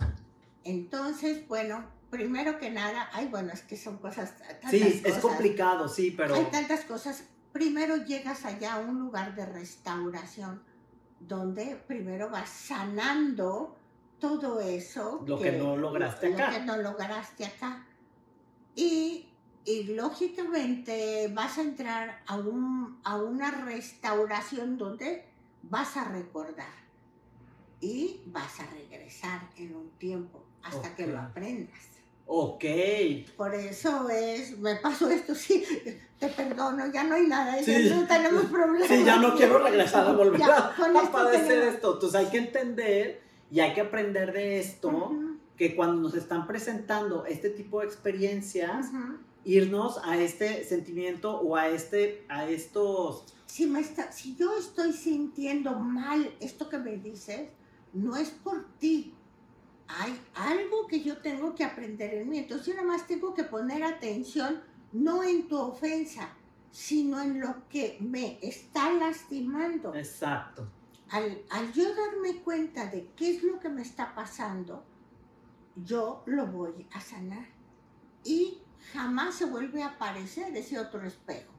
entonces, 0.64 1.46
bueno, 1.48 1.84
primero 2.10 2.58
que 2.58 2.70
nada, 2.70 3.08
ay, 3.12 3.28
bueno, 3.28 3.52
es 3.52 3.62
que 3.62 3.76
son 3.76 3.98
cosas. 3.98 4.34
sí, 4.68 5.02
es 5.04 5.18
complicado, 5.18 5.88
sí, 5.88 6.12
pero. 6.16 6.34
Hay 6.34 6.44
tantas 6.46 6.84
cosas. 6.84 7.24
Primero 7.52 7.96
llegas 7.96 8.44
allá 8.44 8.74
a 8.74 8.78
un 8.80 8.98
lugar 8.98 9.34
de 9.34 9.46
restauración 9.46 10.62
donde 11.18 11.76
primero 11.86 12.30
vas 12.30 12.48
sanando 12.48 13.76
todo 14.18 14.60
eso. 14.60 15.24
Lo 15.26 15.38
que, 15.38 15.52
no 15.52 15.76
lograste 15.76 16.32
acá. 16.32 16.46
Lo 16.46 16.58
que 16.58 16.64
no 16.64 16.76
lograste 16.76 17.46
acá. 17.46 17.86
Y, 18.76 19.28
y, 19.64 19.94
lógicamente 19.94 21.28
vas 21.34 21.58
a 21.58 21.62
entrar 21.62 22.22
a, 22.26 22.36
un, 22.36 23.00
a 23.02 23.16
una 23.16 23.50
restauración 23.50 24.78
donde 24.78 25.24
vas 25.62 25.96
a 25.96 26.04
recordar 26.04 26.80
y 27.80 28.22
vas 28.26 28.60
a 28.60 28.66
regresar 28.66 29.40
en 29.56 29.74
un 29.74 29.90
tiempo 29.98 30.44
hasta 30.62 30.94
que 30.94 31.06
lo 31.06 31.18
aprendas. 31.18 31.90
Ok. 32.32 32.64
Por 33.36 33.54
eso 33.56 34.08
es, 34.08 34.56
me 34.58 34.76
pasó 34.76 35.10
esto, 35.10 35.34
sí, 35.34 35.64
te 36.18 36.28
perdono, 36.28 36.86
ya 36.92 37.02
no 37.02 37.16
hay 37.16 37.26
nada, 37.26 37.60
ya 37.60 37.96
no 37.96 38.06
tenemos 38.06 38.44
problemas. 38.44 38.88
Sí, 38.88 39.02
ya 39.04 39.16
no 39.16 39.34
quiero 39.36 39.58
regresar 39.58 40.06
a 40.06 40.12
volver 40.12 40.40
a, 40.42 40.72
padecer 41.10 41.62
esto. 41.64 41.94
Entonces 41.94 42.20
hay 42.20 42.26
que 42.26 42.38
entender 42.38 43.20
y 43.50 43.58
hay 43.58 43.74
que 43.74 43.80
aprender 43.80 44.32
de 44.32 44.60
esto, 44.60 45.12
que 45.56 45.74
cuando 45.74 46.02
nos 46.02 46.14
están 46.14 46.46
presentando 46.46 47.26
este 47.26 47.50
tipo 47.50 47.80
de 47.80 47.86
experiencias, 47.86 48.86
irnos 49.44 49.98
a 50.04 50.16
este 50.16 50.64
sentimiento 50.64 51.40
o 51.40 51.56
a, 51.56 51.68
este, 51.68 52.24
a 52.28 52.48
estos... 52.48 53.24
Si, 53.46 53.66
me 53.66 53.80
está, 53.80 54.12
si 54.12 54.36
yo 54.36 54.56
estoy 54.56 54.92
sintiendo 54.92 55.72
mal 55.80 56.32
esto 56.38 56.68
que 56.68 56.78
me 56.78 56.96
dices, 56.96 57.48
no 57.92 58.16
es 58.16 58.30
por 58.30 58.64
ti, 58.78 59.14
hay 59.98 60.20
algo 60.34 60.86
que 60.86 61.02
yo 61.02 61.18
tengo 61.18 61.54
que 61.54 61.64
aprender 61.64 62.14
en 62.14 62.28
mí. 62.28 62.38
Entonces 62.38 62.66
yo 62.66 62.74
nada 62.74 62.86
más 62.86 63.06
tengo 63.06 63.34
que 63.34 63.44
poner 63.44 63.82
atención 63.82 64.62
no 64.92 65.22
en 65.22 65.48
tu 65.48 65.58
ofensa, 65.58 66.28
sino 66.70 67.20
en 67.20 67.40
lo 67.40 67.68
que 67.68 67.96
me 68.00 68.38
está 68.42 68.92
lastimando. 68.92 69.94
Exacto. 69.94 70.68
Al, 71.10 71.42
al 71.50 71.72
yo 71.72 71.94
darme 71.94 72.40
cuenta 72.42 72.86
de 72.86 73.08
qué 73.16 73.36
es 73.36 73.42
lo 73.42 73.58
que 73.58 73.68
me 73.68 73.82
está 73.82 74.14
pasando, 74.14 74.84
yo 75.76 76.22
lo 76.26 76.46
voy 76.46 76.86
a 76.92 77.00
sanar. 77.00 77.46
Y 78.24 78.58
jamás 78.92 79.34
se 79.34 79.46
vuelve 79.46 79.82
a 79.82 79.88
aparecer 79.88 80.56
ese 80.56 80.78
otro 80.78 81.04
espejo. 81.04 81.52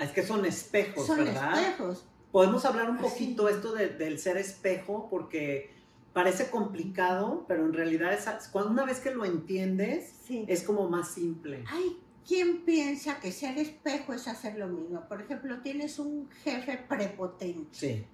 Es 0.00 0.10
que 0.10 0.22
son 0.26 0.44
espejos, 0.44 1.06
son 1.06 1.26
espejos. 1.26 2.04
Podemos 2.30 2.64
hablar 2.64 2.90
un 2.90 2.98
poquito 2.98 3.48
esto 3.48 3.74
del 3.74 4.18
ser 4.18 4.38
espejo, 4.38 5.08
porque 5.10 5.81
parece 6.12 6.50
complicado, 6.50 7.44
pero 7.48 7.64
en 7.64 7.72
realidad 7.72 8.12
es, 8.12 8.48
cuando 8.48 8.70
una 8.70 8.84
vez 8.84 9.00
que 9.00 9.12
lo 9.12 9.24
entiendes, 9.24 10.14
es 10.28 10.62
como 10.62 10.88
más 10.88 11.12
simple. 11.12 11.64
Hay 11.68 11.98
quien 12.26 12.64
piensa 12.64 13.18
que 13.20 13.32
ser 13.32 13.58
espejo 13.58 14.12
es 14.12 14.28
hacer 14.28 14.56
lo 14.56 14.68
mismo. 14.68 15.06
Por 15.08 15.22
ejemplo, 15.22 15.60
tienes 15.60 15.98
un 15.98 16.28
jefe 16.44 16.78
prepotente. 16.88 17.68
Sí. 17.72 18.06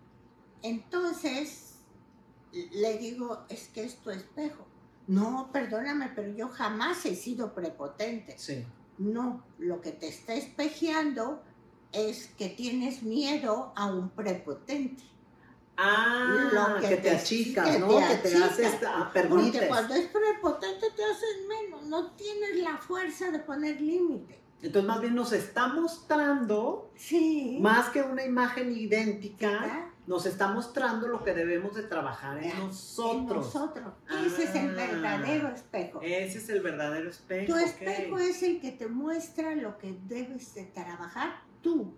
Entonces, 0.62 1.76
le 2.52 2.98
digo, 2.98 3.44
es 3.48 3.68
que 3.68 3.84
es 3.84 3.96
tu 3.96 4.10
espejo. 4.10 4.66
No, 5.06 5.50
perdóname, 5.52 6.12
pero 6.14 6.32
yo 6.32 6.48
jamás 6.48 7.04
he 7.06 7.14
sido 7.14 7.54
prepotente. 7.54 8.36
Sí. 8.38 8.64
No, 8.98 9.44
lo 9.58 9.80
que 9.80 9.92
te 9.92 10.08
está 10.08 10.34
espejeando 10.34 11.42
es 11.92 12.28
que 12.36 12.48
tienes 12.48 13.02
miedo 13.02 13.72
a 13.76 13.86
un 13.86 14.10
prepotente. 14.10 15.02
Ah, 15.80 16.48
Lo 16.52 16.80
que, 16.80 16.88
que 16.88 16.96
te 16.96 17.02
te- 17.02 17.10
achicas, 17.10 17.70
que 17.70 17.78
¿no? 17.78 17.86
te 17.98 18.20
que 18.20 18.28
te 18.30 18.36
haces, 18.36 18.74
ah, 18.84 19.10
Porque 19.14 19.28
permites. 19.28 19.68
cuando 19.68 19.94
es 19.94 20.08
prepotente 20.08 20.86
te 20.96 21.04
haces 21.04 21.36
menos, 21.48 21.84
no 21.86 22.10
tienes 22.12 22.56
la 22.64 22.76
fuerza 22.78 23.30
de 23.30 23.38
poner 23.38 23.80
límite. 23.80 24.40
Entonces, 24.60 24.88
más 24.88 25.00
bien 25.00 25.14
nos 25.14 25.32
está 25.32 25.68
mostrando, 25.68 26.90
Sí. 26.96 27.58
más 27.60 27.90
que 27.90 28.02
una 28.02 28.24
imagen 28.24 28.72
idéntica, 28.76 29.92
nos 30.08 30.26
está 30.26 30.48
mostrando 30.48 31.06
lo 31.06 31.22
que 31.22 31.32
debemos 31.32 31.76
de 31.76 31.84
trabajar 31.84 32.38
en 32.38 32.50
En 32.50 32.58
nosotros. 32.66 33.46
nosotros. 33.54 33.92
Ese 34.26 34.44
es 34.44 34.54
el 34.56 34.70
Ah. 34.70 34.72
verdadero 34.86 35.48
espejo. 35.48 36.00
Ese 36.02 36.38
es 36.38 36.48
el 36.48 36.60
verdadero 36.60 37.08
espejo. 37.08 37.52
Tu 37.52 37.56
espejo 37.58 38.18
es 38.18 38.42
el 38.42 38.60
que 38.60 38.72
te 38.72 38.88
muestra 38.88 39.54
lo 39.54 39.78
que 39.78 39.96
debes 40.08 40.54
de 40.56 40.64
trabajar 40.64 41.40
tú, 41.62 41.94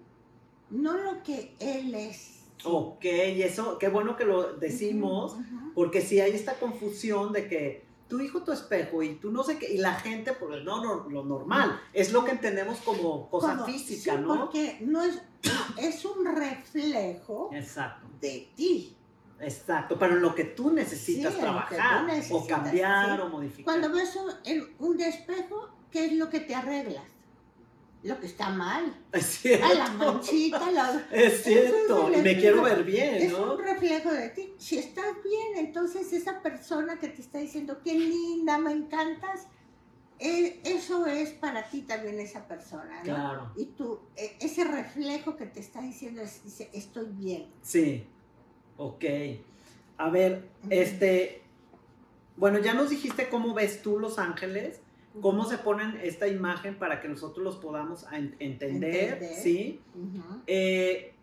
no 0.69 0.99
lo 0.99 1.23
que 1.23 1.57
él 1.61 1.95
es. 1.95 2.40
Ok, 2.65 3.05
y 3.05 3.43
eso, 3.43 3.79
qué 3.79 3.89
bueno 3.89 4.17
que 4.17 4.25
lo 4.25 4.55
decimos, 4.55 5.37
porque 5.75 6.01
si 6.01 6.21
hay 6.21 6.33
esta 6.33 6.55
confusión 6.55 7.33
de 7.33 7.49
que 7.49 7.85
tu 8.09 8.19
hijo 8.21 8.43
tu 8.43 8.51
espejo 8.51 9.03
y 9.05 9.15
tú 9.17 9.31
no 9.31 9.45
sé 9.45 9.57
qué, 9.59 9.73
y 9.73 9.79
la 9.79 9.95
gente, 9.95 10.33
pues 10.33 10.65
no, 10.65 10.83
no, 10.83 11.09
lo 11.09 11.25
normal, 11.25 11.81
es 11.93 12.13
lo 12.13 12.25
que 12.25 12.33
entendemos 12.33 12.79
como 12.79 13.31
cosa 13.31 13.53
Como- 13.53 13.67
física, 13.67 14.15
sí, 14.17 14.21
¿no? 14.21 14.37
Porque 14.37 14.79
no 14.81 15.03
es, 15.03 15.23
es 15.79 16.05
un 16.05 16.27
reflejo 16.27 17.51
Exacto, 17.53 18.09
de 18.21 18.49
ti. 18.57 18.97
exacto, 19.39 19.97
pero 19.99 20.15
en 20.17 20.23
lo 20.23 20.35
que 20.35 20.43
tú 20.45 20.73
necesitas 20.73 21.33
Sí, 21.33 21.39
tú 21.39 21.45
trabajar, 21.45 22.05
o 22.33 22.47
cambiar, 22.47 23.17
sí. 23.17 23.23
o 23.23 23.29
modificar. 23.29 23.65
Cuando 23.65 23.91
ves 23.97 24.17
un, 24.17 24.87
un 24.87 25.01
espejo, 25.01 25.69
¿qué 25.93 26.07
es 26.07 26.13
lo 26.15 26.29
que 26.29 26.41
te 26.41 26.55
arreglas? 26.55 27.05
Lo 28.03 28.19
que 28.19 28.27
está 28.27 28.49
mal. 28.49 28.95
Es 29.13 29.27
cierto, 29.27 29.67
A 29.67 29.75
la 29.75 29.89
manchita, 29.91 30.71
la- 30.71 31.07
es 31.13 31.43
cierto, 31.45 32.09
es 32.11 32.19
y 32.19 32.23
me 32.23 32.39
quiero 32.39 32.63
ver 32.63 32.83
bien, 32.83 33.15
es 33.17 33.33
¿no? 33.33 33.53
un 33.55 33.59
reflejo 33.63 34.11
de 34.11 34.31
ti. 34.31 34.55
Si 34.57 34.79
estás 34.79 35.05
bien, 35.23 35.67
entonces 35.67 36.11
esa 36.15 36.41
persona 36.41 36.99
que 36.99 37.09
te 37.09 37.21
está 37.21 37.39
diciendo, 37.39 37.81
qué 37.85 37.93
linda, 37.99 38.57
me 38.57 38.73
encantas, 38.73 39.49
eh, 40.19 40.61
eso 40.65 41.05
es 41.07 41.31
para 41.31 41.69
ti 41.69 41.83
también 41.83 42.19
esa 42.21 42.47
persona, 42.49 42.99
¿no? 42.99 43.05
Claro, 43.05 43.53
Y 43.57 43.67
tú, 43.67 44.01
eh, 44.17 44.37
ese 44.41 44.65
reflejo 44.65 45.37
que 45.37 45.45
te 45.47 45.61
está 45.61 45.83
diciendo, 45.83 46.23
es, 46.23 46.43
dice, 46.43 46.71
estoy 46.73 47.07
bien. 47.11 47.49
sí, 47.63 48.07
ok. 48.79 49.05
A 49.99 50.09
ver, 50.09 50.49
este, 50.71 51.43
bueno, 52.37 52.59
ya 52.61 52.73
nos 52.73 52.89
dijiste 52.89 53.29
cómo 53.29 53.53
ves 53.53 53.83
tú 53.83 53.99
Los 53.99 54.19
Ángeles, 54.19 54.80
cómo 55.21 55.45
se 55.45 55.59
ponen 55.59 55.99
esta 56.03 56.29
imagen 56.29 56.79
para 56.79 57.01
que 57.01 57.09
nosotros 57.09 57.43
los 57.45 57.57
podamos 57.57 58.05
entender, 58.13 59.15
Entender. 59.15 59.35
¿sí? 59.35 59.81
Eh, 60.47 61.15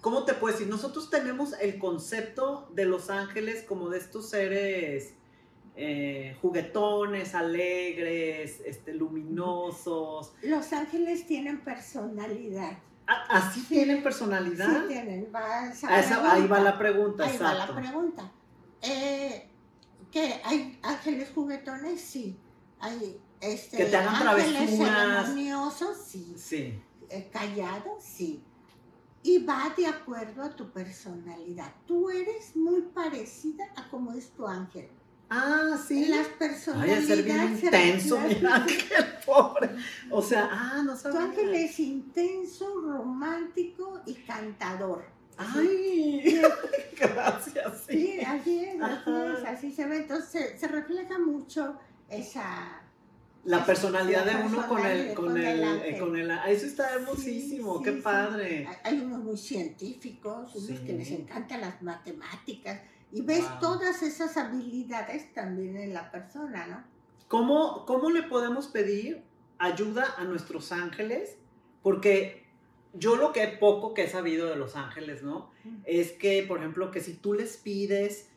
¿Cómo 0.00 0.24
te 0.24 0.34
puedo 0.34 0.52
decir? 0.54 0.68
Nosotros 0.70 1.10
tenemos 1.10 1.54
el 1.60 1.78
concepto 1.78 2.68
de 2.74 2.84
los 2.84 3.10
ángeles 3.10 3.64
como 3.64 3.88
de 3.88 3.98
estos 3.98 4.28
seres 4.30 5.14
eh, 5.74 6.36
juguetones, 6.40 7.34
alegres, 7.34 8.60
este, 8.64 8.94
luminosos. 8.94 10.32
Los 10.42 10.72
ángeles 10.72 11.26
tienen 11.26 11.60
personalidad. 11.60 12.78
Ah, 13.08 13.24
¿Así 13.30 13.62
tienen 13.64 14.02
personalidad? 14.02 14.66
Sí 14.68 14.88
tienen. 14.88 15.28
A 15.34 15.64
Ah, 15.88 16.00
esa- 16.00 16.32
ahí 16.32 16.46
va 16.46 16.60
la 16.60 16.78
pregunta, 16.78 17.24
Ahí 17.24 17.36
va 17.38 17.54
la 17.54 17.74
pregunta. 17.74 18.32
Eh, 18.82 19.48
¿qué? 20.10 20.40
¿Hay 20.44 20.78
ángeles 20.82 21.30
juguetones? 21.34 22.00
Sí. 22.00 22.36
Hay 22.80 23.18
este, 23.40 23.76
Que 23.78 23.84
te 23.86 23.96
hagan 23.96 24.26
ángeles 24.28 24.70
ceremoniosos, 24.76 25.96
sí. 26.06 26.34
Sí. 26.38 26.80
Eh, 27.08 27.30
callados, 27.32 28.02
sí. 28.02 28.42
Y 29.22 29.38
va 29.44 29.72
de 29.76 29.86
acuerdo 29.86 30.42
a 30.42 30.50
tu 30.54 30.70
personalidad. 30.70 31.72
Tú 31.86 32.10
eres 32.10 32.54
muy 32.56 32.82
parecida 32.82 33.64
a 33.76 33.88
cómo 33.90 34.12
es 34.12 34.30
tu 34.30 34.46
ángel. 34.46 34.88
Ah, 35.28 35.76
sí. 35.86 36.06
Las 36.06 36.26
Ay, 36.28 36.32
personalidades. 36.38 37.04
a 37.04 37.06
ser 37.14 37.24
bien 37.24 37.52
intenso, 37.60 38.18
mi 38.20 38.34
ángel, 38.46 39.06
pobre. 39.24 39.70
O 40.10 40.22
sea, 40.22 40.48
ah, 40.52 40.82
no 40.84 40.92
Tu 40.92 40.98
sabía. 40.98 41.20
ángel 41.22 41.54
es 41.54 41.80
intenso, 41.80 42.80
romántico 42.80 44.00
y 44.06 44.14
cantador. 44.14 45.04
Ay, 45.36 46.40
gracias. 46.98 47.84
Sí, 47.88 48.18
Sí. 48.18 48.20
así 48.24 48.64
es, 48.64 48.80
así 48.82 49.10
Ajá. 49.10 49.32
es, 49.38 49.44
así 49.44 49.72
se 49.72 49.86
ve. 49.86 49.96
Entonces 49.98 50.30
se, 50.30 50.58
se 50.58 50.68
refleja 50.68 51.18
mucho 51.18 51.78
esa... 52.08 52.82
La 53.44 53.64
personalidad 53.64 54.24
de 54.24 54.34
uno 54.44 54.66
con 54.66 54.84
el, 54.84 55.06
personalidad 55.08 55.14
con 55.14 55.24
con 55.26 55.36
el, 55.36 55.46
el 55.46 55.82
eh, 55.94 55.98
con 56.00 56.16
el, 56.16 56.30
ah, 56.32 56.50
eso 56.50 56.66
está 56.66 56.94
hermosísimo, 56.94 57.78
Sí, 57.78 57.84
qué 57.84 57.92
sí, 57.92 58.00
padre. 58.00 58.68
Hay- 58.82 58.98
unos 58.98 59.20
muy 59.22 59.36
científicos, 59.36 60.52
unos 60.56 60.80
que 60.80 60.92
les 60.92 61.10
encantan 61.12 61.60
las 61.60 61.80
matemáticas 61.80 62.80
y 63.12 63.20
ves 63.22 63.48
Wow. 63.48 63.60
todas 63.60 64.02
esas 64.02 64.36
habilidades 64.36 65.32
también 65.32 65.76
en 65.76 65.94
la 65.94 66.10
persona, 66.10 66.66
¿no? 66.66 66.82
¿Cómo, 67.28 67.84
¿Cómo 67.86 68.10
le 68.10 68.24
podemos 68.24 68.66
pedir 68.66 69.22
ayuda 69.58 70.14
a 70.16 70.24
nuestros 70.24 70.72
ángeles? 70.72 71.36
Porque 71.84 72.45
yo 72.98 73.16
lo 73.16 73.32
que 73.32 73.46
poco 73.48 73.94
que 73.94 74.04
he 74.04 74.08
sabido 74.08 74.46
de 74.48 74.56
los 74.56 74.76
ángeles, 74.76 75.22
¿no? 75.22 75.50
Es 75.84 76.12
que, 76.12 76.44
por 76.46 76.58
ejemplo, 76.58 76.90
que 76.90 77.00
si 77.00 77.14
tú 77.14 77.34
les 77.34 77.56
pides, 77.56 78.28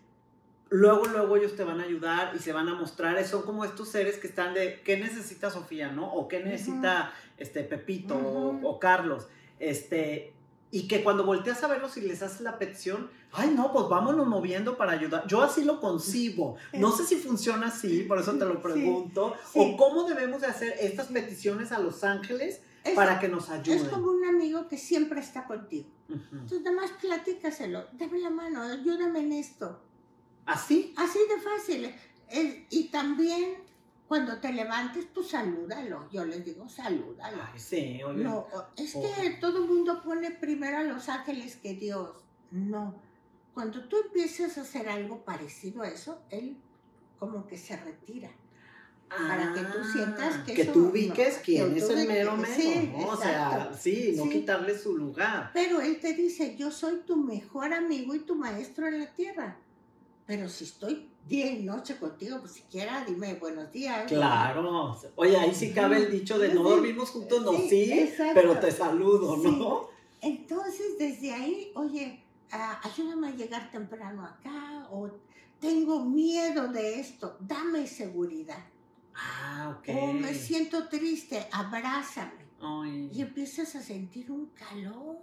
luego, 0.69 1.05
luego 1.05 1.35
ellos 1.37 1.55
te 1.55 1.63
van 1.63 1.79
a 1.79 1.83
ayudar 1.83 2.33
y 2.35 2.39
se 2.39 2.53
van 2.53 2.67
a 2.69 2.75
mostrar. 2.75 3.23
Son 3.25 3.43
como 3.43 3.65
estos 3.65 3.89
seres 3.89 4.17
que 4.17 4.27
están 4.27 4.53
de, 4.53 4.81
¿qué 4.83 4.97
necesita 4.97 5.49
Sofía, 5.49 5.91
no? 5.91 6.11
O 6.13 6.27
¿qué 6.27 6.39
necesita 6.43 7.13
este, 7.37 7.63
Pepito 7.63 8.15
o- 8.17 8.79
Carlos? 8.79 9.27
Este, 9.59 10.33
y 10.71 10.87
que 10.87 11.03
cuando 11.03 11.25
volteas 11.25 11.63
a 11.63 11.67
verlos 11.67 11.97
y 11.97 12.01
les 12.01 12.21
haces 12.21 12.41
la 12.41 12.59
petición, 12.59 13.09
ay, 13.31 13.51
no, 13.55 13.73
pues 13.73 13.87
vámonos 13.89 14.27
moviendo 14.27 14.77
para 14.77 14.91
ayudar. 14.91 15.25
Yo 15.27 15.41
así 15.41 15.63
lo 15.63 15.79
concibo. 15.79 16.55
No 16.73 16.91
sé 16.91 17.03
si 17.05 17.15
funciona 17.15 17.67
así, 17.67 18.03
por 18.03 18.19
eso 18.19 18.33
te 18.33 18.45
lo 18.45 18.53
Sí, 18.55 18.59
pregunto. 18.61 19.35
sí. 19.51 19.59
O 19.59 19.75
cómo 19.77 20.03
debemos 20.07 20.41
de 20.41 20.47
hacer 20.47 20.75
estas 20.79 21.07
peticiones 21.07 21.71
a 21.71 21.79
los 21.79 22.03
ángeles 22.03 22.61
Es, 22.83 22.95
para 22.95 23.19
que 23.19 23.27
nos 23.27 23.49
ayuden. 23.49 23.81
es 23.83 23.89
como 23.89 24.11
un 24.11 24.25
amigo 24.25 24.67
que 24.67 24.77
siempre 24.77 25.19
está 25.19 25.45
contigo. 25.45 25.89
Entonces, 26.09 26.61
nada 26.61 26.75
más 26.75 26.91
platícaselo, 26.91 27.85
dame 27.93 28.19
la 28.19 28.29
mano, 28.29 28.61
ayúdame 28.63 29.19
en 29.19 29.33
esto. 29.33 29.81
¿Así? 30.45 30.93
Así 30.97 31.19
de 31.29 31.41
fácil. 31.41 31.95
Es- 32.29 32.55
y 32.71 32.85
también 32.89 33.55
cuando 34.07 34.39
te 34.39 34.51
levantes, 34.51 35.05
pues 35.13 35.27
salúdalo. 35.27 36.09
Yo 36.09 36.25
les 36.25 36.43
digo, 36.43 36.67
salúdalo. 36.67 37.43
Ay, 37.53 37.59
sí, 37.59 38.01
oye. 38.03 38.23
No, 38.23 38.47
es 38.75 38.93
que 38.95 39.37
todo 39.39 39.63
el 39.63 39.69
mundo 39.69 40.01
pone 40.01 40.31
primero 40.31 40.77
a 40.79 40.83
los 40.83 41.09
ángeles 41.09 41.57
que 41.57 41.75
Dios. 41.75 42.09
No. 42.51 42.95
Cuando 43.53 43.87
tú 43.87 43.97
empiezas 44.05 44.57
a 44.57 44.61
hacer 44.61 44.89
algo 44.89 45.23
parecido 45.23 45.83
a 45.83 45.87
eso, 45.89 46.21
Él 46.31 46.57
como 47.19 47.45
que 47.45 47.57
se 47.57 47.75
retira. 47.77 48.31
Para 49.09 49.53
que 49.53 49.61
tú 49.61 49.83
sientas 49.91 50.35
que 50.45 50.51
Ah, 50.51 50.55
que 50.55 50.61
eso 50.61 50.71
tú 50.71 50.87
ubiques 50.89 51.37
que 51.37 51.43
quién 51.43 51.75
es 51.75 51.89
el 51.89 52.07
mero 52.07 52.37
mero, 52.37 52.53
sí, 52.55 52.93
¿no? 52.95 53.07
O 53.07 53.17
sea, 53.17 53.71
sí, 53.77 54.13
no 54.15 54.23
Sí. 54.25 54.29
quitarle 54.29 54.77
su 54.77 54.95
lugar. 54.95 55.49
Pero 55.53 55.81
Él 55.81 55.99
te 55.99 56.13
dice, 56.13 56.55
yo 56.55 56.69
soy 56.71 56.97
tu 57.07 57.15
mejor 57.17 57.73
amigo 57.73 58.13
y 58.13 58.19
tu 58.19 58.35
maestro 58.35 58.87
en 58.87 58.99
la 58.99 59.07
tierra. 59.07 59.57
Pero 60.27 60.47
si 60.47 60.65
estoy 60.65 61.09
día 61.27 61.51
y 61.51 61.63
noche 61.63 61.97
contigo, 61.97 62.39
pues 62.39 62.53
siquiera 62.53 63.03
dime 63.07 63.33
buenos 63.33 63.71
días. 63.71 64.05
Claro. 64.07 64.95
Oye, 65.15 65.35
ahí 65.37 65.55
sí 65.55 65.71
cabe 65.73 65.97
el 65.97 66.11
dicho 66.11 66.37
de 66.37 66.53
no 66.53 66.61
dormimos 66.61 67.09
juntos, 67.09 67.43
no, 67.43 67.53
Sí, 67.53 68.11
pero 68.35 68.59
te 68.59 68.71
saludo. 68.71 69.37
¿no? 69.37 69.89
Entonces, 70.21 70.97
desde 70.99 71.33
ahí, 71.33 71.71
oye, 71.73 72.23
ayúdame 72.83 73.29
a 73.29 73.31
llegar 73.31 73.71
temprano 73.71 74.23
acá, 74.25 74.87
o 74.91 75.09
tengo 75.59 76.05
miedo 76.05 76.67
de 76.67 76.99
esto, 76.99 77.37
dame 77.39 77.87
seguridad. 77.87 78.63
Ah, 79.15 79.75
ok. 79.77 79.89
O 80.01 80.13
me 80.13 80.33
siento 80.33 80.87
triste, 80.87 81.47
abrázame. 81.51 82.45
Ay. 82.61 83.09
Y 83.13 83.21
empiezas 83.21 83.75
a 83.75 83.81
sentir 83.81 84.31
un 84.31 84.47
calor. 84.47 85.17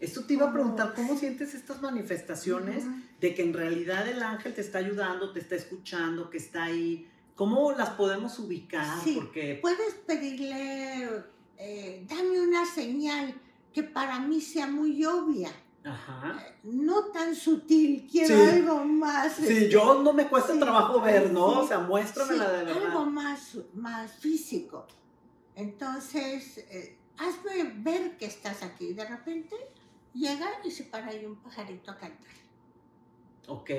Esto 0.00 0.24
te 0.24 0.34
iba 0.34 0.44
a 0.44 0.46
¿Cómo? 0.46 0.54
preguntar, 0.54 0.94
¿cómo 0.94 1.16
sientes 1.16 1.54
estas 1.54 1.80
manifestaciones 1.80 2.84
Ujú. 2.84 2.94
de 3.20 3.34
que 3.34 3.42
en 3.42 3.54
realidad 3.54 4.08
el 4.08 4.20
ángel 4.22 4.52
te 4.52 4.60
está 4.60 4.78
ayudando, 4.78 5.32
te 5.32 5.38
está 5.40 5.54
escuchando, 5.54 6.28
que 6.28 6.38
está 6.38 6.64
ahí? 6.64 7.08
¿Cómo 7.36 7.70
las 7.72 7.90
podemos 7.90 8.38
ubicar? 8.40 9.00
Sí. 9.02 9.14
Porque 9.14 9.58
Puedes 9.62 9.94
pedirle, 10.06 11.08
eh, 11.56 12.04
dame 12.08 12.40
una 12.40 12.66
señal 12.66 13.32
que 13.72 13.84
para 13.84 14.18
mí 14.18 14.40
sea 14.40 14.66
muy 14.66 15.04
obvia, 15.04 15.50
Ajá. 15.84 16.38
no 16.62 17.06
tan 17.06 17.34
sutil, 17.34 18.06
quiero 18.10 18.36
Sí. 18.36 18.50
algo 18.50 18.84
más. 18.84 19.32
Sí, 19.34 19.42
este, 19.42 19.68
yo 19.68 20.02
no 20.02 20.12
me 20.12 20.28
cuesta 20.28 20.52
sí, 20.52 20.60
trabajo 20.60 21.00
ver, 21.00 21.32
¿no? 21.32 21.50
sí, 21.52 21.58
o 21.58 21.68
sea, 21.68 21.78
muéstramela 21.80 22.50
de 22.52 22.64
verdad. 22.64 22.86
Algo 22.86 23.04
más, 23.06 23.56
más 23.74 24.12
físico. 24.12 24.86
Entonces, 25.56 26.58
eh, 26.58 26.98
hazme 27.18 27.64
ver 27.76 28.16
que 28.16 28.26
estás 28.26 28.62
aquí. 28.62 28.92
De 28.94 29.04
repente 29.04 29.56
llega 30.14 30.48
y 30.64 30.70
se 30.70 30.84
para 30.84 31.08
ahí 31.08 31.24
un 31.26 31.36
pajarito 31.36 31.90
a 31.90 31.96
cantar. 31.98 32.30
Ok. 33.48 33.70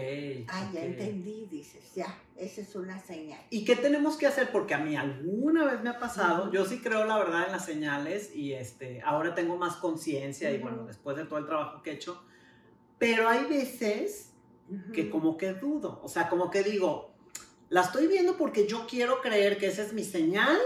Ah, 0.50 0.70
ya 0.74 0.82
ok. 0.82 0.86
entendí, 0.86 1.48
dices, 1.50 1.94
ya, 1.96 2.22
esa 2.36 2.62
es 2.62 2.76
una 2.76 3.00
señal. 3.00 3.40
¿Y 3.50 3.64
qué 3.64 3.76
tenemos 3.76 4.18
que 4.18 4.28
hacer? 4.28 4.52
Porque 4.52 4.74
a 4.74 4.80
mí 4.80 4.96
alguna 4.96 5.64
vez 5.66 5.82
me 5.82 5.90
ha 5.90 6.00
pasado, 6.00 6.44
Ujú. 6.44 6.54
yo 6.54 6.66
sí 6.66 6.80
creo 6.80 7.06
la 7.06 7.18
verdad 7.18 7.46
en 7.46 7.54
las 7.54 7.66
señales 7.66 8.36
y 8.36 8.54
este, 8.54 9.02
ahora 9.02 9.34
tengo 9.36 9.56
más 9.58 9.78
conciencia 9.78 10.52
y 10.52 10.56
Ujú. 10.56 10.64
bueno, 10.64 10.86
después 10.86 11.16
de 11.16 11.26
todo 11.26 11.40
el 11.40 11.46
trabajo 11.46 11.82
que 11.82 11.92
he 11.92 11.94
hecho, 11.94 12.24
pero 12.98 13.30
hay 13.30 13.46
veces 13.46 14.34
que 14.94 15.04
Ujú. 15.04 15.12
como 15.12 15.38
que 15.38 15.54
dudo, 15.54 16.02
o 16.04 16.10
sea, 16.10 16.30
como 16.30 16.50
que 16.52 16.64
digo, 16.64 17.14
la 17.70 17.82
estoy 17.82 18.08
viendo 18.08 18.38
porque 18.38 18.68
yo 18.68 18.86
quiero 18.88 19.22
creer 19.22 19.58
que 19.58 19.68
esa 19.68 19.82
es 19.84 19.94
mi 19.94 20.04
señal. 20.04 20.58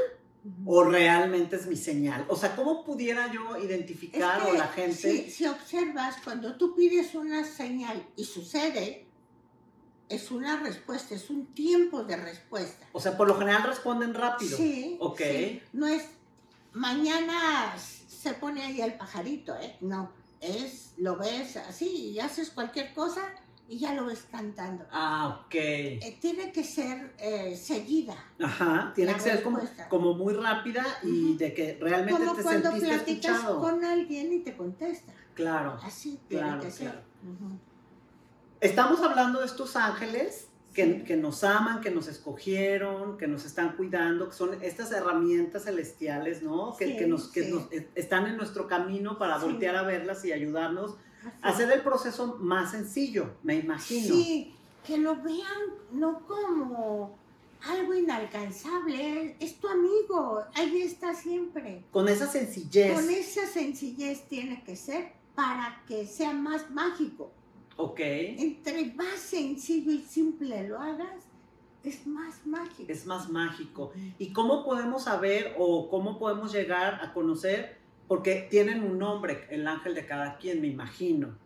O 0.66 0.84
realmente 0.84 1.56
es 1.56 1.68
mi 1.68 1.76
señal. 1.76 2.26
O 2.30 2.36
sea, 2.36 2.56
¿cómo 2.56 2.84
pudiera 2.84 3.32
yo 3.32 3.58
identificar 3.58 4.40
Es 4.40 4.46
que 4.46 4.52
o 4.52 4.54
la 4.56 4.68
gente? 4.68 4.96
Si, 4.96 5.32
si 5.32 5.46
observas, 5.46 6.16
cuando 6.24 6.56
tú 6.56 6.76
pides 6.76 7.16
una 7.16 7.44
señal 7.44 8.06
y 8.16 8.24
sucede, 8.24 9.08
es 10.10 10.32
una 10.32 10.60
respuesta, 10.60 11.16
es 11.16 11.30
un 11.30 11.48
tiempo 11.48 12.04
de 12.04 12.18
respuesta. 12.18 12.88
O 12.94 13.00
sea, 13.00 13.18
por 13.18 13.28
lo 13.28 13.38
general 13.38 13.64
responden 13.64 14.14
rápido. 14.14 14.58
Sí. 14.58 14.98
Ok. 15.00 15.22
sí. 15.22 15.62
No 15.74 15.88
es 15.88 16.04
mañana 16.74 17.76
se 17.78 18.34
pone 18.34 18.64
ahí 18.64 18.82
el 18.82 18.94
pajarito, 18.94 19.56
¿eh? 19.56 19.78
No. 19.82 20.12
Es, 20.40 20.94
lo 20.98 21.18
ves 21.18 21.58
así 21.58 22.12
y 22.12 22.20
haces 22.20 22.52
cualquier 22.52 22.94
cosa 22.94 23.22
y 23.70 23.80
ya 23.80 23.94
lo 23.94 24.06
ves 24.06 24.26
cantando. 24.32 24.86
Ah, 24.92 25.42
ok. 25.46 25.56
Eh, 25.56 26.18
tiene 26.22 26.52
que 26.52 26.64
ser 26.64 27.14
eh, 27.20 27.56
seguida. 27.56 28.16
Ajá, 28.42 28.92
tiene 28.96 29.14
que 29.14 29.20
ser 29.20 29.44
como, 29.44 29.60
como 29.90 30.14
muy 30.14 30.34
rápida 30.34 30.86
y 31.04 31.32
Ujú. 31.32 31.38
de 31.38 31.54
que 31.54 31.78
realmente 31.82 32.20
Como 32.20 32.36
te 32.36 32.44
cuando 32.44 32.72
sentiste 32.72 32.88
platicas 32.96 33.32
escuchado. 33.36 33.60
con 33.62 33.84
alguien 33.84 34.34
y 34.34 34.40
te 34.40 34.56
contesta. 34.56 35.12
Claro. 35.34 35.78
Así 35.84 36.20
tiene 36.28 36.44
Claro, 36.46 36.62
que 36.62 36.72
ser. 36.72 36.92
claro. 36.92 37.06
Ujú. 37.24 37.60
Estamos 38.62 39.02
hablando 39.02 39.40
de 39.42 39.46
estos 39.46 39.76
ángeles 39.76 40.48
que, 40.74 40.84
Sí. 40.86 41.04
que 41.04 41.18
nos 41.18 41.44
aman, 41.44 41.82
que 41.82 41.92
nos 41.92 42.08
escogieron, 42.08 43.18
que 43.18 43.28
nos 43.28 43.46
están 43.46 43.76
cuidando, 43.76 44.30
que 44.30 44.36
son 44.36 44.58
estas 44.64 44.92
herramientas 44.92 45.64
celestiales, 45.66 46.42
¿no? 46.44 46.76
Que, 46.78 46.88
Sí, 46.88 46.98
que 46.98 47.08
nos, 47.08 47.28
que 47.30 47.44
sí. 47.44 47.52
nos 47.52 47.72
eh, 47.72 47.90
están 47.96 48.28
en 48.28 48.38
nuestro 48.38 48.68
camino 48.68 49.18
para 49.18 49.38
voltear 49.38 49.76
a 49.76 49.82
verlas 49.84 50.24
y 50.26 50.32
ayudarnos 50.32 50.96
hacer 51.42 51.72
el 51.72 51.82
proceso 51.82 52.38
más 52.40 52.72
sencillo, 52.72 53.36
me 53.44 53.56
imagino. 53.56 54.08
Sí, 54.08 54.54
que 54.86 54.98
lo 54.98 55.16
vean 55.22 55.62
no 55.92 56.20
como 56.28 57.18
algo 57.66 57.94
inalcanzable, 57.94 59.36
es 59.40 59.60
tu 59.60 59.68
amigo, 59.68 60.44
ahí 60.54 60.82
está 60.82 61.14
siempre. 61.14 61.84
Con 61.92 62.08
esa 62.08 62.28
sencillez. 62.28 62.94
Con 62.94 63.10
esa 63.10 63.48
sencillez 63.48 64.28
tiene 64.28 64.64
que 64.64 64.76
ser 64.76 65.14
para 65.36 65.82
que 65.88 66.06
sea 66.06 66.34
más 66.34 66.70
mágico. 66.72 67.32
Ok. 67.78 68.00
Entre 68.00 68.94
más 68.94 69.20
sencillo 69.20 69.92
y 69.92 70.02
simple 70.02 70.68
lo 70.68 70.80
hagas, 70.80 71.24
es 71.84 72.06
más 72.08 72.46
mágico. 72.46 72.92
Es 72.92 73.06
más 73.06 73.30
mágico. 73.30 73.92
¿Y 74.18 74.34
cómo 74.34 74.66
podemos 74.66 75.04
saber 75.04 75.56
o 75.58 75.90
cómo 75.90 76.18
podemos 76.18 76.52
llegar 76.52 77.00
a 77.04 77.14
conocer? 77.14 77.78
Porque 78.08 78.48
tienen 78.50 78.84
un 78.84 78.98
nombre, 78.98 79.48
el 79.50 79.68
ángel 79.68 79.94
de 79.94 80.06
cada 80.06 80.38
quien, 80.38 80.62
me 80.62 80.68
imagino. 80.68 81.38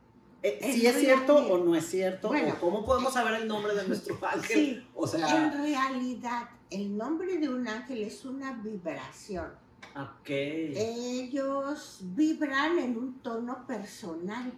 Eh, 0.44 0.60
¿Sí 0.74 0.88
es 0.88 0.98
cierto 0.98 1.36
o 1.36 1.64
no 1.64 1.76
es 1.76 1.86
cierto? 1.86 2.30
Bueno, 2.30 2.54
¿O 2.54 2.60
cómo 2.60 2.86
podemos 2.86 3.14
saber 3.14 3.42
el 3.42 3.48
nombre 3.48 3.76
de 3.76 3.88
nuestro 3.88 4.18
ángel? 4.28 4.58
Sí, 4.58 4.88
O 4.96 5.08
en 5.16 5.52
realidad 5.64 6.50
el 6.72 6.98
nombre 6.98 7.38
de 7.38 7.48
un 7.50 7.68
ángel 7.68 8.02
es 8.04 8.26
una 8.26 8.54
vibración. 8.54 9.52
ok. 9.96 10.30
ellos 10.30 12.00
vibran 12.02 12.80
en 12.80 12.98
un 12.98 13.20
tono 13.20 13.68
personal. 13.68 14.52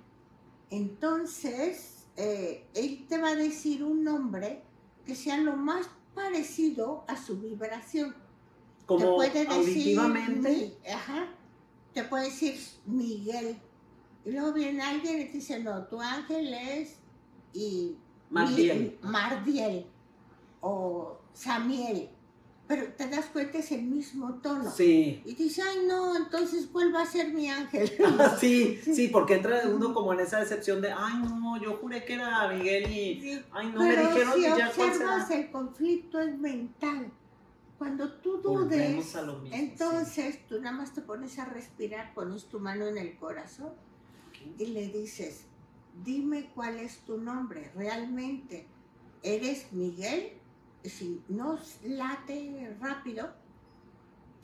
Entonces, 0.69 2.05
eh, 2.17 2.65
él 2.73 3.05
te 3.07 3.17
va 3.17 3.29
a 3.29 3.35
decir 3.35 3.83
un 3.83 4.03
nombre 4.03 4.61
que 5.05 5.15
sea 5.15 5.37
lo 5.37 5.55
más 5.55 5.89
parecido 6.15 7.03
a 7.07 7.17
su 7.17 7.39
vibración. 7.39 8.11
te 8.13 8.85
Como 8.85 9.15
puede 9.15 9.31
decir, 9.45 9.51
auditivamente. 9.51 10.77
Ajá, 10.93 11.27
te 11.93 12.03
puede 12.03 12.25
decir 12.25 12.55
Miguel. 12.85 13.57
Y 14.25 14.31
luego 14.31 14.53
viene 14.53 14.81
alguien 14.81 15.21
y 15.21 15.25
te 15.25 15.33
dice, 15.33 15.59
no, 15.59 15.83
tu 15.85 15.99
ángel 16.01 16.53
es 16.53 16.95
y 17.53 17.95
Mardiel. 18.29 19.85
O 20.61 21.17
Samiel. 21.33 22.09
Pero 22.65 22.87
te 22.93 23.07
das 23.07 23.25
cuenta 23.25 23.57
es 23.57 23.71
el 23.73 23.83
mismo 23.83 24.35
tono. 24.35 24.71
Sí. 24.71 25.21
Y 25.25 25.35
dice, 25.35 25.61
ay 25.61 25.85
no, 25.85 26.15
entonces 26.15 26.71
vuelva 26.71 27.01
a 27.01 27.05
ser 27.05 27.33
mi 27.33 27.49
ángel. 27.49 27.91
Ah, 28.19 28.37
sí, 28.39 28.79
Sí. 28.81 29.09
porque 29.09 29.35
entra 29.35 29.61
uno 29.67 29.93
como 29.93 30.13
en 30.13 30.21
esa 30.21 30.39
decepción 30.39 30.81
de, 30.81 30.91
ay 30.91 31.21
no, 31.21 31.61
yo 31.61 31.77
juré 31.77 32.05
que 32.05 32.13
era 32.13 32.47
Miguel 32.47 32.89
y, 32.89 33.21
Sí, 33.21 33.41
ay 33.51 33.71
no, 33.73 33.81
me 33.81 33.89
dijeron 33.97 34.33
si 34.35 34.41
que 34.41 34.47
ya 34.57 34.69
observas, 34.69 35.31
el 35.31 35.51
conflicto 35.51 36.19
es 36.21 36.37
mental. 36.37 37.11
Cuando 37.83 38.13
tú 38.13 38.37
dudes, 38.41 38.95
mismo, 38.95 39.41
entonces 39.51 40.47
tú 40.47 40.61
nada 40.61 40.71
más 40.73 40.93
te 40.93 41.01
pones 41.01 41.37
a 41.37 41.43
respirar, 41.43 42.13
pones 42.13 42.45
tu 42.45 42.57
mano 42.61 42.87
en 42.87 42.97
el 42.97 43.17
corazón 43.17 43.73
y 44.57 44.67
le 44.67 44.87
dices, 44.87 45.47
dime 46.05 46.49
cuál 46.55 46.77
es 46.77 46.99
tu 46.99 47.17
nombre, 47.17 47.73
realmente, 47.75 48.67
¿eres 49.21 49.73
Miguel? 49.73 50.31
Y 50.81 50.87
si 50.87 51.21
no 51.27 51.59
late 51.83 52.73
rápido, 52.79 53.33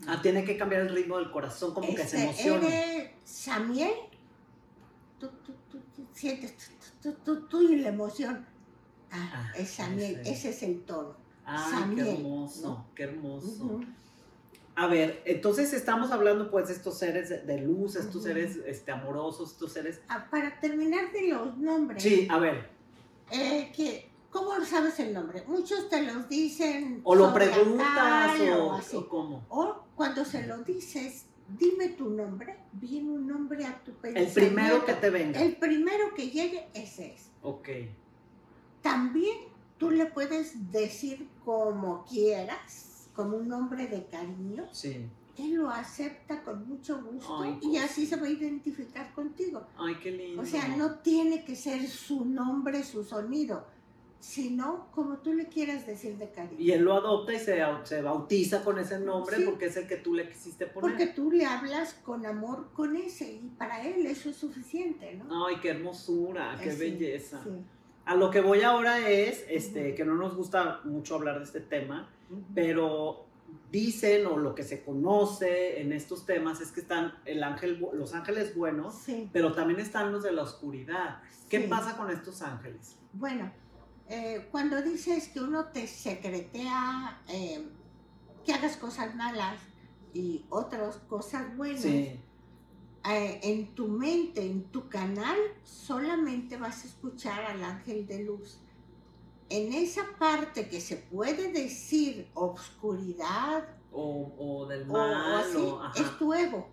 Ah, 0.06 0.22
tiene 0.22 0.44
que 0.44 0.58
cambiar 0.58 0.82
el 0.82 0.90
ritmo 0.94 1.18
del 1.18 1.32
corazón, 1.32 1.74
como 1.74 1.88
que 1.88 2.06
se 2.06 2.18
este, 2.18 2.24
emociona. 2.24 2.68
¿eres 2.68 3.12
Samiel? 3.24 3.94
Tú, 5.18 5.30
tú, 5.46 5.54
tú, 5.72 5.80
tú 5.96 6.06
sientes 6.12 6.56
tú, 7.02 7.14
tú, 7.14 7.18
tú, 7.24 7.48
tú 7.48 7.62
y 7.62 7.78
la 7.78 7.88
emoción. 7.88 8.46
Ah, 9.12 9.32
Ah, 9.34 9.54
es 9.58 9.70
Samiel, 9.70 10.20
ese. 10.20 10.32
ese 10.32 10.50
es 10.50 10.64
el 10.64 10.82
tono. 10.84 11.16
Ay, 11.50 11.72
Samiel, 11.72 12.06
qué 12.06 12.12
hermoso, 12.14 12.68
¿no? 12.68 12.86
qué 12.95 13.04
hermoso. 13.04 13.82
A 14.76 14.88
ver, 14.88 15.22
entonces 15.26 15.74
estamos 15.74 16.12
hablando 16.12 16.50
pues 16.50 16.68
de 16.68 16.74
estos 16.74 16.97
seres 16.97 17.28
de, 17.30 17.39
de 17.41 17.62
luz, 17.62 17.95
estos 17.97 18.24
seres 18.24 18.60
este, 18.66 18.91
amorosos, 18.91 19.52
estos 19.52 19.74
seres... 19.74 20.00
Ah, 20.08 20.28
para 20.32 20.60
terminar 20.62 21.12
de 21.12 21.28
los 21.28 21.58
nombres, 21.58 22.02
Sí, 22.02 22.28
a 22.30 22.39
ver, 22.39 22.70
eh, 23.32 23.72
que, 23.76 24.10
¿cómo 24.32 24.52
sabes 24.64 24.97
el 25.00 25.14
nombre? 25.14 25.43
Muchos 25.47 25.89
te 25.89 26.04
los 26.04 26.30
dicen 26.30 27.02
o 27.04 27.14
lo 27.14 27.34
preguntas 27.34 28.39
o, 28.39 28.66
o 28.68 28.74
así. 28.76 28.95
o 28.95 29.10
cómo. 29.10 29.45
O 29.50 29.84
cuando 29.95 30.24
se 30.24 30.47
lo 30.47 30.60
dices, 30.64 31.26
dime 31.58 31.89
tu 31.89 32.10
nombre, 32.10 32.56
viene 32.72 33.10
un 33.10 33.28
nombre 33.28 33.66
a 33.66 33.84
tu 33.84 33.91
El 33.91 33.97
pensamiento. 33.97 34.34
primero 34.36 34.86
que 34.86 34.93
te 34.93 35.10
venga. 35.10 35.41
El 35.41 35.58
primero 35.58 36.14
que 36.16 36.30
llegue, 36.30 36.70
ese 36.74 37.16
es. 37.16 37.30
Ok, 37.41 37.68
También 38.82 39.38
tú 39.80 39.90
le 39.90 40.06
puedes 40.06 40.72
decir 40.72 41.28
como 41.44 42.06
quieras, 42.06 43.08
como 43.16 43.38
un 43.38 43.48
nombre 43.48 43.88
de 43.88 44.06
cariño. 44.06 44.68
sí. 44.72 45.08
Él 45.38 45.54
lo 45.54 45.70
acepta 45.70 46.44
con 46.44 46.68
mucho 46.68 47.02
gusto 47.02 47.42
Ay, 47.42 47.58
y 47.62 47.68
cosa. 47.70 47.86
así 47.86 48.06
se 48.06 48.18
va 48.18 48.28
a 48.28 48.30
identificar 48.30 49.14
contigo. 49.14 49.66
Ay, 49.78 49.96
qué 50.04 50.12
lindo. 50.12 50.42
O 50.42 50.46
sea, 50.46 50.68
no 50.76 50.96
tiene 50.96 51.46
que 51.46 51.56
ser 51.56 51.88
su 51.88 52.26
nombre, 52.26 52.84
su 52.84 53.06
sonido, 53.06 53.66
sino 54.20 54.88
como 54.92 55.20
tú 55.20 55.34
le 55.34 55.48
quieras 55.48 55.88
decir 55.88 56.18
de 56.18 56.30
cariño. 56.30 56.60
Y 56.60 56.72
él 56.74 56.82
lo 56.84 56.94
adopta 56.94 57.34
y 57.34 57.40
se, 57.40 57.58
se 57.86 58.02
bautiza 58.02 58.66
con 58.66 58.80
ese 58.80 59.00
nombre 59.00 59.38
Sí. 59.38 59.44
porque 59.46 59.68
es 59.68 59.78
el 59.78 59.88
que 59.88 59.96
tú 59.96 60.14
le 60.14 60.28
quisiste 60.28 60.68
poner. 60.68 60.92
Porque 60.92 61.08
tú 61.08 61.32
le 61.32 61.46
hablas 61.46 61.94
con 61.94 62.26
amor 62.26 62.72
con 62.74 62.98
ese 62.98 63.32
y 63.32 63.48
para 63.58 63.82
él 63.88 64.06
eso 64.08 64.30
es 64.32 64.36
suficiente, 64.36 65.16
¿no? 65.16 65.46
Ay, 65.48 65.56
qué 65.62 65.70
hermosura, 65.70 66.58
qué 66.62 66.68
Eh, 66.68 66.74
sí, 66.74 66.80
belleza. 66.80 67.42
sí. 67.46 67.50
A 68.10 68.16
lo 68.16 68.32
que 68.32 68.41
voy 68.41 68.64
ahora 68.64 69.07
es, 69.07 69.45
este, 69.47 69.93
que 69.93 70.03
no 70.03 70.16
nos 70.16 70.36
gusta 70.36 70.80
mucho 70.84 71.14
hablar 71.14 71.38
de 71.38 71.43
este 71.43 71.60
tema, 71.60 72.10
pero 72.55 73.28
dicen 73.72 74.26
o 74.26 74.36
lo 74.36 74.55
que 74.55 74.64
se 74.64 74.84
conoce 74.84 75.80
en 75.80 75.93
estos 75.93 76.26
temas 76.26 76.60
es 76.60 76.72
que 76.72 76.80
están 76.82 77.14
el 77.26 77.43
ángel, 77.43 77.86
los 77.93 78.16
ángeles 78.16 78.55
buenos, 78.55 78.95
Sí, 78.95 79.30
pero 79.32 79.53
también 79.53 79.80
están 79.80 80.12
los 80.12 80.24
de 80.24 80.32
la 80.32 80.41
oscuridad. 80.41 81.22
¿Qué 81.51 81.62
sí. 81.62 81.68
pasa 81.68 81.95
con 81.97 82.10
estos 82.10 82.41
ángeles? 82.41 82.95
Bueno, 83.14 83.51
eh, 84.07 84.47
cuando 84.49 84.82
dices 84.82 85.28
que 85.28 85.41
uno 85.41 85.66
te 85.66 85.86
secretea 85.86 87.22
eh, 87.28 87.64
que 88.43 88.53
hagas 88.53 88.76
cosas 88.78 89.14
malas 89.14 89.62
y 90.16 90.47
otras 90.49 90.95
cosas 91.07 91.55
buenas, 91.55 91.86
eh, 93.10 93.39
en 93.43 93.74
tu 93.76 93.88
mente, 93.88 94.41
en 94.45 94.64
tu 94.72 94.88
canal, 94.89 95.38
solamente 95.64 96.57
vas 96.57 96.84
a 96.84 96.88
escuchar 96.88 97.43
al 97.45 97.64
ángel 97.64 98.05
de 98.07 98.24
luz. 98.24 98.60
En 99.49 99.74
esa 99.74 100.03
parte 100.20 100.68
que 100.70 100.80
se 100.80 100.97
puede 100.97 101.51
decir 101.51 102.30
obscuridad 102.36 103.68
O, 103.91 104.32
o 104.38 104.68
del 104.68 104.89
o, 104.89 104.93
o 104.93 104.97
mal, 104.97 105.34
así, 105.41 105.57
o- 105.57 105.82
ajá. 105.82 105.99
es 106.01 106.18
tu 106.20 106.34
ego. 106.34 106.68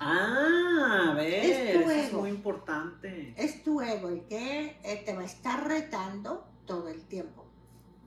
Ah, 0.00 1.10
a 1.10 1.14
ver, 1.14 1.44
es 1.44 1.72
tu 1.74 1.78
eso 1.80 1.90
es 1.90 2.08
ego. 2.08 2.20
muy 2.22 2.30
importante. 2.30 3.34
Es 3.36 3.62
tu 3.62 3.80
ego 3.80 4.08
el 4.08 4.22
que 4.26 4.78
eh, 4.82 5.02
te 5.04 5.14
va 5.14 5.20
a 5.22 5.26
estar 5.26 5.68
retando 5.68 6.44
todo 6.66 6.88
el 6.88 7.04
tiempo. 7.04 7.44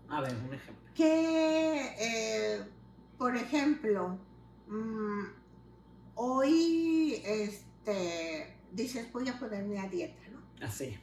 A 0.10 0.22
ver, 0.22 0.36
un 0.48 0.54
ejemplo. 0.54 0.84
que, 0.94 1.92
eh, 2.00 2.64
por 3.18 3.36
ejemplo, 3.36 4.18
mm, 4.68 5.24
hoy 6.16 7.22
este, 7.26 8.56
dices 8.72 9.12
voy 9.12 9.28
a 9.30 9.38
ponerme 9.40 9.80
a 9.80 9.88
dieta, 9.88 10.22
¿no? 10.32 10.66
Así. 10.66 10.98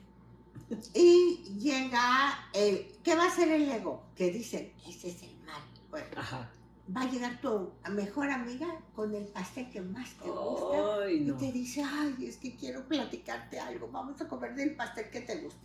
Y 0.94 1.58
llega 1.58 2.48
el, 2.54 2.86
¿qué 3.02 3.14
va 3.14 3.24
a 3.24 3.28
hacer 3.28 3.48
el 3.50 3.70
ego? 3.70 4.02
Que 4.16 4.30
dice, 4.30 4.74
ese 4.88 5.08
es 5.10 5.22
el 5.22 5.38
mal. 5.44 5.60
Bueno, 5.90 6.06
Ajá. 6.16 6.50
va 6.94 7.02
a 7.02 7.10
llegar 7.10 7.40
tu 7.42 7.70
mejor 7.90 8.30
amiga 8.30 8.80
con 8.94 9.14
el 9.14 9.26
pastel 9.26 9.70
que 9.70 9.82
más 9.82 10.10
te 10.14 10.28
gusta. 10.30 11.02
Ay, 11.04 11.16
Y 11.18 11.20
no. 11.26 11.36
te 11.36 11.52
dice, 11.52 11.82
ay, 11.84 12.16
es 12.26 12.38
que 12.38 12.56
quiero 12.56 12.86
platicarte 12.88 13.60
algo, 13.60 13.88
vamos 13.88 14.20
a 14.20 14.28
comer 14.28 14.54
del 14.54 14.74
pastel 14.74 15.10
que 15.10 15.20
te 15.20 15.36
gusta. 15.42 15.60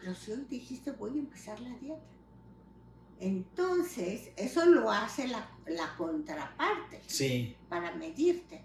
Pero 0.00 0.14
si 0.16 0.32
hoy 0.32 0.46
dijiste, 0.50 0.90
voy 0.90 1.10
a 1.16 1.20
empezar 1.20 1.60
la 1.60 1.70
dieta. 1.78 2.02
Entonces, 3.22 4.30
eso 4.36 4.66
lo 4.66 4.90
hace 4.90 5.28
la, 5.28 5.48
la 5.66 5.94
contraparte 5.96 7.00
Sí. 7.06 7.56
para 7.68 7.94
medirte. 7.94 8.64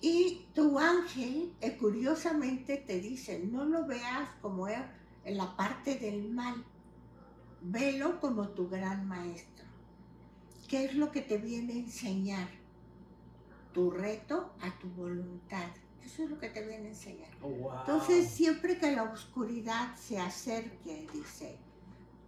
Y 0.00 0.46
tu 0.52 0.78
ángel, 0.80 1.54
eh, 1.60 1.76
curiosamente, 1.76 2.76
te 2.78 3.00
dice, 3.00 3.38
no 3.38 3.64
lo 3.64 3.86
veas 3.86 4.28
como 4.42 4.66
e- 4.68 4.84
en 5.24 5.36
la 5.36 5.56
parte 5.56 5.94
del 5.94 6.28
mal, 6.28 6.64
velo 7.62 8.20
como 8.20 8.48
tu 8.48 8.68
gran 8.68 9.06
maestro. 9.06 9.64
¿Qué 10.66 10.84
es 10.86 10.94
lo 10.96 11.12
que 11.12 11.22
te 11.22 11.38
viene 11.38 11.74
a 11.74 11.76
enseñar? 11.76 12.48
Tu 13.72 13.92
reto 13.92 14.54
a 14.60 14.76
tu 14.80 14.88
voluntad. 14.88 15.68
Eso 16.04 16.24
es 16.24 16.30
lo 16.30 16.38
que 16.40 16.48
te 16.48 16.66
viene 16.66 16.86
a 16.86 16.90
enseñar. 16.90 17.30
Oh, 17.42 17.48
wow. 17.48 17.78
Entonces, 17.80 18.28
siempre 18.28 18.76
que 18.78 18.90
la 18.90 19.04
oscuridad 19.04 19.94
se 19.96 20.18
acerque, 20.18 21.06
dice, 21.12 21.58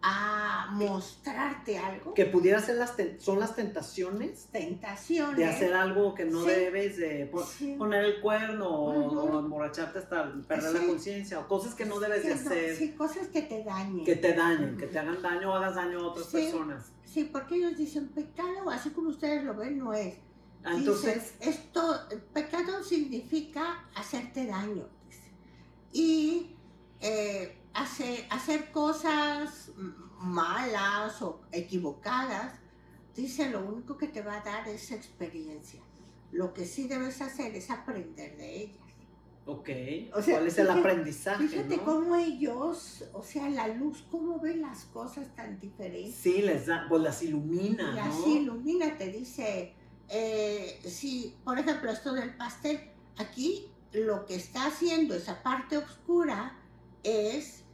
a 0.00 0.68
mostrarte 0.74 1.76
algo, 1.78 2.14
que 2.14 2.24
pudiera 2.26 2.60
ser 2.60 2.76
las 2.76 2.94
son 3.18 3.40
las 3.40 3.56
tentaciones 3.56 4.46
tentaciones, 4.52 5.36
de 5.36 5.44
hacer 5.44 5.74
algo 5.74 6.14
que 6.14 6.24
no 6.24 6.42
Sí. 6.44 6.50
debes 6.50 6.96
de 6.98 7.26
po- 7.26 7.44
Sí. 7.44 7.74
poner 7.76 8.04
el 8.04 8.20
cuerno 8.20 8.68
o, 8.68 9.38
emborracharte 9.40 9.98
hasta 9.98 10.32
perder 10.46 10.72
la 10.74 10.86
conciencia 10.86 11.40
o 11.40 11.48
cosas 11.48 11.74
que 11.74 11.84
no 11.84 11.98
debes 11.98 12.22
de 12.22 12.28
no- 12.34 12.40
hacer 12.40 12.76
sí, 12.76 12.92
cosas 12.92 13.26
que 13.28 13.42
te 13.42 13.64
dañen. 13.64 14.04
que 14.04 14.14
te 14.16 14.34
dañen, 14.34 14.76
que 14.76 14.86
te 14.86 14.98
hagan 15.00 15.20
daño 15.20 15.50
o 15.50 15.54
hagas 15.54 15.74
daño 15.74 15.98
a 15.98 16.06
otras 16.08 16.28
personas. 16.28 16.92
Sí, 17.04 17.24
porque 17.24 17.56
ellos 17.56 17.76
dicen 17.76 18.08
pecado, 18.08 18.70
así 18.70 18.90
como 18.90 19.08
ustedes 19.08 19.42
lo 19.42 19.54
ven, 19.56 19.78
no 19.78 19.92
es. 19.92 20.14
Ah, 20.64 20.72
Entonces, 20.76 21.34
esto, 21.40 21.80
pecado 22.32 22.82
significa 22.84 23.84
hacerte 23.96 24.46
daño. 24.46 24.86
Y 25.92 26.54
eh, 27.00 27.37
hace- 27.98 28.26
hacer 28.30 28.70
cosas 28.70 29.70
malas 30.20 31.20
o 31.22 31.40
equivocadas, 31.52 32.52
dice, 33.14 33.50
lo 33.50 33.64
único 33.64 33.96
que 33.96 34.06
te 34.08 34.22
va 34.22 34.38
a 34.38 34.44
dar 34.44 34.68
es 34.68 34.90
experiencia. 34.92 35.80
Lo 36.30 36.52
que 36.52 36.64
sí 36.66 36.86
debes 36.86 37.20
hacer 37.20 37.54
es 37.54 37.70
aprender 37.70 38.36
de 38.36 38.56
ellas. 38.62 38.84
ok, 39.46 39.68
O 40.14 40.20
sea, 40.22 40.34
¿cuál 40.36 40.46
es 40.46 40.58
el 40.58 40.66
fíjate- 40.66 40.80
aprendizaje? 40.80 41.48
Fíjate 41.48 41.76
no? 41.78 41.84
cómo 41.84 42.16
ellos, 42.16 43.04
o 43.14 43.22
sea, 43.22 43.48
la 43.48 43.66
luz, 43.68 44.04
cómo 44.10 44.38
ven 44.38 44.60
las 44.60 44.84
cosas 44.86 45.34
tan 45.34 45.58
diferentes. 45.58 46.16
Sí, 46.16 46.42
les 46.42 46.66
da, 46.66 46.84
pues 46.88 47.02
las 47.02 47.22
ilumina, 47.22 47.94
Y 47.96 48.08
¿no? 48.08 48.26
ilumina, 48.42 48.96
te 48.98 49.10
dice, 49.10 49.74
eh, 50.08 50.78
si, 50.86 51.34
por 51.44 51.58
ejemplo, 51.58 51.90
esto 51.90 52.12
del 52.12 52.36
pastel, 52.36 52.90
aquí 53.16 53.72
lo 53.92 54.26
que 54.26 54.34
está 54.34 54.66
haciendo 54.66 55.14
esa 55.14 55.42
parte 55.42 55.78
oscura 55.78 56.58
es 57.02 57.64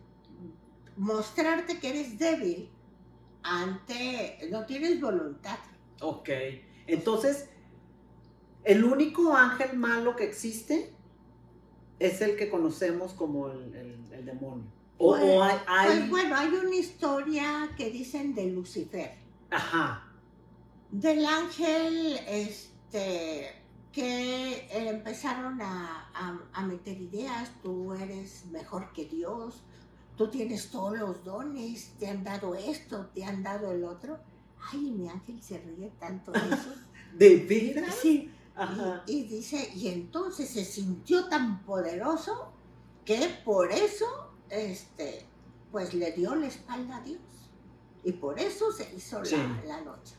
mostrarte 0.97 1.79
que 1.79 1.89
eres 1.91 2.19
débil 2.19 2.71
ante, 3.43 4.49
no 4.51 4.65
tienes 4.67 5.01
voluntad. 5.01 5.59
Ok, 6.01 6.29
entonces, 6.87 7.49
el 8.65 8.85
único 8.85 9.35
ángel 9.37 9.77
malo 9.77 10.17
que 10.17 10.25
existe 10.25 10.93
es 11.99 12.21
el 12.21 12.37
que 12.37 12.49
conocemos 12.51 13.13
como 13.13 13.49
el, 13.51 13.75
el- 13.75 14.13
el 14.13 14.25
demonio. 14.25 14.65
O, 14.99 15.11
Pues- 15.11 15.23
o 15.25 15.43
hay, 15.43 15.59
hay- 15.67 15.89
Pues 15.99 16.11
bueno, 16.11 16.37
hay 16.37 16.49
una 16.49 16.75
historia 16.77 17.71
que 17.77 17.91
dicen 17.91 18.35
de 18.35 18.47
Lucifer, 18.51 19.13
ajá, 19.51 20.09
del 20.91 21.25
ángel, 21.27 22.19
este, 22.29 23.51
que 23.93 24.69
empezaron 24.89 25.61
a, 25.61 26.09
a- 26.15 26.41
a 26.53 26.63
meter 26.67 27.01
ideas, 27.01 27.51
tú 27.63 27.93
eres 27.95 28.47
mejor 28.47 28.93
que 28.93 29.05
Dios, 29.07 29.63
tú 30.17 30.29
tienes 30.29 30.71
todos 30.71 30.97
los 30.99 31.25
dones, 31.25 31.95
te 31.99 32.09
han 32.09 32.23
dado 32.25 32.55
esto, 32.55 33.07
te 33.15 33.25
han 33.25 33.43
dado 33.43 33.73
el 33.73 33.85
otro. 33.85 34.19
Ay, 34.73 34.91
mi 34.93 35.09
ángel 35.09 35.43
se 35.43 35.59
ríe 35.59 35.93
tanto 35.99 36.33
de 36.33 36.39
eso. 36.39 36.75
¿de 37.19 37.37
veras? 37.37 37.95
Sí, 38.01 38.31
Ajá. 38.57 39.03
y, 39.07 39.19
y 39.19 39.23
dice, 39.25 39.71
y 39.75 39.89
entonces 39.89 40.49
se 40.51 40.65
sintió 40.65 41.29
tan 41.29 41.63
poderoso 41.65 42.53
que 43.05 43.41
por 43.45 43.71
eso, 43.71 44.07
este, 44.49 45.27
pues 45.71 45.95
le 45.95 46.13
dio 46.13 46.35
la 46.35 46.47
espalda 46.47 46.97
a 46.97 47.01
Dios. 47.03 47.21
Y 48.03 48.13
por 48.13 48.39
eso 48.39 48.71
se 48.73 48.95
hizo 48.95 49.25
Sí. 49.25 49.37
la, 49.37 49.77
la 49.77 49.81
noche. 49.83 50.15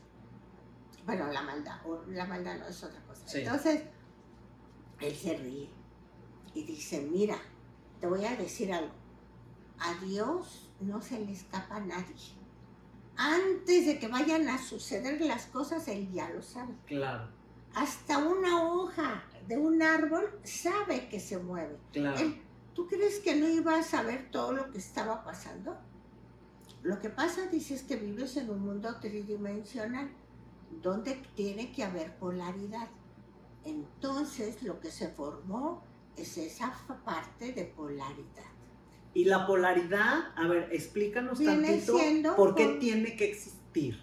Bueno, 1.04 1.26
la 1.32 1.42
maldad, 1.42 1.78
o 1.86 2.02
la 2.08 2.24
maldad 2.26 2.58
no 2.58 2.66
es 2.66 2.82
otra 2.82 3.00
cosa. 3.06 3.26
Sí. 3.28 3.38
Entonces, 3.38 3.82
él 5.00 5.14
se 5.14 5.36
ríe 5.36 5.68
y 6.54 6.64
dice, 6.64 7.00
mira, 7.02 7.38
te 8.00 8.06
voy 8.06 8.24
a 8.24 8.34
decir 8.36 8.72
algo. 8.72 8.92
A 9.78 9.94
Dios 10.04 10.70
no 10.80 11.00
se 11.00 11.20
le 11.24 11.32
escapa 11.32 11.76
a 11.76 11.80
nadie. 11.80 12.14
Antes 13.16 13.86
de 13.86 13.98
que 13.98 14.08
vayan 14.08 14.48
a 14.48 14.58
suceder 14.58 15.20
las 15.22 15.46
cosas, 15.46 15.88
Él 15.88 16.10
ya 16.12 16.28
lo 16.30 16.42
sabe 16.42 16.74
Claro, 16.86 17.28
hasta 17.74 18.18
una 18.18 18.62
hoja 18.70 19.22
de 19.48 19.56
un 19.58 19.82
árbol 19.82 20.38
sabe 20.44 21.08
que 21.08 21.20
se 21.20 21.38
mueve. 21.38 21.78
claro. 21.92 22.18
Él- 22.18 22.42
¿Tú 22.74 22.86
crees 22.86 23.20
que 23.20 23.34
no 23.36 23.48
iba 23.48 23.78
a 23.78 23.82
saber 23.82 24.30
todo 24.30 24.52
lo 24.52 24.70
que 24.70 24.76
estaba 24.76 25.24
pasando? 25.24 25.78
Lo 26.82 27.00
que 27.00 27.08
pasa, 27.08 27.46
dices, 27.46 27.82
que 27.82 27.96
vives 27.96 28.36
en 28.36 28.50
un 28.50 28.60
mundo 28.60 28.94
tridimensional 29.00 30.10
donde 30.82 31.14
tiene 31.34 31.72
que 31.72 31.84
haber 31.84 32.18
polaridad. 32.18 32.88
Entonces, 33.64 34.62
lo 34.62 34.78
que 34.78 34.90
se 34.90 35.08
formó 35.08 35.82
es 36.16 36.36
esa 36.36 36.70
parte 37.04 37.52
de 37.52 37.64
polaridad. 37.64 38.44
Y 39.16 39.24
la 39.24 39.46
polaridad, 39.46 40.26
a 40.36 40.46
ver, 40.46 40.68
explícanos 40.72 41.42
tantito 41.42 42.36
por 42.36 42.54
qué 42.54 42.76
tiene 42.78 43.16
que 43.16 43.30
existir. 43.30 43.98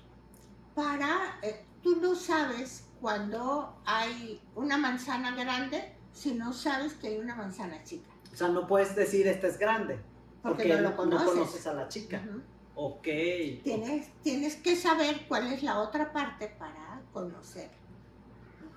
Para, 0.74 1.38
eh, 1.44 1.64
tú 1.84 1.98
no 1.98 2.16
sabes 2.16 2.86
cuando 3.00 3.80
hay 3.86 4.42
una 4.56 4.76
manzana 4.76 5.36
grande 5.36 5.94
si 6.14 6.34
no 6.34 6.52
sabes 6.52 6.96
que 6.96 7.10
hay 7.10 7.18
una 7.20 7.36
manzana 7.36 7.84
chica. 7.84 8.10
O 8.34 8.36
sea, 8.36 8.48
no 8.48 8.66
puedes 8.66 8.96
decir 8.96 9.28
esta 9.28 9.46
es 9.46 9.60
grande, 9.60 10.00
Porque, 10.42 10.64
porque 10.64 10.82
no 10.82 10.90
lo 10.90 10.96
conoces. 10.96 11.68
a 11.68 11.76
la 11.76 11.88
chica. 11.90 12.20
Ujú. 12.28 12.42
Ok. 12.74 13.04
Tienes, 13.64 14.10
tienes 14.24 14.56
que 14.56 14.76
saber 14.76 15.28
cuál 15.28 15.54
es 15.54 15.62
la 15.62 15.80
otra 15.80 16.12
parte 16.12 16.48
para 16.58 17.04
conocer. 17.14 17.70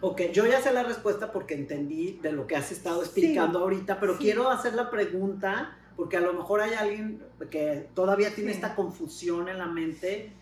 Ok, 0.02 0.20
yo 0.34 0.44
ya 0.44 0.60
sé 0.60 0.70
la 0.74 0.82
respuesta 0.82 1.32
porque 1.32 1.54
entendí 1.54 2.18
de 2.20 2.32
lo 2.32 2.46
que 2.46 2.56
has 2.56 2.72
estado 2.72 3.02
explicando 3.02 3.60
ahorita, 3.60 3.98
pero 3.98 4.18
sí. 4.18 4.24
quiero 4.24 4.50
hacer 4.50 4.74
la 4.74 4.90
pregunta 4.90 5.78
porque 5.96 6.16
a 6.16 6.20
lo 6.20 6.32
mejor 6.34 6.60
hay 6.60 6.74
alguien 6.74 7.22
que 7.50 7.88
todavía 7.94 8.34
tiene 8.34 8.50
Sí. 8.50 8.56
esta 8.56 8.74
confusión 8.74 9.48
en 9.48 9.58
la 9.58 9.66
mente, 9.66 10.32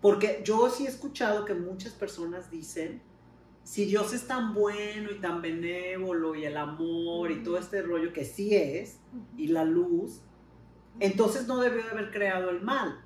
porque 0.00 0.42
yo 0.44 0.68
sí 0.68 0.84
he 0.86 0.88
escuchado 0.88 1.44
que 1.44 1.54
muchas 1.54 1.92
personas 1.92 2.50
dicen, 2.50 3.00
si 3.64 3.84
Dios 3.84 4.12
es 4.12 4.26
tan 4.26 4.54
bueno 4.54 5.10
y 5.12 5.20
tan 5.20 5.40
benévolo 5.40 6.34
y 6.34 6.44
el 6.44 6.56
amor 6.56 7.30
y 7.30 7.42
todo 7.44 7.58
este 7.58 7.80
rollo 7.82 8.12
que 8.12 8.24
sí 8.24 8.54
es, 8.54 8.98
y 9.36 9.46
la 9.48 9.64
luz, 9.64 10.20
entonces 11.00 11.46
no 11.46 11.60
debió 11.60 11.82
de 11.84 11.90
haber 11.90 12.10
creado 12.10 12.50
el 12.50 12.60
mal. 12.60 13.00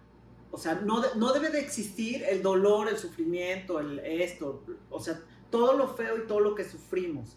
O 0.51 0.59
sea, 0.59 0.76
no, 0.76 1.01
de- 1.03 1.09
no 1.16 1.32
debe 1.32 1.51
de 1.51 1.61
existir 1.61 2.24
el 2.24 2.43
dolor, 2.43 2.89
el 2.89 2.97
sufrimiento, 2.97 3.78
el 3.78 3.99
esto, 4.01 4.64
o 4.91 4.99
sea, 5.01 5.20
todo 5.51 5.75
lo 5.75 5.89
feo 5.89 6.19
y 6.19 6.27
todo 6.27 6.41
lo 6.41 6.55
que 6.55 6.65
sufrimos. 6.65 7.37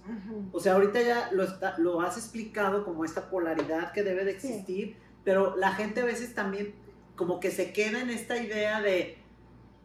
O 0.51 0.60
sea, 0.60 0.74
ahorita 0.76 1.01
ya 1.01 1.30
lo, 1.32 1.43
está- 1.43 1.78
lo 1.78 2.01
has 2.01 2.18
explicado 2.18 2.84
como 2.84 3.05
esta 3.05 3.30
polaridad 3.30 3.91
que 3.91 4.03
debe 4.03 4.26
de 4.26 4.39
Sí. 4.39 4.47
existir, 4.47 4.97
pero 5.24 5.55
la 5.57 5.74
gente 5.74 6.01
a 6.01 6.05
veces 6.05 6.34
también 6.34 6.74
como 7.16 7.39
que 7.39 7.51
se 7.51 7.72
queda 7.74 8.01
en 8.01 8.10
esta 8.10 8.38
idea 8.38 8.82
de, 8.82 9.18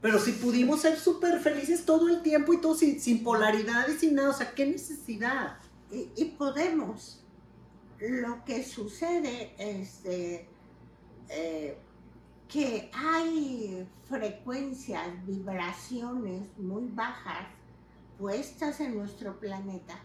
pero 0.00 0.18
si 0.18 0.32
pudimos 0.32 0.80
ser 0.82 0.96
súper 0.98 1.40
felices 1.40 1.84
todo 1.84 2.08
el 2.08 2.22
tiempo 2.22 2.52
y 2.54 2.60
todo 2.60 2.74
sin, 2.74 3.00
sin 3.00 3.24
polaridad 3.24 3.88
y 3.88 3.92
sin 3.98 4.14
nada, 4.14 4.30
o 4.30 4.34
sea, 4.34 4.52
¿qué 4.54 4.66
necesidad? 4.66 5.56
Y, 5.90 6.08
y 6.16 6.24
podemos. 6.36 7.20
Lo 8.00 8.44
que 8.44 8.62
sucede 8.64 9.54
es 9.58 10.02
de, 10.02 10.46
eh, 11.28 11.76
que 12.48 12.90
hay 12.92 13.86
frecuencias, 14.08 15.08
vibraciones 15.26 16.42
muy 16.58 16.84
bajas 16.92 17.46
puestas 18.18 18.80
en 18.80 18.96
nuestro 18.96 19.38
planeta, 19.40 19.98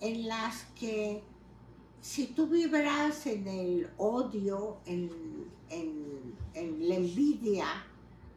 en 0.00 0.26
las 0.28 0.64
que 0.78 1.22
si 2.00 2.26
tú 2.28 2.46
vibras 2.48 3.26
en 3.26 3.46
el 3.48 3.90
odio, 3.96 4.78
en, 4.86 5.10
en- 5.70 6.34
en 6.54 6.88
la 6.88 6.94
envidia, 6.96 7.66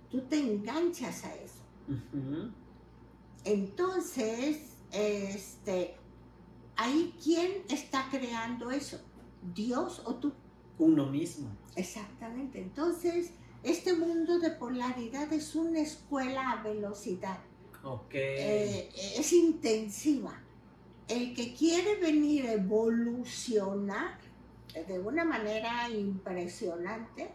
tú 0.10 0.22
te 0.22 0.40
enganchas 0.40 1.26
a 1.26 1.36
eso. 1.36 1.64
Entonces, 3.44 4.60
este, 4.92 5.96
ahí 6.76 7.14
quién 7.24 7.52
está 7.70 8.08
creando 8.10 8.72
eso, 8.72 9.00
Dios 9.54 10.02
o 10.06 10.16
tú. 10.16 10.34
uno 10.80 11.06
mismo. 11.08 11.50
Exactamente. 11.76 12.62
Entonces, 12.62 13.32
este 13.64 13.94
mundo 13.96 14.40
de 14.40 14.52
polaridad 14.52 15.32
es 15.34 15.56
una 15.56 15.80
escuela 15.80 16.52
a 16.52 16.64
velocidad. 16.64 17.40
Ok. 17.88 18.14
Eh, 18.14 18.90
es 19.18 19.32
intensiva. 19.34 20.40
El 21.08 21.34
que 21.34 21.54
quiere 21.54 21.96
venir 21.96 22.48
a 22.48 22.54
evolucionar 22.54 24.18
de 24.88 25.00
una 25.00 25.24
manera 25.24 25.90
impresionante 25.90 27.30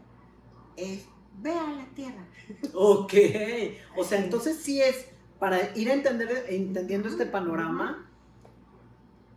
es 0.76 1.07
ve 1.38 1.53
a 1.53 1.70
la 1.72 1.86
Tierra. 1.94 2.26
Ok. 2.74 3.14
O 3.96 4.05
sea, 4.05 4.18
entonces 4.18 4.59
sí 4.59 4.80
es, 4.82 5.07
para 5.38 5.76
ir 5.76 5.90
a 5.90 5.94
entender, 5.94 6.46
entendiendo 6.48 7.09
este 7.09 7.26
panorama, 7.26 8.09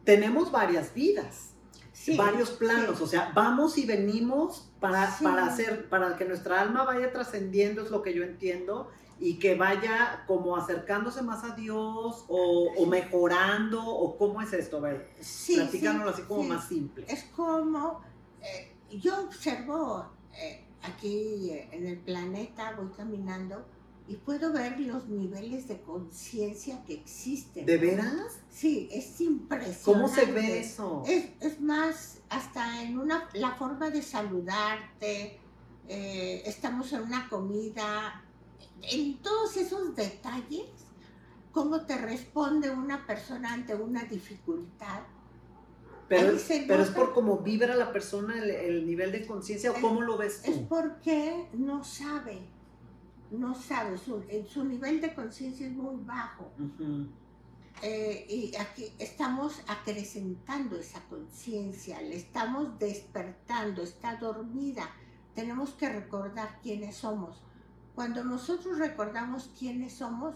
tenemos 0.03 0.51
varias 0.51 0.93
vidas. 0.93 1.51
Sí, 1.93 2.17
varios 2.17 2.51
planos, 2.51 2.97
sí. 2.97 3.03
o 3.03 3.07
sea, 3.07 3.31
vamos 3.33 3.77
y 3.77 3.85
venimos 3.85 4.69
para, 4.81 5.09
Sí. 5.09 5.23
para 5.23 5.45
hacer, 5.47 5.87
para 5.89 6.17
que 6.17 6.25
nuestra 6.25 6.59
alma 6.59 6.83
vaya 6.83 7.11
trascendiendo, 7.11 7.81
es 7.83 7.89
lo 7.89 8.01
que 8.03 8.13
yo 8.13 8.23
entiendo, 8.23 8.91
y 9.19 9.39
que 9.39 9.55
vaya 9.55 10.23
como 10.27 10.57
acercándose 10.57 11.21
más 11.21 11.43
a 11.43 11.55
Dios, 11.55 12.25
o, 12.27 12.71
o 12.77 12.85
mejorando, 12.85 13.81
o 13.85 14.17
cómo 14.17 14.41
es 14.41 14.51
esto, 14.53 14.77
a 14.77 14.81
ver, 14.81 15.09
Sí, 15.21 15.55
platícanoslo 15.55 16.11
sí, 16.11 16.13
así 16.19 16.27
como 16.27 16.43
sí. 16.43 16.49
más 16.49 16.67
simple. 16.67 17.05
Es 17.07 17.23
como, 17.35 18.01
eh, 18.41 18.73
yo 18.91 19.21
observo 19.21 20.05
eh, 20.33 20.65
aquí 20.83 21.49
eh, 21.49 21.69
en 21.71 21.87
el 21.87 21.97
planeta, 21.99 22.73
voy 22.77 22.89
caminando 22.95 23.65
y 24.07 24.17
puedo 24.17 24.51
ver 24.53 24.79
los 24.81 25.07
niveles 25.07 25.67
de 25.67 25.81
conciencia 25.81 26.83
que 26.85 26.93
existen. 26.95 27.65
¿De 27.65 27.77
veras? 27.77 28.39
Sí, 28.49 28.89
es 28.91 29.19
impresionante. 29.21 29.81
¿Cómo 29.85 30.07
se 30.07 30.25
ve 30.31 30.59
eso? 30.59 31.03
Es, 31.07 31.29
es 31.39 31.61
más, 31.61 32.19
hasta 32.29 32.83
en 32.83 32.99
una, 32.99 33.29
la 33.33 33.55
forma 33.55 33.89
de 33.89 34.01
saludarte, 34.01 35.39
estamos 35.87 36.91
en 36.93 37.01
una 37.03 37.29
comida, 37.29 38.24
en 38.81 39.17
todos 39.21 39.57
esos 39.57 39.95
detalles, 39.95 40.67
cómo 41.51 41.85
te 41.85 41.97
responde 41.97 42.69
una 42.69 43.05
persona 43.05 43.53
ante 43.53 43.75
una 43.75 44.03
dificultad. 44.03 45.01
Pero, 46.07 46.33
es 46.33 46.89
por 46.91 47.13
cómo 47.13 47.39
vibra 47.39 47.75
la 47.75 47.91
persona, 47.91 48.37
el, 48.37 48.49
el 48.51 48.85
nivel 48.85 49.11
de 49.11 49.25
conciencia, 49.25 49.71
o 49.71 49.75
Es- 49.75 49.81
cómo 49.81 50.01
lo 50.01 50.17
ves 50.17 50.41
Es 50.45 50.55
tú. 50.59 50.67
porque 50.67 51.47
no 51.53 51.83
sabe, 51.83 52.41
no 53.31 53.55
sabe, 53.55 53.97
su, 53.97 54.23
su 54.47 54.63
nivel 54.65 55.01
de 55.01 55.15
conciencia 55.15 55.65
es 55.65 55.73
muy 55.73 55.95
bajo. 56.03 56.51
Eh, 57.81 58.25
y 58.29 58.55
aquí 58.55 58.85
estamos 58.99 59.61
acrecentando 59.67 60.77
esa 60.77 61.01
conciencia, 61.09 61.99
le 62.01 62.15
estamos 62.17 62.77
despertando, 62.79 63.81
está 63.81 64.15
dormida. 64.15 64.89
Tenemos 65.33 65.71
que 65.71 65.89
recordar 65.89 66.59
quiénes 66.61 66.95
somos. 66.97 67.41
Cuando 67.95 68.23
nosotros 68.23 68.77
recordamos 68.77 69.49
quiénes 69.57 69.93
somos, 69.93 70.35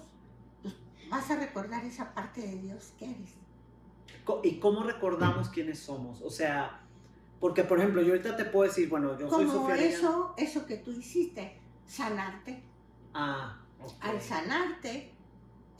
pues 0.62 0.76
vas 1.10 1.30
a 1.30 1.36
recordar 1.36 1.84
esa 1.86 2.14
parte 2.14 2.42
de 2.42 2.56
Dios 2.62 2.94
que 2.98 3.06
eres. 3.12 3.32
¿Y 4.44 4.60
cómo 4.60 4.84
recordamos 4.84 5.50
quiénes 5.50 5.80
somos? 5.80 6.22
O 6.22 6.30
sea, 6.30 6.82
porque 7.40 7.64
por 7.64 7.80
ejemplo, 7.80 8.02
yo 8.02 8.14
ahorita 8.14 8.38
te 8.38 8.46
puedo 8.46 8.68
decir, 8.70 8.88
bueno, 8.90 9.18
yo 9.20 9.30
soy 9.30 9.46
Como 9.46 9.52
Sofía 9.54 9.74
Arellano. 9.76 9.98
eso, 9.98 10.34
eso 10.38 10.66
que 10.66 10.78
tú 10.78 10.92
hiciste, 10.92 11.60
sanarte. 11.86 12.64
Ah, 13.14 13.60
ok. 13.84 13.92
Al 14.02 14.22
sanarte, 14.22 15.12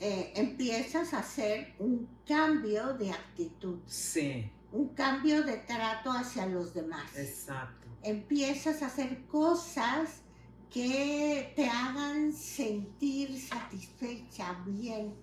eh, 0.00 0.32
empiezas 0.36 1.14
a 1.14 1.20
hacer 1.20 1.74
un 1.78 2.08
cambio 2.26 2.94
de 2.94 3.10
actitud, 3.12 3.78
Sí, 3.86 4.50
un 4.72 4.88
cambio 4.88 5.42
de 5.44 5.58
trato 5.58 6.10
hacia 6.10 6.46
los 6.46 6.74
demás. 6.74 7.16
exacto. 7.16 7.86
Empiezas 8.02 8.82
a 8.82 8.86
hacer 8.86 9.26
cosas 9.26 10.22
que 10.70 11.52
te 11.56 11.68
hagan 11.68 12.32
sentir 12.32 13.40
satisfecha, 13.40 14.62
bien. 14.66 15.14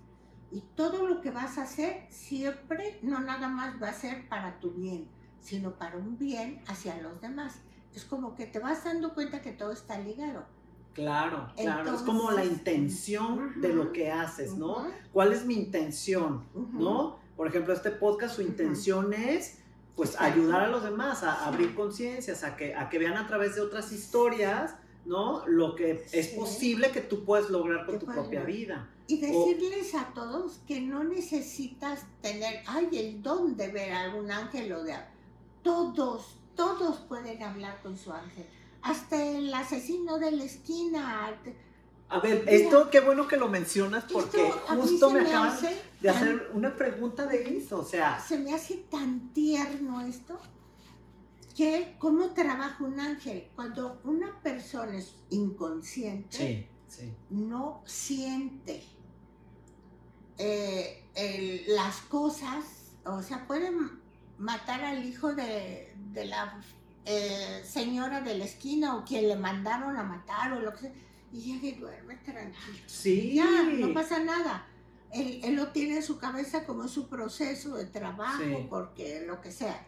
Y 0.52 0.62
todo 0.76 1.08
lo 1.08 1.22
que 1.22 1.32
vas 1.32 1.58
a 1.58 1.64
hacer 1.64 2.06
siempre 2.10 3.00
no 3.02 3.20
nada 3.20 3.48
más 3.48 3.82
va 3.82 3.90
a 3.90 3.94
ser 3.94 4.28
para 4.30 4.60
tu 4.60 4.72
bien, 4.72 5.08
sino 5.42 5.74
para 5.78 5.98
un 5.98 6.18
bien 6.18 6.62
hacia 6.68 7.02
los 7.02 7.20
demás. 7.22 7.56
Es 7.94 8.06
como 8.06 8.36
que 8.36 8.46
te 8.46 8.60
vas 8.60 8.84
dando 8.84 9.14
cuenta 9.14 9.42
que 9.42 9.52
todo 9.52 9.72
está 9.72 9.98
ligado. 10.00 10.46
Claro, 10.94 11.52
claro. 11.56 11.94
es 11.94 12.02
como 12.02 12.32
la 12.32 12.44
intención 12.44 13.62
de 13.62 13.70
lo 13.74 13.92
que 13.92 14.12
haces, 14.12 14.56
¿no? 14.56 14.88
¿Cuál 15.14 15.32
es 15.32 15.46
mi 15.46 15.54
intención? 15.54 16.44
¿No? 16.74 17.20
Por 17.36 17.48
ejemplo, 17.48 17.74
este 17.74 17.92
podcast, 17.92 18.36
su 18.36 18.42
intención 18.42 19.14
es 19.14 19.60
pues 19.96 20.20
ayudar 20.20 20.62
a 20.62 20.68
los 20.68 20.84
demás 20.84 21.24
a 21.24 21.46
abrir 21.46 21.74
conciencias, 21.76 22.44
a 22.44 22.56
que, 22.56 22.76
a 22.76 22.90
que 22.90 23.00
vean 23.00 23.18
a 23.18 23.28
través 23.28 23.56
de 23.56 23.62
otras 23.62 23.92
historias, 23.92 24.76
¿no? 25.08 25.46
Lo 25.48 25.74
que 25.76 26.06
es 26.12 26.28
posible 26.30 26.92
que 26.92 27.02
tú 27.02 27.24
puedes 27.26 27.50
lograr 27.50 27.86
con 27.86 27.98
tu 28.00 28.06
propia 28.06 28.42
lograr. 28.42 28.46
vida. 28.46 28.90
Y 29.08 29.20
decirles 29.22 29.96
a 29.96 30.12
todos 30.14 30.60
que 30.68 30.82
no 30.82 31.04
necesitas 31.04 32.04
tener, 32.22 32.62
ay, 32.68 32.90
el 32.92 33.24
don 33.24 33.56
de 33.56 33.70
ver 33.70 33.94
a 33.94 34.02
algún 34.02 34.30
ángel 34.32 34.72
o 34.74 34.84
de... 34.84 34.94
Todos, 35.64 36.38
todos 36.56 36.98
pueden 37.08 37.42
hablar 37.42 37.82
con 37.82 37.98
su 37.98 38.12
ángel. 38.12 38.46
Hasta 38.82 39.22
el 39.24 39.54
asesino 39.54 40.20
de 40.20 40.32
la 40.32 40.44
esquina. 40.44 41.28
A 42.10 42.20
ver, 42.20 42.40
Mira. 42.42 42.52
esto 42.52 42.90
qué 42.90 43.00
bueno 43.02 43.28
que 43.28 43.36
lo 43.38 43.50
mencionas 43.50 44.06
porque 44.12 44.50
justo 44.68 45.10
me 45.10 45.22
me 45.22 45.30
acaban 45.30 45.58
de 45.62 46.10
tan- 46.10 46.16
hacer 46.18 46.52
una 46.54 46.74
pregunta 46.76 47.26
de 47.26 47.58
eso, 47.58 47.80
o 47.80 47.84
sea, 47.86 48.18
Se 48.20 48.38
me 48.38 48.54
hace 48.54 48.76
tan 48.90 49.34
tierno 49.34 50.00
esto 50.02 50.40
que 51.58 51.96
cómo 51.98 52.34
trabaja 52.34 52.84
un 52.84 53.00
ángel. 53.00 53.50
Cuando 53.56 54.00
una 54.04 54.40
persona 54.42 54.96
es 54.98 55.16
inconsciente, 55.32 56.38
sí, 56.88 56.96
sí, 56.96 57.14
no 57.32 57.82
siente 57.86 58.84
eh, 60.38 61.04
el- 61.16 61.64
las 61.76 61.98
cosas, 62.02 62.64
o 63.06 63.22
sea, 63.24 63.48
pueden 63.48 64.00
matar 64.38 64.84
al 64.84 65.04
hijo 65.04 65.34
de, 65.34 65.94
de 66.14 66.26
la 66.26 66.62
eh, 67.06 67.64
señora 67.66 68.22
de 68.22 68.38
la 68.38 68.46
esquina 68.46 68.96
o 68.98 69.04
quien 69.06 69.28
le 69.28 69.36
mandaron 69.36 69.98
a 69.98 70.04
matar 70.04 70.54
o 70.54 70.60
lo 70.60 70.74
que 70.74 70.80
sea, 70.82 70.92
y 71.34 71.40
llega 71.42 71.68
y 71.68 71.72
duerme 71.80 72.16
tranquilo. 72.18 72.78
sí, 72.86 73.34
Ya, 73.36 73.64
no 73.64 73.94
pasa 73.94 74.20
nada. 74.24 74.68
Él, 75.12 75.40
él 75.44 75.56
lo 75.56 75.70
tiene 75.72 75.96
en 75.98 76.04
su 76.04 76.20
cabeza 76.20 76.66
como 76.66 76.88
su 76.88 77.08
proceso 77.08 77.76
de 77.76 77.86
trabajo, 77.86 78.44
Sí. 78.44 78.68
porque 78.70 79.24
lo 79.26 79.40
que 79.42 79.52
sea. 79.52 79.88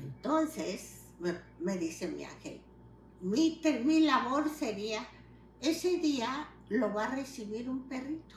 Entonces, 0.00 1.00
me, 1.18 1.34
me 1.60 1.76
dice 1.78 2.08
mi 2.08 2.24
ángel, 2.24 2.60
mi, 3.20 4.00
labor 4.00 4.48
sería, 4.48 5.06
ese 5.60 5.98
día 5.98 6.48
lo 6.68 6.92
va 6.94 7.06
a 7.06 7.14
recibir 7.14 7.68
un 7.68 7.82
perrito 7.82 8.36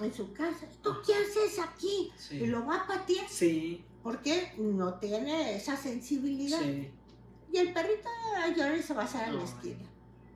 en 0.00 0.12
su 0.12 0.32
casa. 0.32 0.66
¿Tú 0.82 0.94
qué 1.06 1.14
haces 1.14 1.58
aquí? 1.58 2.12
sí, 2.16 2.36
Y 2.36 2.46
lo 2.46 2.64
va 2.66 2.82
a 2.82 2.86
patear 2.86 3.26
sí, 3.28 3.84
porque 4.02 4.52
no 4.58 4.94
tiene 4.94 5.56
esa 5.56 5.76
sensibilidad. 5.76 6.60
sí. 6.60 6.90
Y 7.52 7.58
el 7.58 7.72
perrito 7.72 8.08
a 8.36 8.48
llorar 8.48 8.76
y 8.76 8.82
se 8.82 8.92
va 8.92 9.02
a 9.02 9.04
hacer 9.04 9.22
a 9.22 9.32
la 9.32 9.44
esquina. 9.44 9.86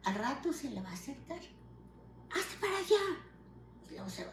Al 0.04 0.14
rato 0.14 0.52
se 0.52 0.70
le 0.70 0.80
va 0.80 0.90
a 0.90 0.94
acercar. 0.94 1.40
¡Hazte 2.30 2.56
para 2.60 2.78
allá! 2.78 3.18
Y 3.88 3.94
luego 3.94 4.08
se 4.08 4.24
va. 4.24 4.32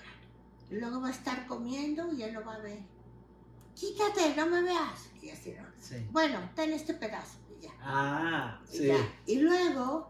Y 0.69 0.75
luego 0.75 1.01
va 1.01 1.07
a 1.07 1.11
estar 1.11 1.47
comiendo 1.47 2.13
y 2.13 2.23
él 2.23 2.33
lo 2.33 2.45
va 2.45 2.55
a 2.55 2.59
ver. 2.59 2.79
Quítate, 3.77 4.35
no 4.35 4.47
me 4.47 4.63
veas. 4.63 5.09
Y 5.21 5.29
así, 5.29 5.51
¿no? 5.53 5.67
sí. 5.79 5.95
Bueno, 6.11 6.39
ten 6.55 6.73
este 6.73 6.93
pedazo. 6.95 7.37
Y 7.59 7.63
ya. 7.63 7.71
Ah, 7.81 8.59
Y, 8.73 8.77
sí. 8.77 8.87
ya. 8.87 8.97
y 9.27 9.35
luego, 9.39 10.09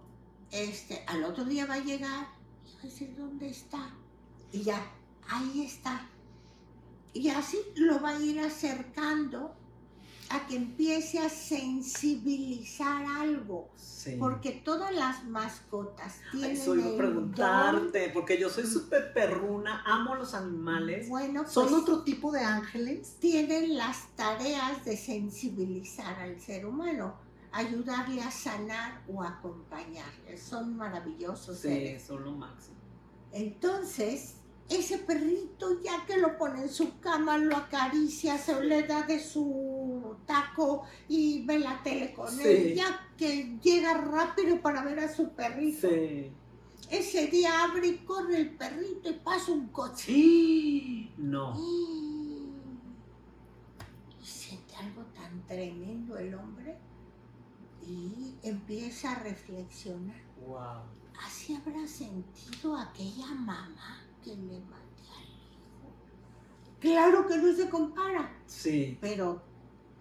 este, 0.51 1.03
al 1.07 1.24
otro 1.26 1.43
día 1.43 1.65
va 1.65 1.74
a 1.76 1.80
llegar 1.80 2.28
y 2.65 2.74
va 2.76 2.80
a 2.80 2.84
decir, 2.84 3.13
¿dónde 3.18 3.49
está? 3.49 3.93
Y 4.53 4.61
ya, 4.63 4.82
ahí 5.28 5.65
está. 5.65 6.07
Y 7.13 7.28
así 7.30 7.57
lo 7.76 7.99
va 7.99 8.11
a 8.11 8.20
ir 8.22 8.39
acercando 8.39 9.57
a 10.30 10.45
que 10.47 10.55
empiece 10.55 11.19
a 11.19 11.30
sensibilizar 11.30 13.05
algo. 13.05 13.69
sí. 13.75 14.15
Porque 14.19 14.51
todas 14.63 14.93
las 14.95 15.25
mascotas 15.25 16.15
tienen 16.32 16.51
Eso 16.51 16.75
iba 16.75 16.93
a 16.93 16.97
preguntarte, 16.97 18.09
porque 18.13 18.39
yo 18.39 18.49
soy 18.49 18.65
súper 18.65 19.11
perruna, 19.13 19.84
amo 19.86 20.15
los 20.15 20.32
don- 20.32 20.43
animales. 20.43 21.09
Bueno, 21.09 21.41
pues 21.41 21.53
¿Son 21.53 21.73
otro 21.73 22.03
tipo 22.03 22.32
de 22.32 22.39
ángeles? 22.39 23.17
tienen 23.19 23.75
las 23.78 24.07
tareas 24.15 24.86
de 24.86 24.95
sensibilizar 24.95 26.17
al 26.19 26.39
ser 26.39 26.65
humano, 26.65 27.15
ayudarle 27.51 28.21
a 28.21 28.32
sanar 28.32 29.01
o 29.13 29.21
acompañarle. 29.23 30.38
Son 30.38 30.78
maravillosos 30.78 31.57
seres. 31.59 32.03
son 32.03 32.23
lo 32.23 32.32
máximo. 32.32 32.78
Entonces, 33.34 34.36
ese 34.70 34.97
perrito, 34.99 35.82
ya 35.82 36.05
que 36.05 36.18
lo 36.18 36.38
pone 36.38 36.63
en 36.63 36.70
su 36.70 36.99
cama, 36.99 37.38
lo 37.38 37.55
acaricia, 37.55 38.38
se 38.38 38.61
le 38.63 38.84
da 38.84 39.03
de 39.03 39.20
su 39.24 40.18
taco 40.26 40.84
y 41.07 41.45
ve 41.45 41.59
la 41.59 41.82
tele 41.84 42.13
con 42.13 42.30
Sí. 42.30 42.43
él, 42.43 42.76
ya 42.76 43.07
que 43.18 43.57
llega 43.61 43.93
rápido 43.93 44.61
para 44.61 44.84
ver 44.84 44.99
a 44.99 45.13
su 45.13 45.30
perrito. 45.30 45.88
Sí. 45.89 46.32
Ese 46.89 47.28
día 47.28 47.63
abre 47.63 47.88
y 47.88 47.97
corre 47.99 48.38
el 48.38 48.55
perrito 48.55 49.09
y 49.09 49.13
pasa 49.13 49.51
un 49.51 49.68
coche. 49.68 50.05
Sí. 50.05 51.11
No. 51.18 51.53
Y 51.57 52.49
siente 54.24 54.76
algo 54.76 55.03
tan 55.13 55.45
tremendo 55.47 56.18
el 56.18 56.34
hombre 56.36 56.78
y 57.82 58.36
empieza 58.43 59.13
a 59.13 59.20
reflexionar. 59.20 60.22
Wow. 60.45 60.84
Así 61.26 61.55
habrá 61.55 61.88
sentido 61.88 62.78
aquella 62.78 63.28
mamá 63.34 64.03
que 64.28 64.36
le 64.36 64.59
mandé 64.59 65.03
al 65.15 65.23
hijo. 65.23 65.93
Claro 66.80 67.28
que 67.28 67.38
no 67.38 67.53
se 67.53 67.69
compara, 67.69 68.30
Sí. 68.45 68.97
pero 68.99 69.41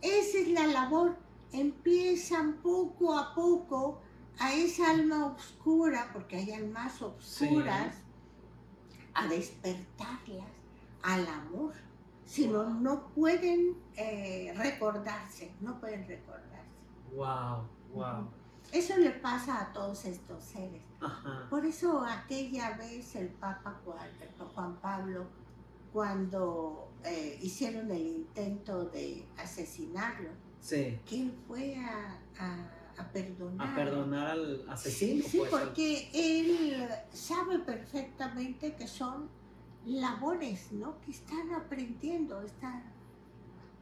esa 0.03 0.39
es 0.39 0.49
la 0.49 0.66
labor. 0.66 1.16
Empiezan 1.53 2.55
poco 2.55 3.16
a 3.16 3.35
poco 3.35 4.01
a 4.39 4.53
esa 4.53 4.91
alma 4.91 5.27
oscura, 5.27 6.11
porque 6.12 6.37
hay 6.37 6.53
almas 6.53 7.01
oscuras, 7.01 7.97
a 9.14 9.27
despertarlas 9.29 10.51
al 11.03 11.27
amor. 11.27 11.72
Si 12.24 12.49
no, 12.49 12.68
no 12.68 13.09
pueden 13.14 13.77
eh, 13.97 14.53
recordarse, 14.57 15.55
no 15.61 15.79
pueden 15.81 16.07
recordarse. 16.07 16.47
Wow. 17.14 17.68
Wow. 17.95 18.29
Eso 18.72 18.97
le 18.99 19.11
pasa 19.11 19.61
a 19.62 19.72
todos 19.72 20.05
estos 20.05 20.43
seres. 20.43 20.83
Ajá. 21.01 21.47
Por 21.51 21.65
eso 21.67 22.05
aquella 22.05 22.77
vez 22.77 23.15
el 23.17 23.29
Papa 23.29 23.81
Juan, 23.85 24.09
el 24.21 24.29
Papa 24.31 24.51
Juan 24.55 24.77
Pablo, 24.81 25.27
cuando 25.93 26.91
eh, 27.05 27.39
hicieron 27.43 27.91
el 27.91 28.07
intento 28.07 28.85
de 28.87 29.25
asesinarlo, 29.39 30.31
Sí. 30.61 30.99
que 31.07 31.23
él 31.23 31.35
fue 31.47 31.77
a, 31.77 32.19
a- 32.39 32.71
a 32.99 33.13
perdonar. 33.13 33.69
A 33.69 33.75
perdonar 33.75 34.27
al 34.31 34.65
asesino, 34.71 35.25
sí, 35.29 35.39
pues. 35.39 35.51
porque 35.51 36.11
él 36.15 36.89
sabe 37.13 37.59
perfectamente 37.59 38.75
que 38.75 38.87
son 38.89 39.29
labores, 39.85 40.73
¿no? 40.73 40.99
Que 41.03 41.11
están 41.13 41.53
aprendiendo, 41.53 42.41
están... 42.43 42.83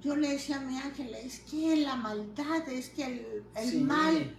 Yo 0.03 0.17
le 0.17 0.29
decía 0.33 0.57
a 0.57 0.61
mi 0.61 0.77
ángel, 0.77 1.15
es 1.15 1.41
que 1.41 1.77
la 1.77 1.97
maldad, 1.97 2.69
es 2.69 2.91
que 2.91 3.07
el, 3.07 3.45
el 3.55 3.71
Sí. 3.71 3.81
mal, 3.81 4.37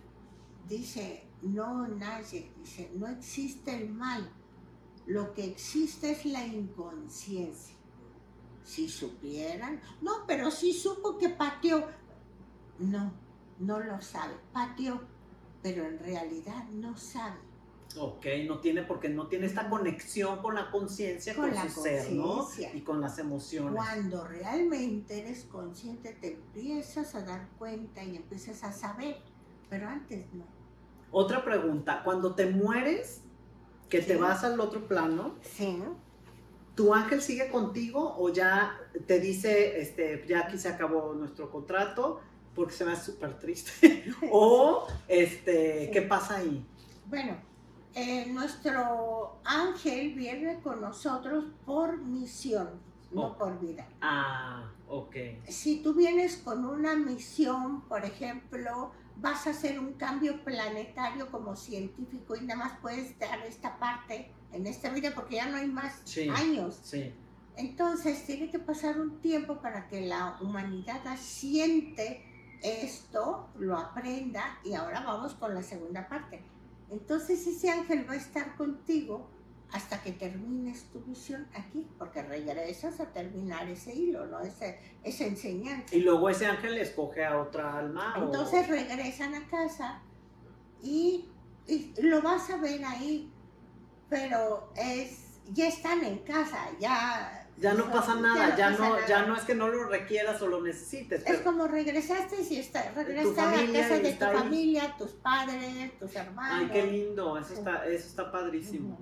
dice, 0.69 1.23
no, 1.45 1.87
nadie, 1.87 2.51
dice, 2.57 2.91
no 2.95 3.07
existe 3.07 3.75
el 3.75 3.93
mal, 3.93 4.29
lo 5.05 5.33
que 5.33 5.45
existe 5.45 6.11
es 6.11 6.25
la 6.25 6.45
inconsciencia. 6.45 7.75
Si 8.63 8.89
supieran, 8.89 9.79
no, 10.01 10.25
pero 10.25 10.49
sí 10.49 10.73
supo 10.73 11.19
que 11.19 11.29
pateó. 11.29 11.87
No, 12.79 13.13
no 13.59 13.79
lo 13.79 14.01
sabe, 14.01 14.33
pateó, 14.51 14.99
pero 15.61 15.85
en 15.85 15.99
realidad 15.99 16.67
no 16.69 16.97
sabe. 16.97 17.37
Ok, 17.97 18.25
no 18.47 18.59
tiene 18.59 18.81
porque 18.81 19.07
no 19.07 19.27
tiene 19.27 19.45
esta 19.45 19.69
conexión 19.69 20.41
con 20.41 20.55
la 20.55 20.71
conciencia, 20.71 21.35
con, 21.35 21.45
Con 21.45 21.55
la 21.55 21.69
su 21.69 21.83
ser, 21.83 22.11
¿no? 22.11 22.47
Y 22.73 22.81
con 22.81 22.99
las 22.99 23.19
emociones. 23.19 23.73
Cuando 23.73 24.27
realmente 24.27 25.19
eres 25.19 25.43
consciente, 25.45 26.13
te 26.13 26.33
empiezas 26.33 27.13
a 27.13 27.21
dar 27.23 27.47
cuenta 27.59 28.03
y 28.03 28.15
empiezas 28.15 28.63
a 28.63 28.73
saber, 28.73 29.17
pero 29.69 29.87
antes 29.87 30.25
no. 30.33 30.54
Otra 31.17 31.45
pregunta, 31.45 32.01
cuando 32.03 32.35
te 32.35 32.45
mueres, 32.47 33.21
que 33.87 34.01
te 34.01 34.17
vas 34.17 34.43
al 34.43 34.59
otro 34.59 34.85
plano, 34.85 35.35
Sí, 35.41 35.81
¿tu 36.75 36.93
ángel 36.93 37.21
sigue 37.21 37.49
contigo 37.49 38.15
o 38.17 38.33
ya 38.33 38.77
te 39.07 39.21
dice, 39.21 39.79
este, 39.79 40.25
ya 40.27 40.39
aquí 40.41 40.57
se 40.57 40.67
acabó 40.67 41.13
nuestro 41.13 41.49
contrato? 41.49 42.19
Porque 42.53 42.73
se 42.73 42.83
me 42.83 42.91
hace 42.91 43.13
súper 43.13 43.39
triste. 43.39 44.03
o, 44.29 44.87
este, 45.07 45.85
Sí. 45.85 45.91
¿qué 45.93 46.01
pasa 46.01 46.35
ahí? 46.35 46.67
Bueno, 47.05 47.37
eh, 47.93 48.25
nuestro 48.33 49.39
ángel 49.45 50.15
viene 50.15 50.59
con 50.61 50.81
nosotros 50.81 51.45
por 51.65 51.97
misión, 51.97 52.71
no 53.13 53.37
por 53.37 53.57
vida. 53.61 53.87
Ah, 54.01 54.69
ok. 54.89 55.15
Si 55.47 55.81
tú 55.81 55.93
vienes 55.93 56.35
con 56.43 56.65
una 56.65 56.93
misión, 56.97 57.83
por 57.87 58.03
ejemplo, 58.03 58.91
vas 59.17 59.47
a 59.47 59.51
hacer 59.51 59.79
un 59.79 59.93
cambio 59.93 60.43
planetario 60.43 61.31
como 61.31 61.55
científico 61.55 62.35
y 62.35 62.41
nada 62.41 62.65
más 62.65 62.79
puedes 62.81 63.17
dar 63.19 63.39
esta 63.45 63.77
parte 63.79 64.31
en 64.51 64.67
esta 64.67 64.89
vida 64.89 65.11
porque 65.15 65.35
ya 65.35 65.47
no 65.47 65.57
hay 65.57 65.67
más 65.67 66.01
Sí. 66.03 66.29
años. 66.29 66.79
Sí. 66.83 67.13
Entonces 67.57 68.25
tiene 68.25 68.49
que 68.51 68.59
pasar 68.59 68.99
un 68.99 69.19
tiempo 69.21 69.61
para 69.61 69.87
que 69.87 70.01
la 70.01 70.37
humanidad 70.41 71.05
asiente 71.07 72.23
esto, 72.61 73.49
lo 73.59 73.77
aprenda 73.77 74.59
y 74.63 74.73
ahora 74.73 75.01
vamos 75.01 75.33
con 75.35 75.53
la 75.53 75.61
segunda 75.63 76.07
parte. 76.07 76.41
Entonces 76.89 77.45
ese 77.47 77.69
ángel 77.69 78.07
va 78.09 78.13
a 78.13 78.17
estar 78.17 78.55
contigo 78.55 79.29
hasta 79.75 80.01
que 80.01 80.13
termines 80.13 80.85
tu 80.91 80.99
misión 81.01 81.45
aquí, 81.53 81.85
porque 81.99 82.21
regresas 82.23 82.99
a 83.01 83.07
terminar 83.11 83.67
ese 83.67 83.93
hilo, 83.93 84.25
¿no? 84.25 84.39
Ese, 84.39 84.79
esa 85.03 85.25
enseñanza. 85.25 85.93
Y 85.93 85.99
luego 85.99 86.29
ese 86.29 86.45
ángel 86.45 86.77
escoge 86.77 87.25
a 87.25 87.41
otra 87.41 87.77
alma. 87.77 88.15
o- 88.17 88.23
Entonces 88.23 88.67
regresan 88.69 89.35
a 89.35 89.45
casa 89.47 90.01
y, 90.81 91.27
y 91.67 91.93
lo 92.01 92.21
vas 92.21 92.49
a 92.51 92.57
ver 92.57 92.85
ahí, 92.85 93.29
pero 94.09 94.71
es, 94.77 95.39
ya 95.51 95.67
están 95.67 96.03
en 96.05 96.19
casa, 96.19 96.69
ya... 96.79 97.41
Ya 97.57 97.73
no 97.73 97.89
pasa 97.89 98.15
nada, 98.15 98.55
ya, 98.57 98.69
no, 98.71 98.79
nada. 98.79 99.07
ya 99.07 99.25
no 99.25 99.35
es 99.37 99.43
que 99.43 99.55
no 99.55 99.69
lo 99.69 99.85
requieras 99.87 100.41
o 100.41 100.47
lo 100.47 100.61
necesites. 100.61 101.25
Es 101.25 101.39
como 101.39 101.67
regresaste 101.67 102.35
y 102.49 102.57
está, 102.57 102.91
regresaste 102.91 103.39
a 103.41 103.61
la 103.65 103.79
casa 103.79 103.99
de 103.99 104.11
tu 104.13 104.25
ahí. 104.25 104.37
familia, 104.37 104.95
tus 104.97 105.11
padres, 105.11 105.97
tus 105.97 106.13
hermanos. 106.15 106.59
Ay, 106.63 106.69
qué 106.73 106.85
lindo, 106.91 107.37
eso 107.37 107.53
está, 107.53 107.85
eso 107.87 108.07
está 108.07 108.29
padrísimo. 108.29 108.97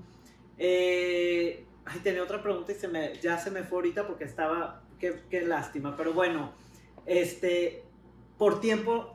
Eh, 0.58 1.66
ay, 1.86 2.00
tenía 2.04 2.24
otra 2.24 2.42
pregunta 2.42 2.72
y 2.72 2.76
se 2.76 2.88
me, 2.88 3.18
ya 3.20 3.38
se 3.38 3.52
me 3.52 3.64
fue 3.64 3.78
ahorita 3.80 4.08
porque 4.08 4.24
estaba, 4.26 4.82
qué, 5.00 5.22
qué 5.30 5.42
lástima, 5.42 5.96
pero 5.98 6.14
bueno, 6.14 6.52
este, 7.06 7.84
por 8.38 8.60
tiempo 8.62 9.10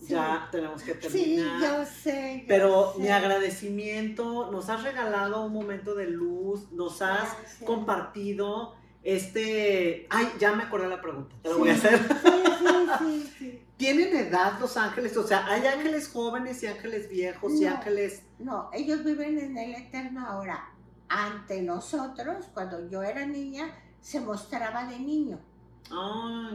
Sí. 0.00 0.14
ya 0.14 0.48
tenemos 0.50 0.82
que 0.82 0.94
Sí, 0.94 0.98
terminar. 1.00 1.60
yo 1.60 1.84
sé. 1.84 2.38
yo 2.40 2.44
Pero 2.48 2.92
sé. 2.94 3.00
mi 3.02 3.08
agradecimiento, 3.08 4.50
nos 4.50 4.70
has 4.70 4.82
regalado 4.82 5.44
un 5.44 5.52
momento 5.52 5.94
de 5.94 6.06
luz, 6.06 6.72
nos 6.72 7.02
has 7.02 7.36
Gracias. 7.38 7.62
compartido 7.66 8.74
este... 9.02 10.06
Ay, 10.08 10.26
ya 10.38 10.52
me 10.52 10.62
acordé 10.62 10.88
la 10.88 11.02
pregunta, 11.02 11.34
te 11.42 11.50
la 11.50 11.56
voy 11.56 11.68
a 11.68 11.76
Sí, 11.76 11.86
hacer. 11.86 11.98
Sí, 11.98 12.06
sí, 12.18 12.88
sí, 12.98 13.34
sí. 13.38 13.62
¿Tienen 13.76 14.14
edad 14.16 14.58
los 14.58 14.76
ángeles? 14.78 15.14
O 15.18 15.26
sea, 15.26 15.46
¿hay 15.46 15.66
ángeles 15.66 16.08
jóvenes 16.08 16.62
y 16.62 16.66
ángeles 16.66 17.08
viejos 17.10 17.52
y 17.60 17.66
ángeles... 17.66 18.22
No, 18.38 18.70
ellos 18.72 19.04
viven 19.04 19.38
en 19.38 19.56
el 19.58 19.74
eterno 19.74 20.26
ahora. 20.26 20.66
Ante 21.10 21.60
nosotros, 21.62 22.46
cuando 22.54 22.88
yo 22.88 23.02
era 23.02 23.26
niña, 23.26 23.66
se 24.00 24.20
mostraba 24.20 24.86
de 24.86 24.98
niño. 25.00 25.38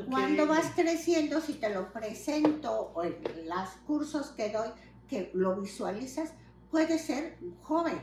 Qué- 0.05 0.09
Cuando 0.09 0.47
vas 0.47 0.71
creciendo, 0.75 1.41
si 1.41 1.55
te 1.55 1.69
lo 1.73 1.91
presento 1.91 2.71
o 2.95 3.03
en 3.03 3.17
los 3.47 3.69
cursos 3.85 4.27
que 4.31 4.49
doy, 4.51 4.69
que 5.09 5.29
lo 5.33 5.59
visualizas, 5.59 6.31
puede 6.71 6.97
ser 6.99 7.37
joven. 7.61 7.99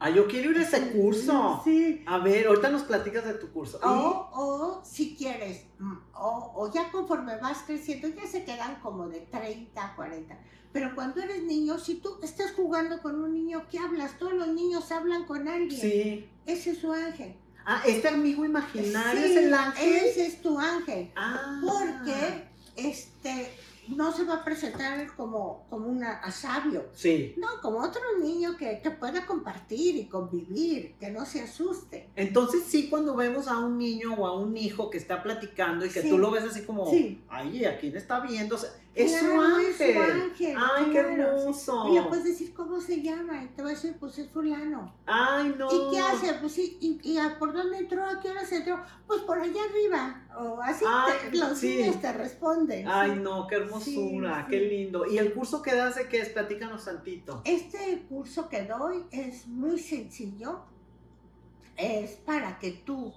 Ah, 0.00 0.08
yo 0.08 0.26
quiero 0.26 0.50
ir 0.50 0.58
a 0.58 0.62
ese 0.62 0.92
curso. 0.92 1.60
Sí. 1.62 2.02
A 2.06 2.18
ver, 2.18 2.46
ahorita 2.46 2.70
nos 2.70 2.82
platicas 2.82 3.24
de 3.26 3.34
tu 3.34 3.52
curso. 3.52 3.78
O, 3.82 4.30
o 4.32 4.84
si 4.84 5.14
quieres, 5.14 5.66
mm, 5.78 5.96
o, 6.14 6.52
o 6.56 6.72
ya 6.72 6.90
conforme 6.90 7.36
vas 7.36 7.58
creciendo, 7.66 8.08
ya 8.08 8.26
se 8.26 8.44
quedan 8.44 8.80
como 8.80 9.08
de 9.08 9.20
30 9.20 9.84
a 9.84 9.94
40. 9.94 10.38
Pero 10.72 10.94
cuando 10.94 11.20
eres 11.20 11.42
niño, 11.42 11.78
si 11.78 11.96
tú 11.96 12.18
estás 12.22 12.52
jugando 12.52 13.02
con 13.02 13.20
un 13.20 13.34
niño, 13.34 13.66
¿qué 13.70 13.78
hablas? 13.78 14.18
Todos 14.18 14.32
los 14.32 14.48
niños 14.48 14.90
hablan 14.90 15.24
con 15.24 15.48
alguien. 15.48 15.80
Sí. 15.80 16.28
Ese 16.46 16.70
es 16.70 16.78
su 16.78 16.92
ángel. 16.92 17.36
Ah, 17.66 17.82
este 17.86 18.08
amigo 18.08 18.44
imaginario 18.44 19.20
Sí, 19.22 19.32
es 19.32 19.36
el 19.36 19.52
ángel. 19.54 19.96
Ese 19.96 20.26
es 20.26 20.40
tu 20.40 20.58
ángel. 20.58 21.12
Ah. 21.14 21.60
Porque 21.62 22.48
este, 22.76 23.52
no 23.96 24.12
se 24.12 24.24
va 24.24 24.36
a 24.36 24.44
presentar 24.44 25.14
como, 25.16 25.66
como 25.70 25.86
una, 25.86 26.14
a 26.18 26.30
sabio. 26.30 26.86
Sí. 26.92 27.34
No, 27.36 27.48
como 27.62 27.80
otro 27.80 28.00
niño 28.20 28.56
que, 28.56 28.80
que 28.82 28.90
pueda 28.90 29.26
compartir 29.26 29.96
y 29.96 30.06
convivir, 30.06 30.94
que 30.98 31.10
no 31.10 31.24
se 31.26 31.40
asuste. 31.42 32.08
Entonces 32.16 32.64
sí, 32.66 32.88
cuando 32.88 33.14
vemos 33.16 33.48
a 33.48 33.58
un 33.58 33.78
niño 33.78 34.14
o 34.14 34.26
a 34.26 34.38
un 34.38 34.56
hijo 34.56 34.90
que 34.90 34.98
está 34.98 35.22
platicando 35.22 35.84
y 35.86 35.90
que 35.90 36.02
Sí. 36.02 36.08
tú 36.10 36.18
lo 36.18 36.30
ves 36.30 36.44
así 36.44 36.62
como, 36.62 36.90
Sí. 36.90 37.22
ay, 37.28 37.64
¿a 37.64 37.78
quién 37.78 37.96
está 37.96 38.20
viendo? 38.20 38.56
O 38.56 38.58
sea, 38.58 38.70
es 38.94 39.12
su 39.12 39.24
Claro, 39.26 39.58
es 39.58 39.76
su 39.76 39.82
ángel. 39.84 40.56
Ay, 40.58 40.84
qué 40.86 40.90
claro, 40.92 41.08
hermoso. 41.38 41.88
Y 41.88 41.94
le 41.94 42.02
puedes 42.02 42.24
decir 42.24 42.52
cómo 42.52 42.80
se 42.80 43.00
llama, 43.00 43.44
y 43.44 43.46
te 43.48 43.62
va 43.62 43.68
a 43.68 43.72
decir, 43.72 43.96
pues 44.00 44.18
es 44.18 44.28
fulano. 44.30 44.92
Ay, 45.06 45.54
no. 45.56 45.68
¿Y 45.70 45.90
qué 45.94 46.00
hace? 46.00 46.34
Pues 46.34 46.52
sí, 46.52 46.76
¿y, 46.80 46.98
y 47.08 47.16
a 47.18 47.38
por 47.38 47.52
dónde 47.52 47.78
entró? 47.78 48.04
¿A 48.04 48.20
qué 48.20 48.30
hora 48.30 48.44
se 48.44 48.56
entró? 48.56 48.82
Pues 49.06 49.20
por 49.22 49.38
allá 49.38 49.60
arriba. 49.70 50.26
O 50.36 50.60
así 50.60 50.84
Ay, 50.88 51.12
te- 51.30 51.36
los 51.36 51.58
sí. 51.58 51.76
niños 51.76 52.00
te 52.00 52.12
responden. 52.12 52.88
Ay, 52.88 53.12
sí. 53.14 53.20
no, 53.20 53.46
qué 53.46 53.54
hermosura, 53.56 54.44
Sí, 54.44 54.50
qué 54.50 54.60
lindo. 54.60 55.06
¿Y 55.06 55.18
el 55.18 55.32
curso 55.34 55.62
que 55.62 55.74
das 55.74 55.94
de 55.94 56.08
qué 56.08 56.18
es? 56.20 56.28
Platícanos 56.30 56.84
tantito. 56.84 57.42
Este 57.44 58.04
curso 58.08 58.48
que 58.48 58.62
doy 58.64 59.04
es 59.12 59.46
muy 59.46 59.78
sencillo. 59.78 60.62
Es 61.76 62.10
para 62.16 62.58
que 62.58 62.72
tú 62.72 63.14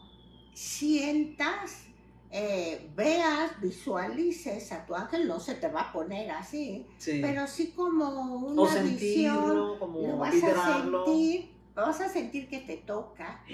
sientas, 0.54 1.88
eh, 2.36 2.90
veas, 2.96 3.62
visualices 3.62 4.72
a 4.72 4.86
tu 4.88 4.96
ángel. 4.96 5.28
No 5.28 5.40
se 5.40 5.54
te 5.56 5.68
va 5.68 5.82
a 5.82 5.94
poner 5.94 6.32
así, 6.32 6.88
Sí. 6.98 7.20
pero 7.22 7.46
sí 7.48 7.72
como 7.76 8.06
una 8.38 8.62
o 8.64 8.66
visión. 8.66 8.84
sentirlo, 8.88 9.80
como 9.80 10.00
Lo 10.02 10.18
vas 10.18 10.34
vibrarlo. 10.34 11.02
a 11.04 11.06
sentir, 11.06 11.52
vas 11.76 12.02
a 12.02 12.10
sentir 12.10 12.48
que 12.50 12.60
te 12.60 12.78
toca. 12.78 13.44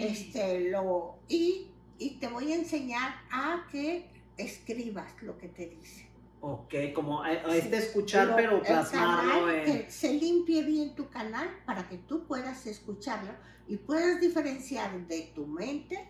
Este, 0.00 0.70
lo, 0.70 1.16
y, 1.28 1.68
y 1.98 2.10
te 2.20 2.28
voy 2.28 2.52
a 2.52 2.56
enseñar 2.56 3.14
a 3.30 3.66
que 3.72 4.06
escribas 4.36 5.10
lo 5.22 5.38
que 5.38 5.48
te 5.48 5.66
dice. 5.66 6.06
Ok, 6.40 6.72
como 6.94 7.22
a, 7.24 7.28
a 7.28 7.56
este 7.56 7.78
escuchar, 7.78 8.34
pero, 8.36 8.62
plasmarlo 8.62 9.50
en... 9.50 9.64
Que 9.64 9.90
se 9.90 10.12
limpie 10.12 10.62
bien 10.62 10.94
tu 10.94 11.08
canal 11.08 11.48
para 11.66 11.88
que 11.88 11.96
tú 11.98 12.26
puedas 12.26 12.64
escucharlo 12.66 13.32
y 13.66 13.76
puedas 13.78 14.20
diferenciar 14.20 15.06
de 15.08 15.32
tu 15.34 15.46
mente 15.46 16.06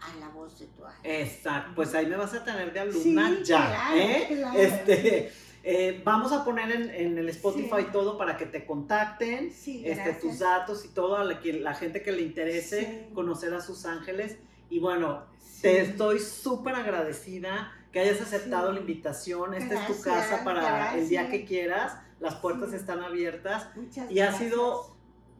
a 0.00 0.16
la 0.20 0.28
voz 0.28 0.58
de 0.58 0.66
tu 0.66 0.84
ángel. 0.84 1.10
Exacto, 1.10 1.72
pues 1.74 1.94
ahí 1.94 2.06
me 2.06 2.16
vas 2.16 2.34
a 2.34 2.44
tener 2.44 2.72
de 2.72 2.80
alumna 2.80 3.42
ya, 3.42 3.96
¿eh? 3.96 4.44
Este, 4.56 5.32
eh, 5.62 6.00
vamos 6.04 6.32
a 6.32 6.44
poner 6.44 6.70
en, 6.70 7.18
el 7.18 7.28
Spotify 7.30 7.88
todo 7.92 8.16
para 8.16 8.36
que 8.36 8.46
te 8.46 8.64
contacten, 8.64 9.48
este, 9.48 10.12
tus 10.20 10.38
datos 10.38 10.84
y 10.84 10.88
todo 10.88 11.16
a 11.16 11.24
la, 11.24 11.40
la 11.42 11.74
gente 11.74 12.02
que 12.02 12.12
le 12.12 12.22
interese 12.22 13.08
conocer 13.14 13.52
a 13.54 13.60
sus 13.60 13.84
ángeles. 13.84 14.36
Y 14.70 14.78
bueno, 14.78 15.24
te 15.60 15.80
estoy 15.80 16.20
súper 16.20 16.74
agradecida 16.74 17.72
que 17.92 18.00
hayas 18.00 18.20
aceptado 18.20 18.72
la 18.72 18.80
invitación. 18.80 19.54
Esta 19.54 19.74
es 19.74 19.86
tu 19.86 20.02
casa 20.02 20.44
para 20.44 20.96
el 20.96 21.08
día 21.08 21.28
que 21.30 21.44
quieras. 21.44 21.96
Las 22.20 22.36
puertas 22.36 22.72
están 22.72 23.02
abiertas. 23.02 23.68
y 24.08 24.20
ha 24.20 24.32
sido 24.32 24.95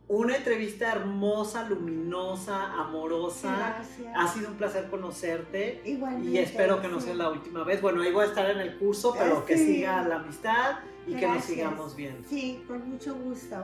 una 0.09 0.37
entrevista 0.37 0.93
hermosa, 0.93 1.69
luminosa, 1.69 2.73
amorosa. 2.75 3.83
Ha 4.15 4.29
sido 4.29 4.51
un 4.51 4.57
placer 4.57 4.89
conocerte. 4.89 5.83
Y 5.85 6.39
espero 6.39 6.81
que 6.81 6.89
no 6.89 7.01
sea 7.01 7.15
la 7.15 7.31
última 7.31 7.65
vez. 7.65 7.83
Bueno, 7.83 8.03
ahí 8.03 8.13
voy 8.13 8.25
a 8.25 8.29
estar 8.29 8.49
en 8.51 8.59
el 8.59 8.77
curso, 8.79 9.15
pero 9.19 9.45
que 9.45 9.57
siga 9.57 10.07
la 10.07 10.17
amistad 10.17 10.79
y 11.07 11.15
que 11.15 11.27
nos 11.27 11.45
sigamos 11.45 11.97
viendo. 11.97 12.29
Sí, 12.29 12.63
con 12.67 12.89
mucho 12.89 13.15
gusto. 13.17 13.57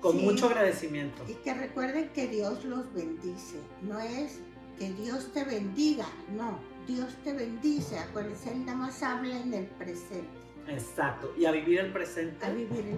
Con 0.00 0.22
mucho 0.22 0.46
agradecimiento. 0.46 1.22
Y 1.26 1.34
que 1.34 1.54
recuerden 1.54 2.10
que 2.10 2.28
Dios 2.28 2.64
los 2.64 2.92
bendice. 2.92 3.58
No 3.82 3.98
es 4.00 4.40
que 4.78 4.92
Dios 4.92 5.32
te 5.32 5.44
bendiga, 5.44 6.06
no. 6.36 6.58
Dios 6.86 7.08
te 7.24 7.32
bendice. 7.32 7.98
Acuérdense, 7.98 8.52
Él 8.52 8.66
nada 8.66 8.78
más 8.78 9.02
habla 9.02 9.38
en 9.38 9.54
el 9.54 9.66
presente. 9.66 10.43
Exacto, 10.68 11.32
y 11.36 11.44
a 11.44 11.52
vivir 11.52 11.80
el 11.80 11.92
presente 11.92 12.46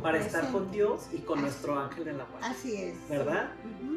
para 0.02 0.18
estar 0.18 0.50
con 0.52 0.70
Dios 0.70 1.08
y 1.12 1.18
con 1.18 1.40
nuestro 1.40 1.78
ángel 1.78 2.04
de 2.04 2.12
la 2.12 2.24
paz. 2.24 2.42
Así 2.42 2.76
es. 2.76 3.08
¿Verdad? 3.08 3.50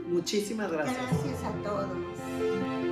Muchísimas 0.08 0.72
gracias. 0.72 0.98
Gracias 0.98 1.44
a 1.44 1.52
todos. 1.64 2.89